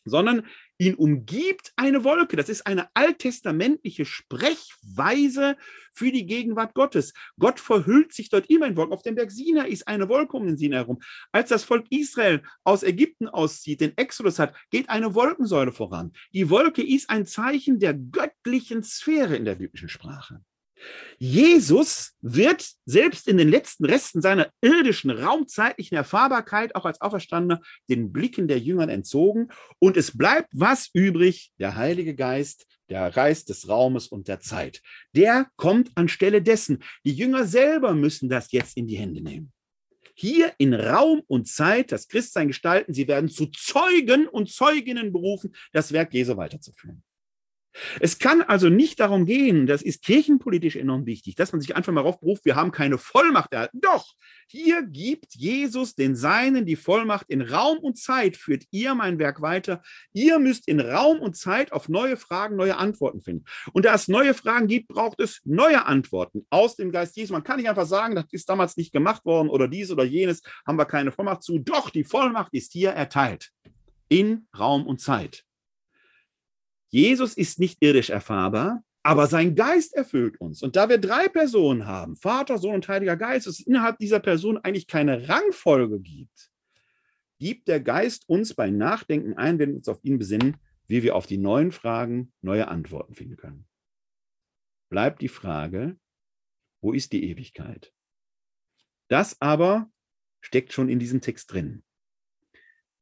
[0.05, 0.45] sondern
[0.77, 2.35] ihn umgibt eine Wolke.
[2.35, 5.57] Das ist eine alttestamentliche Sprechweise
[5.93, 7.13] für die Gegenwart Gottes.
[7.37, 8.93] Gott verhüllt sich dort immer in Wolken.
[8.93, 11.01] Auf dem Berg Sinai ist eine Wolke um den Sinai herum.
[11.31, 16.13] Als das Volk Israel aus Ägypten auszieht, den Exodus hat, geht eine Wolkensäule voran.
[16.33, 20.41] Die Wolke ist ein Zeichen der göttlichen Sphäre in der biblischen Sprache.
[21.19, 28.11] Jesus wird selbst in den letzten Resten seiner irdischen raumzeitlichen Erfahrbarkeit auch als Auferstandener den
[28.11, 29.49] Blicken der Jüngern entzogen
[29.79, 31.51] und es bleibt was übrig?
[31.59, 34.81] Der Heilige Geist, der Geist des Raumes und der Zeit.
[35.15, 36.83] Der kommt anstelle dessen.
[37.05, 39.53] Die Jünger selber müssen das jetzt in die Hände nehmen.
[40.15, 42.93] Hier in Raum und Zeit das Christsein gestalten.
[42.93, 47.03] Sie werden zu Zeugen und Zeuginnen berufen, das Werk Jesu weiterzuführen.
[47.99, 51.93] Es kann also nicht darum gehen, das ist kirchenpolitisch enorm wichtig, dass man sich einfach
[51.93, 53.79] mal beruft, wir haben keine Vollmacht erhalten.
[53.81, 54.13] Doch,
[54.47, 59.41] hier gibt Jesus den Seinen die Vollmacht in Raum und Zeit, führt ihr mein Werk
[59.41, 59.81] weiter.
[60.13, 63.45] Ihr müsst in Raum und Zeit auf neue Fragen neue Antworten finden.
[63.71, 67.33] Und da es neue Fragen gibt, braucht es neue Antworten aus dem Geist Jesu.
[67.33, 70.41] Man kann nicht einfach sagen, das ist damals nicht gemacht worden oder dies oder jenes,
[70.67, 71.59] haben wir keine Vollmacht zu.
[71.59, 73.51] Doch, die Vollmacht ist hier erteilt
[74.09, 75.45] in Raum und Zeit.
[76.91, 80.61] Jesus ist nicht irdisch erfahrbar, aber sein Geist erfüllt uns.
[80.61, 84.57] Und da wir drei Personen haben, Vater, Sohn und Heiliger Geist, es innerhalb dieser Person
[84.57, 86.51] eigentlich keine Rangfolge gibt,
[87.39, 90.57] gibt der Geist uns beim Nachdenken ein, wenn wir uns auf ihn besinnen,
[90.87, 93.67] wie wir auf die neuen Fragen neue Antworten finden können.
[94.89, 95.97] Bleibt die Frage,
[96.81, 97.93] wo ist die Ewigkeit?
[99.07, 99.89] Das aber
[100.41, 101.83] steckt schon in diesem Text drin.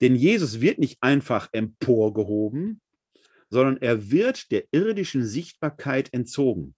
[0.02, 2.82] Denn Jesus wird nicht einfach emporgehoben,
[3.50, 6.76] sondern er wird der irdischen Sichtbarkeit entzogen.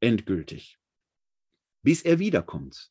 [0.00, 0.78] Endgültig.
[1.82, 2.90] Bis er wiederkommt.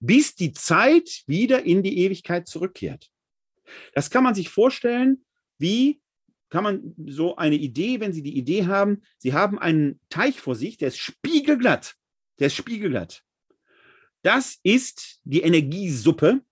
[0.00, 3.10] Bis die Zeit wieder in die Ewigkeit zurückkehrt.
[3.94, 5.24] Das kann man sich vorstellen,
[5.58, 6.00] wie
[6.50, 10.54] kann man so eine Idee, wenn Sie die Idee haben, Sie haben einen Teich vor
[10.54, 11.96] sich, der ist spiegelglatt.
[12.38, 13.22] Der ist spiegelglatt.
[14.22, 16.42] Das ist die Energiesuppe,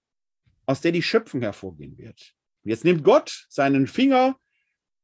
[0.66, 2.34] aus der die Schöpfung hervorgehen wird.
[2.64, 4.38] Jetzt nimmt Gott seinen Finger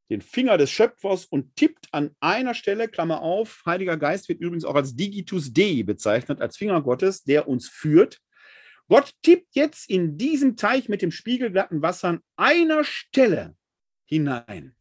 [0.09, 4.65] den Finger des Schöpfers und tippt an einer Stelle, Klammer auf, Heiliger Geist wird übrigens
[4.65, 8.19] auch als Digitus Dei bezeichnet, als Finger Gottes, der uns führt.
[8.89, 13.55] Gott tippt jetzt in diesem Teich mit dem spiegelglatten Wasser an einer Stelle
[14.05, 14.75] hinein.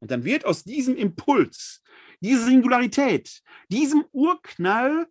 [0.00, 1.82] Und dann wird aus diesem Impuls,
[2.20, 5.08] dieser Singularität, diesem Urknall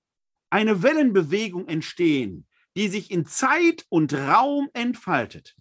[0.50, 5.56] eine Wellenbewegung entstehen, die sich in Zeit und Raum entfaltet.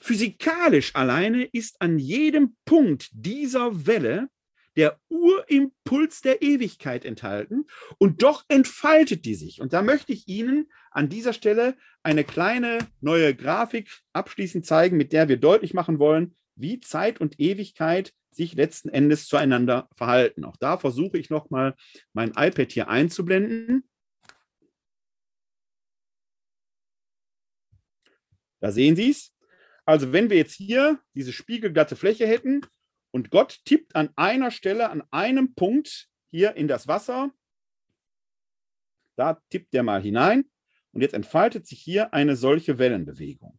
[0.00, 4.28] Physikalisch alleine ist an jedem Punkt dieser Welle
[4.76, 7.66] der Urimpuls der Ewigkeit enthalten
[7.98, 9.60] und doch entfaltet die sich.
[9.60, 15.12] Und da möchte ich Ihnen an dieser Stelle eine kleine neue Grafik abschließend zeigen, mit
[15.12, 20.44] der wir deutlich machen wollen, wie Zeit und Ewigkeit sich letzten Endes zueinander verhalten.
[20.44, 21.74] Auch da versuche ich nochmal
[22.12, 23.88] mein iPad hier einzublenden.
[28.60, 29.33] Da sehen Sie es.
[29.84, 32.62] Also wenn wir jetzt hier diese spiegelglatte Fläche hätten
[33.10, 37.32] und Gott tippt an einer Stelle, an einem Punkt hier in das Wasser,
[39.16, 40.44] da tippt der mal hinein
[40.92, 43.58] und jetzt entfaltet sich hier eine solche Wellenbewegung.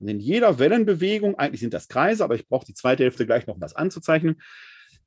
[0.00, 3.46] Und in jeder Wellenbewegung, eigentlich sind das Kreise, aber ich brauche die zweite Hälfte gleich
[3.46, 4.42] noch, um das anzuzeichnen,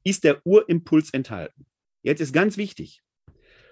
[0.04, 1.66] ist der Urimpuls enthalten.
[2.04, 3.04] Jetzt ist ganz wichtig.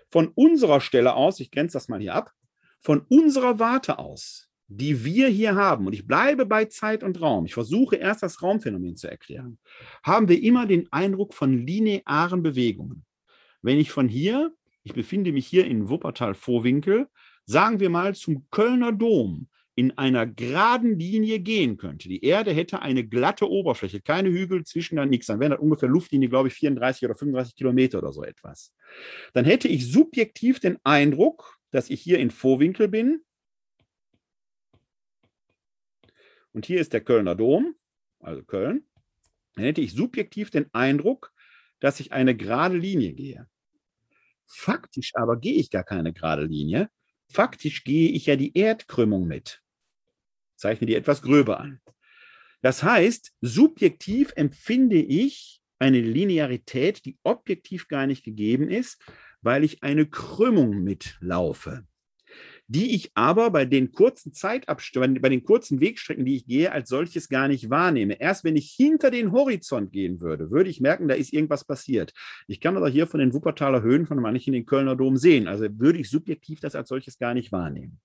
[0.09, 2.33] Von unserer Stelle aus, ich grenze das mal hier ab,
[2.79, 7.45] von unserer Warte aus, die wir hier haben, und ich bleibe bei Zeit und Raum,
[7.45, 9.57] ich versuche erst das Raumphänomen zu erklären,
[10.03, 13.05] haben wir immer den Eindruck von linearen Bewegungen.
[13.61, 17.07] Wenn ich von hier, ich befinde mich hier in Wuppertal-Vorwinkel,
[17.45, 22.07] sagen wir mal zum Kölner Dom, in einer geraden Linie gehen könnte.
[22.07, 25.27] Die Erde hätte eine glatte Oberfläche, keine Hügel, zwischen da nichts.
[25.27, 28.73] Dann wäre das ungefähr Luftlinie, glaube ich, 34 oder 35 Kilometer oder so etwas.
[29.33, 33.21] Dann hätte ich subjektiv den Eindruck, dass ich hier in Vorwinkel bin.
[36.55, 37.75] Und hier ist der Kölner Dom,
[38.19, 38.87] also Köln.
[39.53, 41.33] Dann hätte ich subjektiv den Eindruck,
[41.79, 43.47] dass ich eine gerade Linie gehe.
[44.47, 46.89] Faktisch aber gehe ich gar keine gerade Linie.
[47.29, 49.61] Faktisch gehe ich ja die Erdkrümmung mit
[50.55, 51.81] zeichne die etwas gröber an.
[52.61, 59.03] Das heißt, subjektiv empfinde ich eine Linearität, die objektiv gar nicht gegeben ist,
[59.41, 61.85] weil ich eine Krümmung mitlaufe,
[62.67, 66.89] die ich aber bei den kurzen Zeitabständen, bei den kurzen Wegstrecken, die ich gehe, als
[66.89, 68.19] solches gar nicht wahrnehme.
[68.19, 72.13] Erst wenn ich hinter den Horizont gehen würde, würde ich merken, da ist irgendwas passiert.
[72.47, 75.47] Ich kann aber hier von den Wuppertaler Höhen von manchen den Kölner Dom sehen.
[75.47, 77.99] Also würde ich subjektiv das als solches gar nicht wahrnehmen.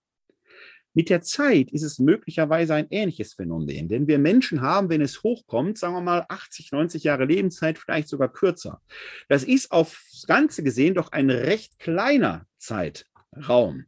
[0.93, 5.23] Mit der Zeit ist es möglicherweise ein ähnliches Phänomen, denn wir Menschen haben, wenn es
[5.23, 8.83] hochkommt, sagen wir mal 80, 90 Jahre Lebenszeit, vielleicht sogar kürzer.
[9.29, 13.85] Das ist aufs Ganze gesehen doch ein recht kleiner Zeitraum.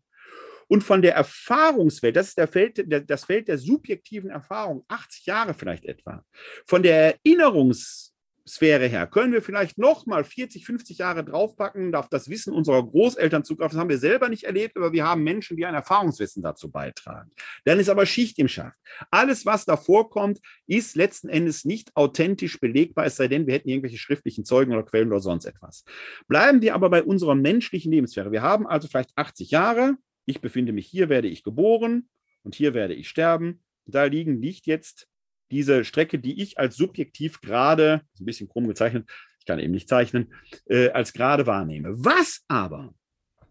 [0.72, 5.52] Und von der Erfahrungswelt, das ist der Feld, das Feld der subjektiven Erfahrung, 80 Jahre
[5.52, 6.24] vielleicht etwa,
[6.66, 8.08] von der Erinnerungs-
[8.48, 9.06] Sphäre her.
[9.06, 13.76] Können wir vielleicht noch mal 40, 50 Jahre draufpacken, auf das Wissen unserer Großeltern zugreifen?
[13.76, 17.30] Das haben wir selber nicht erlebt, aber wir haben Menschen, die ein Erfahrungswissen dazu beitragen.
[17.64, 18.76] Dann ist aber Schicht im Schacht.
[19.12, 23.68] Alles, was davor kommt, ist letzten Endes nicht authentisch belegbar, es sei denn, wir hätten
[23.68, 25.84] irgendwelche schriftlichen Zeugen oder Quellen oder sonst etwas.
[26.26, 28.32] Bleiben wir aber bei unserer menschlichen Lebenssphäre.
[28.32, 29.96] Wir haben also vielleicht 80 Jahre.
[30.26, 32.08] Ich befinde mich hier, werde ich geboren
[32.42, 33.62] und hier werde ich sterben.
[33.86, 35.08] Da liegen nicht jetzt
[35.50, 39.88] diese Strecke, die ich als subjektiv gerade, ein bisschen krumm gezeichnet, ich kann eben nicht
[39.88, 40.32] zeichnen,
[40.66, 41.92] äh, als gerade wahrnehme.
[42.04, 42.94] Was aber,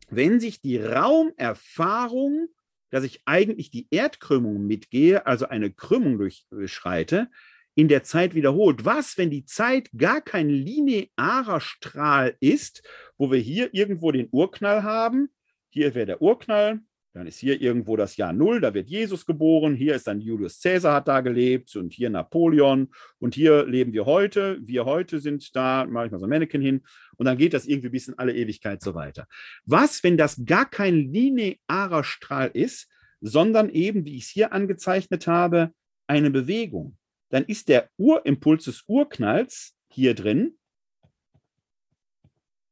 [0.10, 2.48] wenn sich die Raumerfahrung,
[2.89, 7.30] dass ich eigentlich die Erdkrümmung mitgehe, also eine Krümmung durchschreite,
[7.76, 8.84] in der Zeit wiederholt.
[8.85, 12.84] Was, wenn die Zeit gar kein linearer Strahl ist,
[13.18, 15.30] wo wir hier irgendwo den Urknall haben?
[15.72, 16.81] Hier wäre der Urknall,
[17.14, 19.76] dann ist hier irgendwo das Jahr Null, da wird Jesus geboren.
[19.76, 22.89] Hier ist dann Julius Caesar hat da gelebt und hier Napoleon.
[23.19, 24.60] Und hier leben wir heute.
[24.61, 26.84] Wir heute sind da, mache ich mal so ein Mannequin hin.
[27.18, 29.27] Und dann geht das irgendwie bis in alle Ewigkeit so weiter.
[29.65, 32.89] Was, wenn das gar kein linearer Strahl ist,
[33.19, 35.73] sondern eben, wie ich es hier angezeichnet habe,
[36.07, 36.98] eine Bewegung?
[37.30, 40.57] Dann ist der Urimpuls des Urknalls hier drin.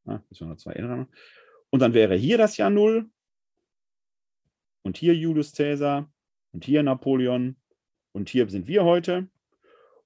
[0.05, 0.73] Ah, noch zwei
[1.69, 3.09] Und dann wäre hier das Jahr Null
[4.81, 6.11] und hier Julius Caesar
[6.51, 7.55] und hier Napoleon
[8.11, 9.29] und hier sind wir heute.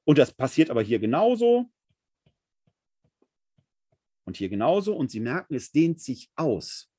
[0.04, 1.70] Und das passiert aber hier genauso
[4.26, 4.96] und hier genauso.
[4.96, 6.90] Und Sie merken, es dehnt sich aus.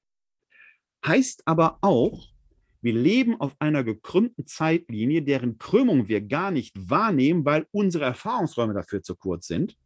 [1.04, 2.32] Heißt aber auch,
[2.80, 8.74] wir leben auf einer gekrümmten Zeitlinie, deren Krümmung wir gar nicht wahrnehmen, weil unsere Erfahrungsräume
[8.74, 9.78] dafür zu kurz sind.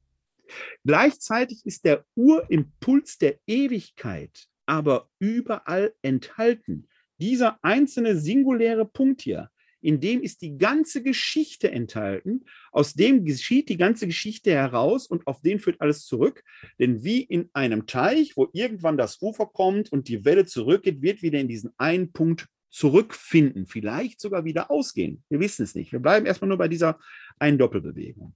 [0.85, 6.89] Gleichzeitig ist der Urimpuls der Ewigkeit aber überall enthalten.
[7.19, 9.51] Dieser einzelne singuläre Punkt hier,
[9.81, 12.45] in dem ist die ganze Geschichte enthalten.
[12.73, 16.45] Aus dem geschieht die ganze Geschichte heraus und auf den führt alles zurück.
[16.79, 21.23] Denn wie in einem Teich, wo irgendwann das Ufer kommt und die Welle zurückgeht, wird
[21.23, 25.25] wieder in diesen einen Punkt zurückfinden, vielleicht sogar wieder ausgehen.
[25.31, 25.93] Wir wissen es nicht.
[25.93, 26.99] Wir bleiben erstmal nur bei dieser
[27.39, 28.35] einen Doppelbewegung.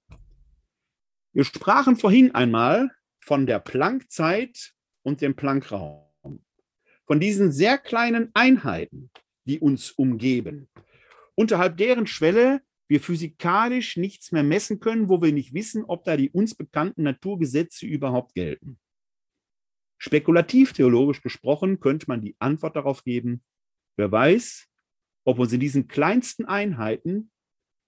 [1.34, 2.90] Wir sprachen vorhin einmal
[3.20, 4.72] von der Planckzeit
[5.02, 6.11] und dem Planckraum
[7.12, 9.10] von diesen sehr kleinen Einheiten,
[9.44, 10.70] die uns umgeben,
[11.34, 16.16] unterhalb deren Schwelle wir physikalisch nichts mehr messen können, wo wir nicht wissen, ob da
[16.16, 18.78] die uns bekannten Naturgesetze überhaupt gelten.
[19.98, 23.44] Spekulativ theologisch gesprochen könnte man die Antwort darauf geben,
[23.98, 24.70] wer weiß,
[25.24, 27.30] ob uns in diesen kleinsten Einheiten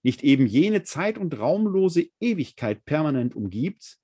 [0.03, 3.97] nicht eben jene zeit- und raumlose Ewigkeit permanent umgibt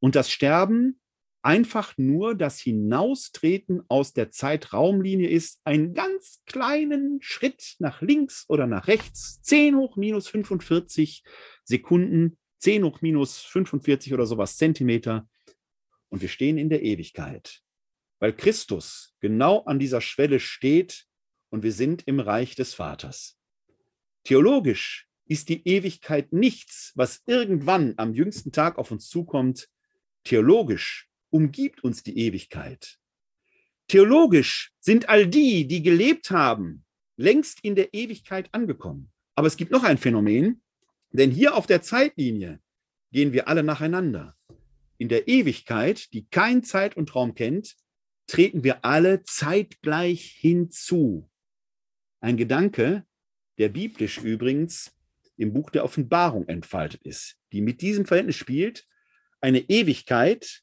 [0.00, 1.01] und das Sterben
[1.42, 8.66] einfach nur das Hinaustreten aus der Zeitraumlinie ist, einen ganz kleinen Schritt nach links oder
[8.66, 11.24] nach rechts, 10 hoch minus 45
[11.64, 15.28] Sekunden, 10 hoch minus 45 oder sowas Zentimeter.
[16.08, 17.62] Und wir stehen in der Ewigkeit,
[18.20, 21.06] weil Christus genau an dieser Schwelle steht
[21.50, 23.36] und wir sind im Reich des Vaters.
[24.24, 29.68] Theologisch ist die Ewigkeit nichts, was irgendwann am jüngsten Tag auf uns zukommt.
[30.24, 32.98] Theologisch umgibt uns die Ewigkeit.
[33.88, 36.84] Theologisch sind all die, die gelebt haben,
[37.16, 39.10] längst in der Ewigkeit angekommen.
[39.34, 40.62] Aber es gibt noch ein Phänomen,
[41.10, 42.60] denn hier auf der Zeitlinie
[43.10, 44.36] gehen wir alle nacheinander.
[44.98, 47.76] In der Ewigkeit, die kein Zeit und Raum kennt,
[48.26, 51.28] treten wir alle zeitgleich hinzu.
[52.20, 53.04] Ein Gedanke,
[53.58, 54.94] der biblisch übrigens
[55.36, 58.86] im Buch der Offenbarung entfaltet ist, die mit diesem Verhältnis spielt,
[59.40, 60.62] eine Ewigkeit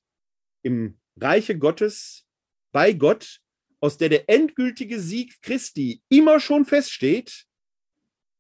[0.61, 2.25] im Reiche Gottes,
[2.71, 3.39] bei Gott,
[3.81, 7.45] aus der der endgültige Sieg Christi immer schon feststeht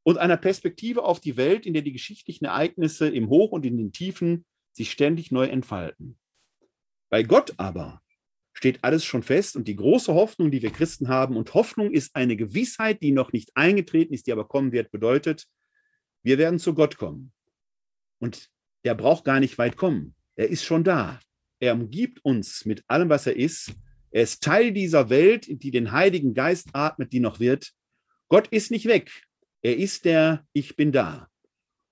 [0.03, 3.77] und einer Perspektive auf die Welt, in der die geschichtlichen Ereignisse im Hoch und in
[3.77, 6.17] den Tiefen sich ständig neu entfalten.
[7.09, 8.01] Bei Gott aber
[8.53, 12.15] steht alles schon fest und die große Hoffnung, die wir Christen haben, und Hoffnung ist
[12.15, 15.47] eine Gewissheit, die noch nicht eingetreten ist, die aber kommen wird, bedeutet,
[16.23, 17.31] wir werden zu Gott kommen.
[18.19, 18.49] Und
[18.83, 20.15] der braucht gar nicht weit kommen.
[20.35, 21.19] Er ist schon da.
[21.59, 23.73] Er umgibt uns mit allem, was er ist.
[24.11, 27.73] Er ist Teil dieser Welt, die den Heiligen Geist atmet, die noch wird.
[28.27, 29.11] Gott ist nicht weg.
[29.61, 31.27] Er ist der Ich bin da.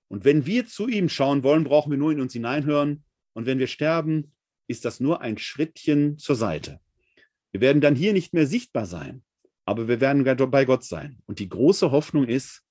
[0.07, 3.03] Und wenn wir zu ihm schauen wollen, brauchen wir nur in uns hineinhören.
[3.33, 4.31] Und wenn wir sterben,
[4.67, 6.79] ist das nur ein Schrittchen zur Seite.
[7.51, 9.23] Wir werden dann hier nicht mehr sichtbar sein,
[9.65, 11.19] aber wir werden bei Gott sein.
[11.25, 12.63] Und die große Hoffnung ist,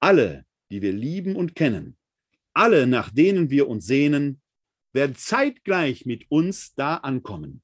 [0.00, 1.96] alle, die wir lieben und kennen,
[2.52, 4.40] alle, nach denen wir uns sehnen,
[4.96, 7.62] werden zeitgleich mit uns da ankommen.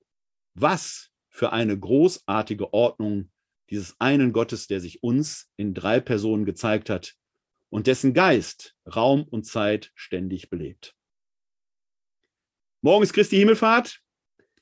[0.54, 3.32] Was für eine großartige Ordnung
[3.70, 7.16] dieses einen Gottes, der sich uns in drei Personen gezeigt hat
[7.70, 10.94] und dessen Geist Raum und Zeit ständig belebt.
[12.82, 14.00] Morgen ist Christi Himmelfahrt.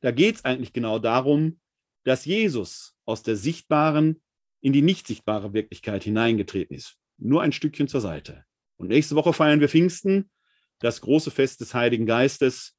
[0.01, 1.61] Da geht es eigentlich genau darum,
[2.05, 4.23] dass Jesus aus der sichtbaren
[4.61, 6.99] in die nicht sichtbare Wirklichkeit hineingetreten ist.
[7.19, 8.45] Nur ein Stückchen zur Seite.
[8.77, 10.31] Und nächste Woche feiern wir Pfingsten,
[10.81, 12.77] das große Fest des Heiligen Geistes.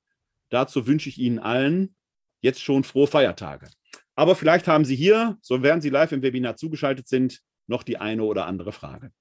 [0.49, 1.95] Dazu wünsche ich Ihnen allen
[2.41, 3.69] jetzt schon frohe Feiertage.
[4.15, 7.98] Aber vielleicht haben Sie hier, so während Sie live im Webinar zugeschaltet sind, noch die
[7.98, 9.14] eine oder andere Frage.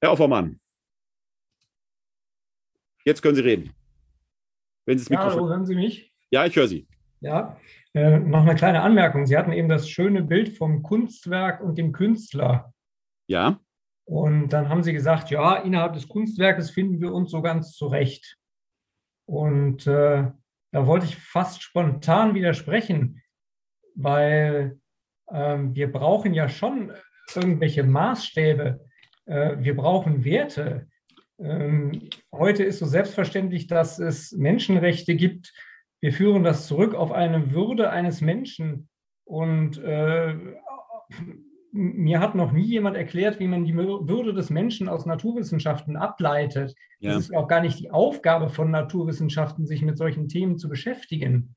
[0.00, 0.60] Herr Offermann,
[3.04, 3.74] jetzt können Sie reden.
[4.84, 5.30] Wenn Sie das Mikrofon...
[5.30, 6.12] Ja, hallo, hören Sie mich?
[6.30, 6.86] Ja, ich höre Sie.
[7.24, 7.56] Ja,
[7.94, 9.24] äh, noch eine kleine Anmerkung.
[9.26, 12.74] Sie hatten eben das schöne Bild vom Kunstwerk und dem Künstler.
[13.28, 13.60] Ja.
[14.04, 18.36] Und dann haben Sie gesagt, ja, innerhalb des Kunstwerkes finden wir uns so ganz zurecht.
[19.26, 20.30] Und äh,
[20.70, 23.22] da wollte ich fast spontan widersprechen,
[23.94, 24.78] weil
[25.28, 26.92] äh, wir brauchen ja schon
[27.34, 28.84] irgendwelche Maßstäbe.
[29.24, 30.88] Äh, wir brauchen Werte.
[31.38, 35.54] Ähm, heute ist so selbstverständlich, dass es Menschenrechte gibt.
[36.04, 38.90] Wir führen das zurück auf eine Würde eines Menschen.
[39.24, 40.34] Und äh,
[41.72, 46.74] mir hat noch nie jemand erklärt, wie man die Würde des Menschen aus Naturwissenschaften ableitet.
[46.98, 47.12] Ja.
[47.12, 51.56] Es ist auch gar nicht die Aufgabe von Naturwissenschaften, sich mit solchen Themen zu beschäftigen.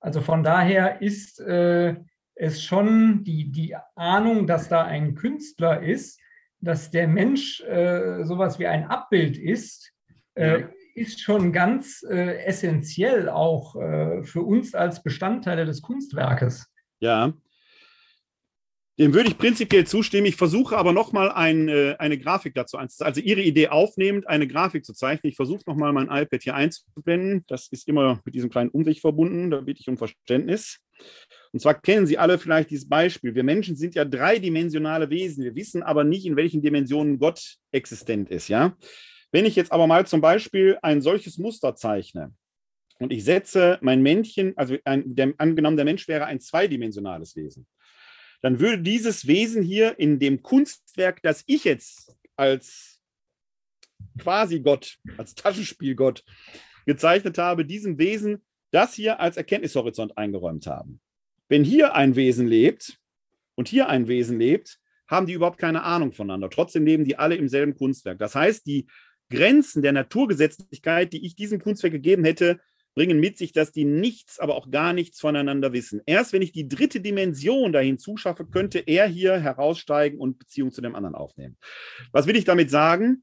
[0.00, 1.96] Also von daher ist äh,
[2.34, 6.18] es schon die, die Ahnung, dass da ein Künstler ist,
[6.62, 9.92] dass der Mensch äh, sowas wie ein Abbild ist,
[10.36, 10.68] äh, ja.
[11.00, 16.66] Ist schon ganz äh, essentiell auch äh, für uns als Bestandteile des Kunstwerkes.
[17.00, 17.32] Ja,
[19.00, 20.26] dem würde ich prinzipiell zustimmen.
[20.26, 23.14] Ich versuche aber nochmal ein, äh, eine Grafik dazu einzuzeichnen.
[23.14, 25.30] Also Ihre Idee aufnehmend, eine Grafik zu zeichnen.
[25.30, 27.42] Ich versuche nochmal mein iPad hier einzublenden.
[27.48, 29.50] Das ist immer mit diesem kleinen Umweg verbunden.
[29.50, 30.80] Da bitte ich um Verständnis.
[31.50, 33.34] Und zwar kennen Sie alle vielleicht dieses Beispiel.
[33.34, 35.44] Wir Menschen sind ja dreidimensionale Wesen.
[35.44, 38.48] Wir wissen aber nicht, in welchen Dimensionen Gott existent ist.
[38.48, 38.76] Ja?
[39.32, 42.34] Wenn ich jetzt aber mal zum Beispiel ein solches Muster zeichne
[42.98, 47.66] und ich setze mein Männchen, also ein, der, angenommen, der Mensch wäre ein zweidimensionales Wesen,
[48.42, 53.00] dann würde dieses Wesen hier in dem Kunstwerk, das ich jetzt als
[54.18, 56.24] quasi Gott, als Taschenspielgott
[56.86, 61.00] gezeichnet habe, diesem Wesen das hier als Erkenntnishorizont eingeräumt haben.
[61.48, 62.98] Wenn hier ein Wesen lebt
[63.56, 64.78] und hier ein Wesen lebt,
[65.08, 66.48] haben die überhaupt keine Ahnung voneinander.
[66.48, 68.18] Trotzdem leben die alle im selben Kunstwerk.
[68.18, 68.86] Das heißt, die
[69.30, 72.60] Grenzen der Naturgesetzlichkeit, die ich diesem Kunstwerk gegeben hätte,
[72.94, 76.02] bringen mit sich, dass die nichts, aber auch gar nichts voneinander wissen.
[76.06, 80.80] Erst wenn ich die dritte Dimension dahin zuschaffe, könnte er hier heraussteigen und Beziehung zu
[80.80, 81.56] dem anderen aufnehmen.
[82.12, 83.22] Was will ich damit sagen?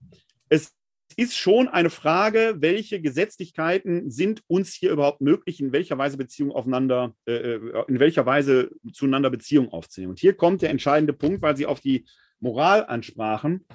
[0.49, 0.73] Es
[1.15, 6.51] ist schon eine Frage, welche Gesetzlichkeiten sind uns hier überhaupt möglich, in welcher Weise Beziehung
[6.51, 10.11] aufeinander, äh, äh, in welcher Weise zueinander Beziehung aufzunehmen.
[10.11, 12.05] Und hier kommt der entscheidende Punkt, weil Sie auf die
[12.39, 13.65] Moral ansprachen.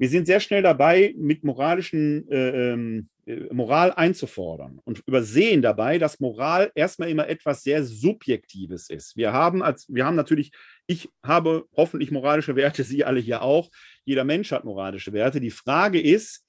[0.00, 5.98] Wir sind sehr schnell dabei, mit moralischen äh, ähm, äh, Moral einzufordern und übersehen dabei,
[5.98, 9.14] dass Moral erstmal immer etwas sehr Subjektives ist.
[9.18, 10.52] Wir haben, als, wir haben natürlich,
[10.86, 13.68] ich habe hoffentlich moralische Werte, Sie alle hier auch.
[14.06, 15.38] Jeder Mensch hat moralische Werte.
[15.38, 16.46] Die Frage ist,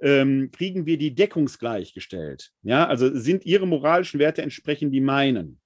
[0.00, 2.52] ähm, kriegen wir die deckungsgleich gestellt.
[2.62, 5.60] Ja, also sind ihre moralischen Werte entsprechend die meinen.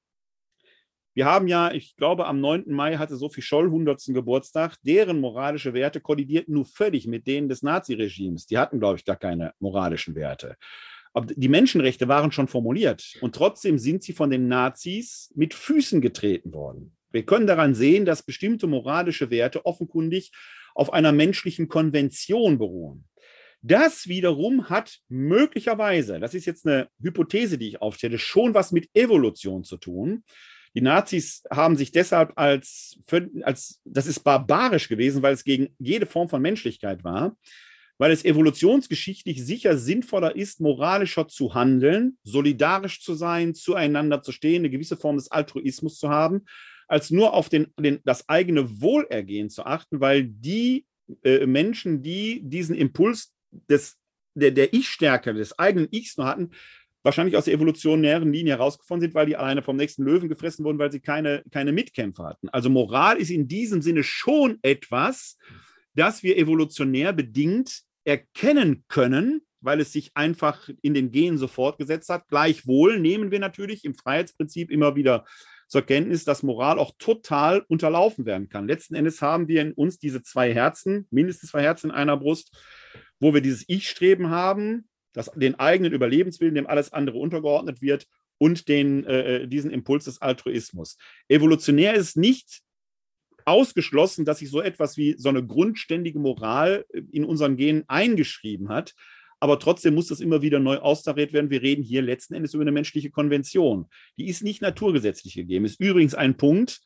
[1.17, 2.65] Wir haben ja, ich glaube, am 9.
[2.67, 4.09] Mai hatte Sophie Scholl 100.
[4.09, 4.77] Geburtstag.
[4.83, 8.45] Deren moralische Werte kollidierten nur völlig mit denen des Naziregimes.
[8.45, 10.57] Die hatten, glaube ich, gar keine moralischen Werte.
[11.15, 16.03] Aber die Menschenrechte waren schon formuliert und trotzdem sind sie von den Nazis mit Füßen
[16.03, 16.95] getreten worden.
[17.13, 20.33] Wir können daran sehen, dass bestimmte moralische Werte offenkundig
[20.75, 23.07] auf einer menschlichen Konvention beruhen.
[23.63, 28.91] Das wiederum hat möglicherweise, das ist jetzt eine Hypothese, die ich aufstelle, schon was mit
[28.93, 30.23] Evolution zu tun.
[30.77, 32.99] Die Nazis haben sich deshalb als,
[33.43, 37.35] als, das ist barbarisch gewesen, weil es gegen jede Form von Menschlichkeit war,
[37.97, 44.61] weil es evolutionsgeschichtlich sicher sinnvoller ist, moralischer zu handeln, solidarisch zu sein, zueinander zu stehen,
[44.61, 46.45] eine gewisse Form des Altruismus zu haben,
[46.89, 50.85] als nur auf den, den, das eigene Wohlergehen zu achten, weil die
[51.23, 53.97] äh, Menschen, die diesen Impuls des,
[54.35, 56.51] der, der Ich-Stärke, des eigenen Ichs nur hatten,
[57.07, 60.79] wahrscheinlich aus der evolutionären Linie herausgefunden sind, weil die alleine vom nächsten Löwen gefressen wurden,
[60.79, 62.49] weil sie keine, keine Mitkämpfer hatten.
[62.49, 65.39] Also Moral ist in diesem Sinne schon etwas,
[65.95, 72.09] das wir evolutionär bedingt erkennen können, weil es sich einfach in den Genen so fortgesetzt
[72.09, 72.27] hat.
[72.29, 75.25] Gleichwohl nehmen wir natürlich im Freiheitsprinzip immer wieder
[75.69, 78.67] zur Kenntnis, dass Moral auch total unterlaufen werden kann.
[78.67, 82.57] Letzten Endes haben wir in uns diese zwei Herzen, mindestens zwei Herzen in einer Brust,
[83.21, 88.07] wo wir dieses Ich-Streben haben, das, den eigenen Überlebenswillen, dem alles andere untergeordnet wird
[88.39, 90.99] und den, äh, äh, diesen Impuls des Altruismus.
[91.29, 92.61] Evolutionär ist nicht
[93.47, 98.95] ausgeschlossen, dass sich so etwas wie so eine grundständige Moral in unseren Genen eingeschrieben hat.
[99.41, 101.51] Aber trotzdem muss das immer wieder neu austariert werden.
[101.51, 103.87] Wir reden hier letzten Endes über eine menschliche Konvention.
[104.19, 105.65] Die ist nicht naturgesetzlich gegeben.
[105.65, 106.81] Ist übrigens ein Punkt,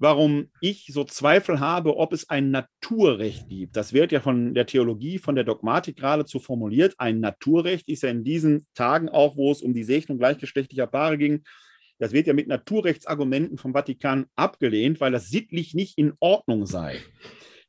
[0.00, 3.76] warum ich so Zweifel habe, ob es ein Naturrecht gibt.
[3.76, 6.94] Das wird ja von der Theologie, von der Dogmatik geradezu formuliert.
[6.98, 11.18] Ein Naturrecht ist ja in diesen Tagen auch, wo es um die Segnung gleichgeschlechtlicher Paare
[11.18, 11.44] ging,
[12.00, 16.96] das wird ja mit Naturrechtsargumenten vom Vatikan abgelehnt, weil das sittlich nicht in Ordnung sei.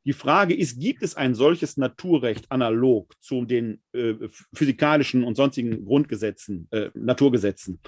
[0.06, 4.14] Die Frage ist, gibt es ein solches Naturrecht analog zu den äh,
[4.54, 7.80] physikalischen und sonstigen Grundgesetzen, äh, Naturgesetzen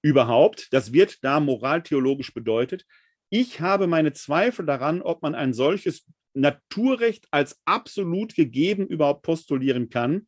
[0.00, 0.72] überhaupt?
[0.72, 2.86] Das wird da moraltheologisch bedeutet.
[3.34, 9.88] Ich habe meine Zweifel daran, ob man ein solches Naturrecht als absolut gegeben überhaupt postulieren
[9.88, 10.26] kann,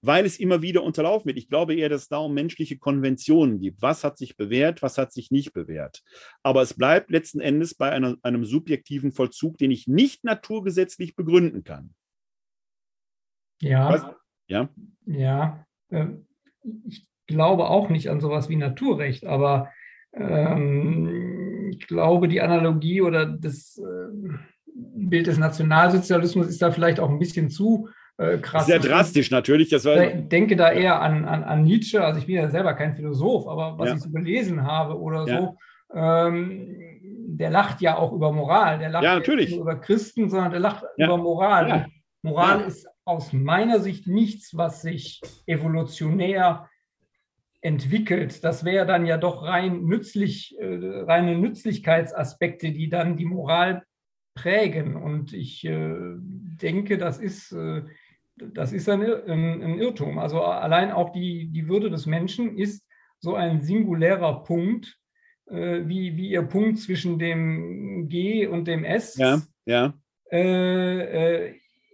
[0.00, 1.36] weil es immer wieder unterlaufen wird.
[1.36, 3.82] Ich glaube eher, dass es da um menschliche Konventionen gibt.
[3.82, 6.02] Was hat sich bewährt, was hat sich nicht bewährt.
[6.42, 11.62] Aber es bleibt letzten Endes bei einer, einem subjektiven Vollzug, den ich nicht naturgesetzlich begründen
[11.62, 11.94] kann.
[13.60, 13.92] Ja.
[13.92, 14.06] Was?
[14.46, 14.70] Ja.
[15.04, 15.66] Ja.
[15.90, 16.06] Äh,
[16.88, 19.70] ich glaube auch nicht an sowas wie Naturrecht, aber
[20.14, 24.28] ähm, ich glaube, die Analogie oder das äh,
[24.74, 27.88] Bild des Nationalsozialismus ist da vielleicht auch ein bisschen zu
[28.18, 28.66] äh, krass.
[28.66, 29.70] Sehr drastisch natürlich.
[29.70, 32.04] Das war ich denke da eher an, an, an, Nietzsche.
[32.04, 33.94] Also ich bin ja selber kein Philosoph, aber was ja.
[33.94, 35.38] ich so gelesen habe oder ja.
[35.38, 35.56] so,
[35.94, 38.78] ähm, der lacht ja auch über Moral.
[38.78, 39.50] Der lacht ja, natürlich.
[39.50, 41.86] nicht über Christen, sondern der lacht über Moral.
[42.22, 46.68] Moral ist aus meiner Sicht nichts, was sich evolutionär
[47.60, 48.42] entwickelt.
[48.44, 53.84] Das wäre dann ja doch rein nützlich, äh, reine Nützlichkeitsaspekte, die dann die Moral
[54.34, 54.96] prägen.
[54.96, 57.82] Und ich äh, denke, das ist, äh,
[58.36, 60.18] das ist ein, ein, ein, Irrtum.
[60.18, 62.86] Also allein auch die, die Würde des Menschen ist
[63.18, 64.98] so ein singulärer Punkt,
[65.46, 69.16] äh, wie, wie ihr Punkt zwischen dem G und dem S.
[69.16, 69.94] Ja, ja.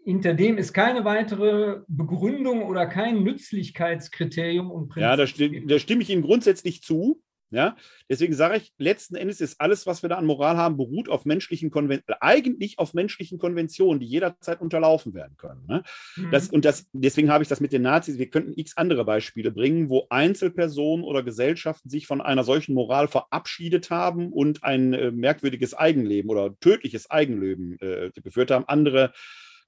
[0.07, 5.03] Hinter dem ist keine weitere Begründung oder kein Nützlichkeitskriterium und Prinzip.
[5.03, 7.21] Ja, da, sti da stimme ich Ihnen grundsätzlich zu.
[7.51, 7.77] Ja,
[8.09, 11.25] deswegen sage ich, letzten Endes ist alles, was wir da an Moral haben, beruht auf
[11.25, 15.65] menschlichen Konventionen, eigentlich auf menschlichen Konventionen, die jederzeit unterlaufen werden können.
[15.67, 15.83] Ne?
[16.17, 16.31] Mhm.
[16.31, 19.51] Das, und das, deswegen habe ich das mit den Nazis, wir könnten x andere Beispiele
[19.51, 25.11] bringen, wo Einzelpersonen oder Gesellschaften sich von einer solchen Moral verabschiedet haben und ein äh,
[25.11, 28.67] merkwürdiges Eigenleben oder tödliches Eigenleben äh, geführt haben.
[28.69, 29.13] Andere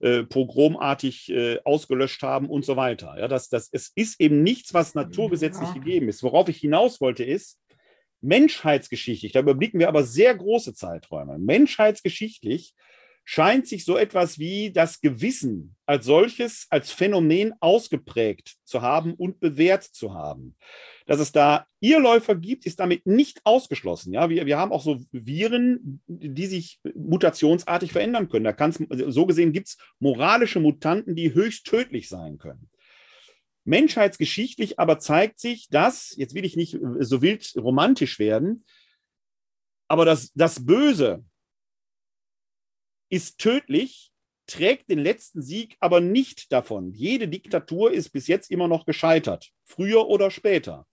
[0.01, 3.17] äh, pogromartig äh, ausgelöscht haben und so weiter.
[3.19, 5.75] Ja, das, das, es ist eben nichts, was naturgesetzlich ja.
[5.75, 6.23] gegeben ist.
[6.23, 7.59] Worauf ich hinaus wollte, ist,
[8.21, 12.75] menschheitsgeschichtlich, da überblicken wir aber sehr große Zeiträume, menschheitsgeschichtlich
[13.31, 19.39] scheint sich so etwas wie das Gewissen als solches, als Phänomen ausgeprägt zu haben und
[19.39, 20.57] bewährt zu haben.
[21.05, 24.15] Dass es da Irrläufer gibt, ist damit nicht ausgeschlossen.
[24.15, 28.47] Ja, wir, wir haben auch so Viren, die sich mutationsartig verändern können.
[28.47, 32.71] Da kann's, so gesehen gibt es moralische Mutanten, die höchst tödlich sein können.
[33.65, 38.65] Menschheitsgeschichtlich aber zeigt sich, dass, jetzt will ich nicht so wild romantisch werden,
[39.87, 41.25] aber das, das Böse,
[43.09, 44.13] ist tödlich,
[44.47, 46.93] trägt den letzten Sieg aber nicht davon.
[46.93, 50.87] Jede Diktatur ist bis jetzt immer noch gescheitert, früher oder später,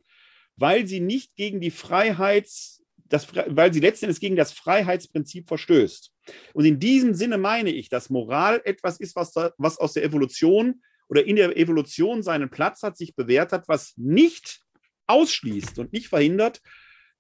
[0.58, 6.12] weil sie nicht gegen die Freiheits, das, weil sie letztendlich gegen das Freiheitsprinzip verstößt.
[6.54, 10.82] Und in diesem Sinne meine ich, dass Moral etwas ist, was, was aus der Evolution
[11.08, 14.62] oder in der Evolution seinen Platz hat, sich bewährt hat, was nicht
[15.08, 16.62] ausschließt und nicht verhindert,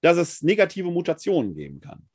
[0.01, 2.09] dass es negative Mutationen geben kann.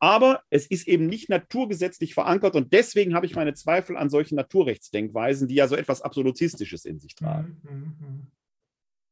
[0.00, 4.36] Aber es ist eben nicht naturgesetzlich verankert und deswegen habe ich meine Zweifel an solchen
[4.36, 7.60] Naturrechtsdenkweisen, die ja so etwas Absolutistisches in sich tragen.
[7.62, 7.96] Mhm.
[8.00, 8.26] mhm.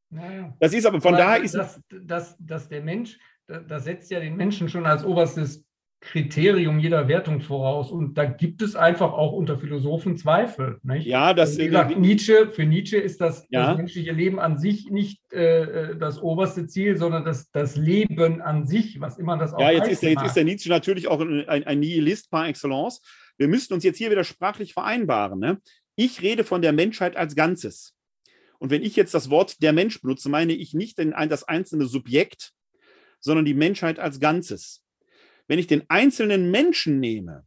[0.08, 0.56] Naja.
[0.60, 1.54] Das ist aber von aber daher ist.
[1.54, 3.18] Dass, dass, dass der Mensch,
[3.48, 5.65] das setzt ja den Menschen schon als oberstes
[6.06, 7.90] Kriterium jeder Wertung voraus.
[7.90, 10.78] Und da gibt es einfach auch unter Philosophen Zweifel.
[10.84, 11.06] Nicht?
[11.06, 13.68] Ja, das wie gesagt, Nietzsche, für Nietzsche ist das, ja.
[13.68, 18.40] das menschliche Leben an sich nicht äh, äh, das oberste Ziel, sondern das, das Leben
[18.40, 21.08] an sich, was immer das auch Ja, jetzt, ist der, jetzt ist der Nietzsche natürlich
[21.08, 23.02] auch ein, ein Nihilist par excellence.
[23.36, 25.40] Wir müssten uns jetzt hier wieder sprachlich vereinbaren.
[25.40, 25.60] Ne?
[25.96, 27.94] Ich rede von der Menschheit als Ganzes.
[28.58, 32.52] Und wenn ich jetzt das Wort der Mensch benutze, meine ich nicht das einzelne Subjekt,
[33.20, 34.85] sondern die Menschheit als Ganzes.
[35.48, 37.44] Wenn ich den einzelnen Menschen nehme,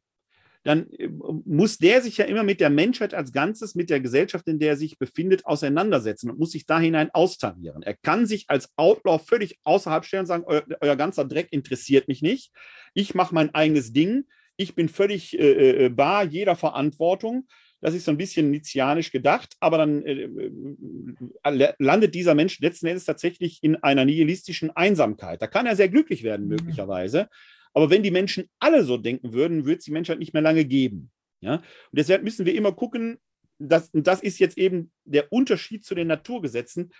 [0.64, 1.10] dann äh,
[1.46, 4.70] muss der sich ja immer mit der Menschheit als Ganzes, mit der Gesellschaft, in der
[4.70, 7.84] er sich befindet, auseinandersetzen und muss sich da hinein austarieren.
[7.84, 12.08] Er kann sich als Outlaw völlig außerhalb stellen und sagen, euer, euer ganzer Dreck interessiert
[12.08, 12.52] mich nicht.
[12.94, 14.26] Ich mache mein eigenes Ding.
[14.58, 17.48] Ich bin völlig äh, äh, äh bar jeder Verantwortung.
[17.82, 20.30] Das ist so ein bisschen nizianisch gedacht, aber dann äh,
[21.80, 25.42] landet dieser Mensch letzten Endes tatsächlich in einer nihilistischen Einsamkeit.
[25.42, 26.58] Da kann er sehr glücklich werden, mhm.
[27.74, 30.66] Aber wenn die Menschen alle so denken würden, würde es die Menschheit nicht mehr lange
[30.66, 31.12] geben.
[31.42, 31.56] Ja?
[31.56, 33.20] Und deshalb müssen wir immer gucken,
[33.60, 36.92] dass, und das ist jetzt eben der Unterschied zu den Naturgesetzen.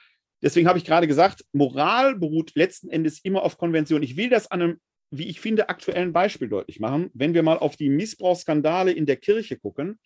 [0.42, 4.04] Deswegen habe ich gerade gesagt, Moral beruht letzten Endes immer auf Konvention.
[4.04, 4.80] Ich will das an einem,
[5.12, 7.10] wie ich finde, aktuellen Beispiel deutlich machen.
[7.14, 10.00] Wenn wir mal auf die Missbrauchsskandale in der Kirche gucken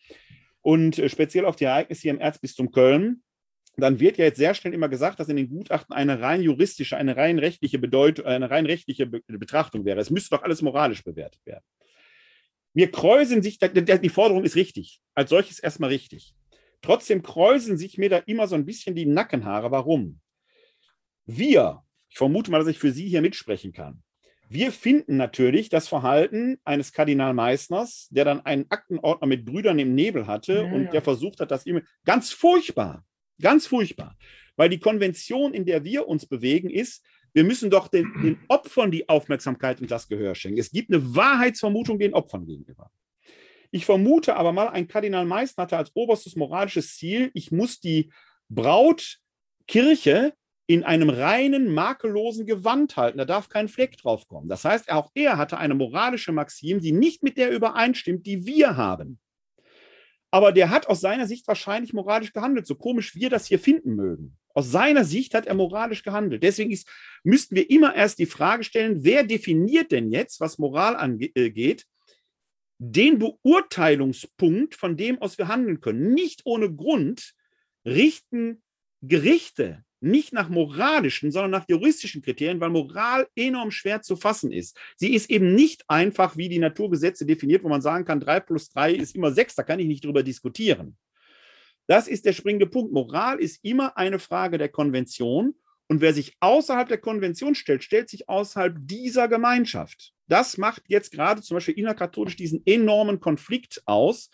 [0.62, 3.22] und äh, speziell auf die Ereignisse hier im Erzbistum Köln,
[3.76, 6.96] dann wird ja jetzt sehr schnell immer gesagt, dass in den Gutachten eine rein juristische,
[6.96, 10.00] eine rein rechtliche Bedeutung, eine rein rechtliche Betrachtung wäre.
[10.00, 11.64] Es müsste doch alles moralisch bewertet werden.
[12.76, 16.36] Wir kräuseln sich, die Forderung ist richtig, als solches erstmal richtig.
[16.82, 19.72] Trotzdem kräuseln sich mir da immer so ein bisschen die Nackenhaare.
[19.72, 20.20] Warum?
[21.26, 24.04] Wir, ich vermute mal, dass ich für Sie hier mitsprechen kann.
[24.50, 29.96] Wir finden natürlich das Verhalten eines Kardinal Meissners, der dann einen Aktenordner mit Brüdern im
[29.96, 30.92] Nebel hatte ja, und ja.
[30.92, 33.04] der versucht hat, das ihm ganz furchtbar.
[33.44, 34.18] Ganz furchtbar.
[34.56, 37.04] Weil die Konvention, in der wir uns bewegen, ist,
[37.34, 40.60] wir müssen doch den, den Opfern die Aufmerksamkeit und das Gehör schenken.
[40.60, 42.90] Es gibt eine Wahrheitsvermutung den Opfern gegenüber.
[43.70, 48.14] Ich vermute aber mal, ein Kardinal Meißen hatte als oberstes moralisches Ziel, ich muss die
[48.48, 50.34] Brautkirche
[50.66, 53.18] in einem reinen, makellosen Gewand halten.
[53.18, 54.48] Da darf kein Fleck drauf kommen.
[54.48, 58.78] Das heißt, auch er hatte eine moralische Maxim, die nicht mit der übereinstimmt, die wir
[58.78, 59.20] haben.
[60.34, 63.94] Aber der hat aus seiner Sicht wahrscheinlich moralisch gehandelt, so komisch wir das hier finden
[63.94, 64.36] mögen.
[64.56, 66.42] Aus seiner Sicht hat er moralisch gehandelt.
[66.42, 66.90] Deswegen ist,
[67.24, 71.76] müssten wir immer erst die Frage stellen, wer definiert denn jetzt, was Moral angeht, äh,
[72.80, 76.16] den Beurteilungspunkt, von dem aus wir handeln können.
[76.16, 77.36] Nicht ohne Grund
[77.86, 78.64] richten
[79.04, 84.78] Gerichte nicht nach moralischen, sondern nach juristischen Kriterien, weil Moral enorm schwer zu fassen ist.
[84.98, 88.70] Sie ist eben nicht einfach wie die Naturgesetze definiert, wo man sagen kann, 3 plus
[88.70, 90.98] 3 ist immer 6, da kann ich nicht drüber diskutieren.
[91.88, 92.94] Das ist der springende Punkt.
[92.94, 95.56] Moral ist immer eine Frage der Konvention.
[95.88, 100.14] Und wer sich außerhalb der Konvention stellt, stellt sich außerhalb dieser Gemeinschaft.
[100.28, 104.30] Das macht jetzt gerade zum Beispiel innerkatholisch diesen enormen Konflikt aus,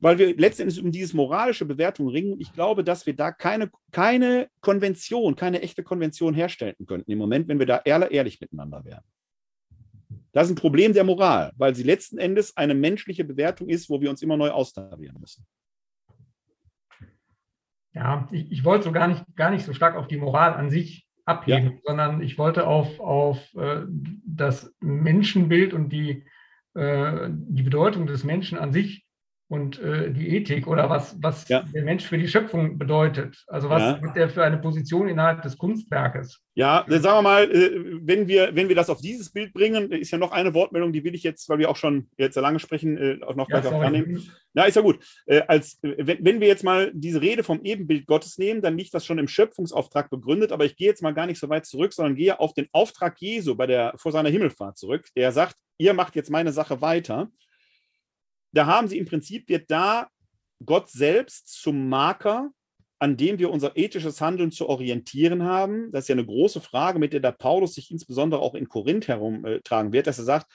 [0.00, 2.40] weil wir letztendlich um diese moralische Bewertung ringen.
[2.40, 7.48] Ich glaube, dass wir da keine, keine Konvention, keine echte Konvention herstellen könnten im Moment,
[7.48, 9.02] wenn wir da ehrlich miteinander wären.
[10.32, 14.00] Das ist ein Problem der Moral, weil sie letzten Endes eine menschliche Bewertung ist, wo
[14.00, 15.46] wir uns immer neu austarieren müssen.
[17.92, 20.70] Ja, ich, ich wollte so gar nicht, gar nicht so stark auf die Moral an
[20.70, 21.78] sich abheben, ja.
[21.84, 23.82] sondern ich wollte auf, auf äh,
[24.24, 26.24] das Menschenbild und die,
[26.74, 29.07] äh, die Bedeutung des Menschen an sich
[29.48, 31.62] und äh, die Ethik oder was, was ja.
[31.74, 33.44] der Mensch für die Schöpfung bedeutet.
[33.46, 34.00] Also was ja.
[34.00, 36.42] hat der für eine Position innerhalb des Kunstwerkes?
[36.54, 39.90] Ja, dann sagen wir mal, äh, wenn wir, wenn wir das auf dieses Bild bringen,
[39.90, 42.42] ist ja noch eine Wortmeldung, die will ich jetzt, weil wir auch schon jetzt sehr
[42.42, 44.30] lange sprechen, äh, auch noch ja, gleich annehmen.
[44.52, 44.98] Ja, ist ja gut.
[45.24, 49.06] Äh, als, wenn wir jetzt mal diese Rede vom Ebenbild Gottes nehmen, dann liegt das
[49.06, 52.16] schon im Schöpfungsauftrag begründet, aber ich gehe jetzt mal gar nicht so weit zurück, sondern
[52.16, 56.16] gehe auf den Auftrag Jesu bei der, vor seiner Himmelfahrt zurück, der sagt, ihr macht
[56.16, 57.30] jetzt meine Sache weiter
[58.52, 60.08] da haben sie im Prinzip, wird da
[60.64, 62.50] Gott selbst zum Marker,
[62.98, 65.92] an dem wir unser ethisches Handeln zu orientieren haben.
[65.92, 69.06] Das ist ja eine große Frage, mit der der Paulus sich insbesondere auch in Korinth
[69.06, 70.46] herumtragen wird, dass er sagt,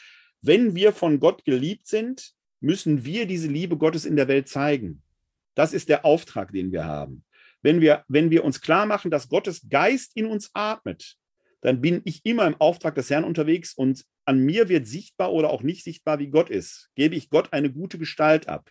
[0.41, 5.01] wenn wir von Gott geliebt sind, müssen wir diese Liebe Gottes in der Welt zeigen.
[5.55, 7.23] Das ist der Auftrag, den wir haben.
[7.61, 11.15] Wenn wir, wenn wir uns klar machen, dass Gottes Geist in uns atmet,
[11.63, 15.49] dann bin ich immer im Auftrag des Herrn unterwegs und an mir wird sichtbar oder
[15.49, 16.89] auch nicht sichtbar, wie Gott ist.
[16.95, 18.69] Gebe ich Gott eine gute Gestalt ab.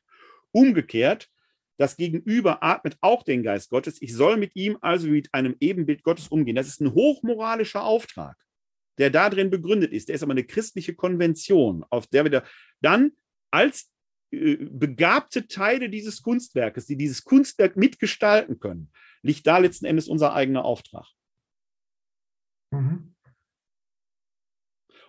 [0.52, 1.30] Umgekehrt,
[1.78, 4.00] das Gegenüber atmet auch den Geist Gottes.
[4.02, 6.54] Ich soll mit ihm also mit einem Ebenbild Gottes umgehen.
[6.54, 8.36] Das ist ein hochmoralischer Auftrag,
[8.98, 10.08] der darin begründet ist.
[10.08, 12.44] Der ist aber eine christliche Konvention, auf der wir
[12.82, 13.12] dann
[13.50, 13.90] als
[14.32, 18.92] äh, begabte Teile dieses Kunstwerkes, die dieses Kunstwerk mitgestalten können,
[19.22, 21.06] liegt da letzten Endes unser eigener Auftrag.
[22.72, 23.14] Mhm.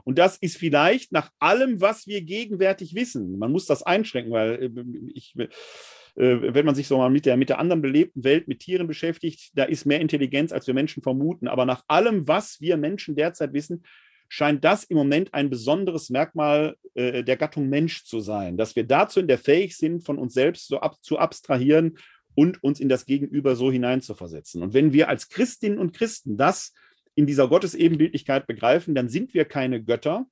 [0.04, 3.38] Und das ist vielleicht nach allem, was wir gegenwärtig wissen.
[3.38, 7.38] Man muss das einschränken, weil äh, ich, äh, wenn man sich so mal mit der,
[7.38, 11.02] mit der anderen belebten Welt, mit Tieren beschäftigt, da ist mehr Intelligenz, als wir Menschen
[11.02, 11.48] vermuten.
[11.48, 13.84] Aber nach allem, was wir Menschen derzeit wissen,
[14.28, 18.84] scheint das im Moment ein besonderes Merkmal äh, der Gattung Mensch zu sein, dass wir
[18.84, 21.98] dazu in der fähig sind, von uns selbst so ab, zu abstrahieren
[22.36, 24.64] und uns in das Gegenüber so hineinzuversetzen.
[24.64, 26.74] Und wenn wir als Christinnen und Christen das
[27.16, 30.26] in dieser Gottesebenbildlichkeit begreifen, dann sind wir keine Götter,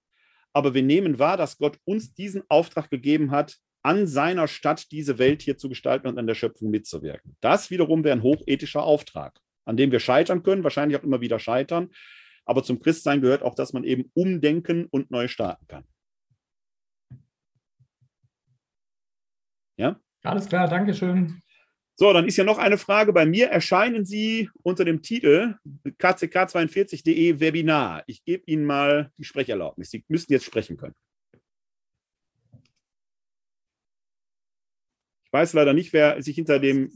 [0.54, 5.18] aber wir nehmen wahr, dass Gott uns diesen Auftrag gegeben hat, an seiner Stadt diese
[5.18, 7.36] Welt hier zu gestalten und an der Schöpfung mitzuwirken.
[7.42, 11.40] Das wiederum wäre ein hochethischer Auftrag, an dem wir scheitern können, wahrscheinlich auch immer wieder
[11.40, 11.90] scheitern.
[12.46, 15.84] Aber zum Christsein gehört auch, dass man eben umdenken und neu starten kann.
[19.78, 20.00] Ja?
[20.24, 21.42] Alles klar, Dankeschön.
[21.96, 23.14] So, dann ist ja noch eine Frage.
[23.14, 25.56] Bei mir erscheinen Sie unter dem Titel
[25.86, 28.04] kck42.de Webinar.
[28.08, 29.92] Ich gebe Ihnen mal die Sprecherlaubnis.
[29.92, 30.96] Sie müssen jetzt sprechen können.
[35.26, 36.92] Ich weiß leider nicht, wer sich hinter dem.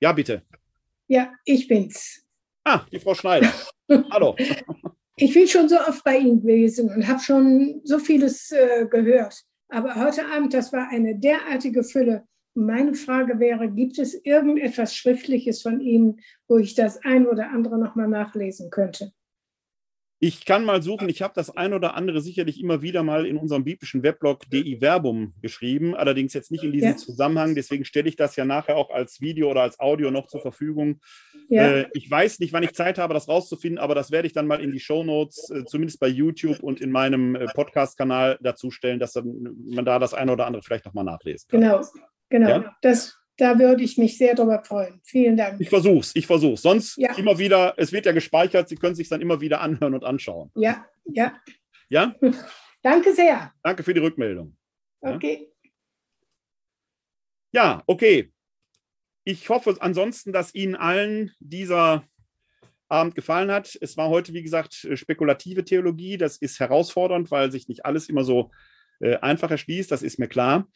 [0.00, 0.42] Ja, bitte.
[1.08, 2.24] Ja, ich bin's.
[2.64, 3.52] Ah, die Frau Schneider.
[4.10, 4.36] Hallo.
[5.16, 9.42] Ich bin schon so oft bei Ihnen gewesen und habe schon so vieles äh, gehört.
[9.68, 12.26] Aber heute Abend, das war eine derartige Fülle.
[12.58, 16.18] Meine Frage wäre, gibt es irgendetwas Schriftliches von Ihnen,
[16.48, 19.12] wo ich das ein oder andere nochmal nachlesen könnte?
[20.18, 21.08] Ich kann mal suchen.
[21.08, 24.78] Ich habe das ein oder andere sicherlich immer wieder mal in unserem biblischen Weblog DI
[24.80, 26.96] Verbum geschrieben, allerdings jetzt nicht in diesem ja.
[26.96, 27.54] Zusammenhang.
[27.54, 30.98] Deswegen stelle ich das ja nachher auch als Video oder als Audio noch zur Verfügung.
[31.48, 31.68] Ja.
[31.68, 34.48] Äh, ich weiß nicht, wann ich Zeit habe, das rauszufinden, aber das werde ich dann
[34.48, 38.98] mal in die Show Notes, äh, zumindest bei YouTube und in meinem äh, Podcast-Kanal dazustellen,
[38.98, 41.60] dass man da das eine oder andere vielleicht nochmal nachlesen kann.
[41.60, 41.80] Genau,
[42.28, 42.48] genau.
[42.48, 42.76] Ja?
[42.82, 45.00] Das da würde ich mich sehr darüber freuen.
[45.04, 45.60] Vielen Dank.
[45.60, 46.62] Ich versuche es, ich versuche es.
[46.62, 47.14] Sonst ja.
[47.16, 50.04] immer wieder, es wird ja gespeichert, Sie können es sich dann immer wieder anhören und
[50.04, 50.50] anschauen.
[50.56, 51.38] Ja, ja.
[51.88, 52.14] Ja?
[52.82, 53.52] Danke sehr.
[53.62, 54.56] Danke für die Rückmeldung.
[55.00, 55.48] Okay.
[57.52, 58.32] Ja, okay.
[59.24, 62.04] Ich hoffe ansonsten, dass Ihnen allen dieser
[62.88, 63.76] Abend gefallen hat.
[63.80, 66.16] Es war heute, wie gesagt, spekulative Theologie.
[66.16, 68.50] Das ist herausfordernd, weil sich nicht alles immer so
[69.00, 69.92] äh, einfach erschließt.
[69.92, 70.66] Das ist mir klar.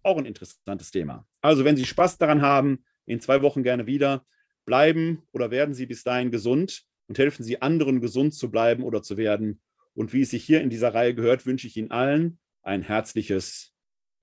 [0.03, 1.27] Auch ein interessantes Thema.
[1.41, 4.25] Also, wenn Sie Spaß daran haben, in zwei Wochen gerne wieder.
[4.65, 9.01] Bleiben oder werden Sie bis dahin gesund und helfen Sie anderen, gesund zu bleiben oder
[9.01, 9.61] zu werden.
[9.93, 13.73] Und wie es sich hier in dieser Reihe gehört, wünsche ich Ihnen allen ein herzliches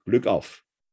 [0.05, 0.63] Glück auf.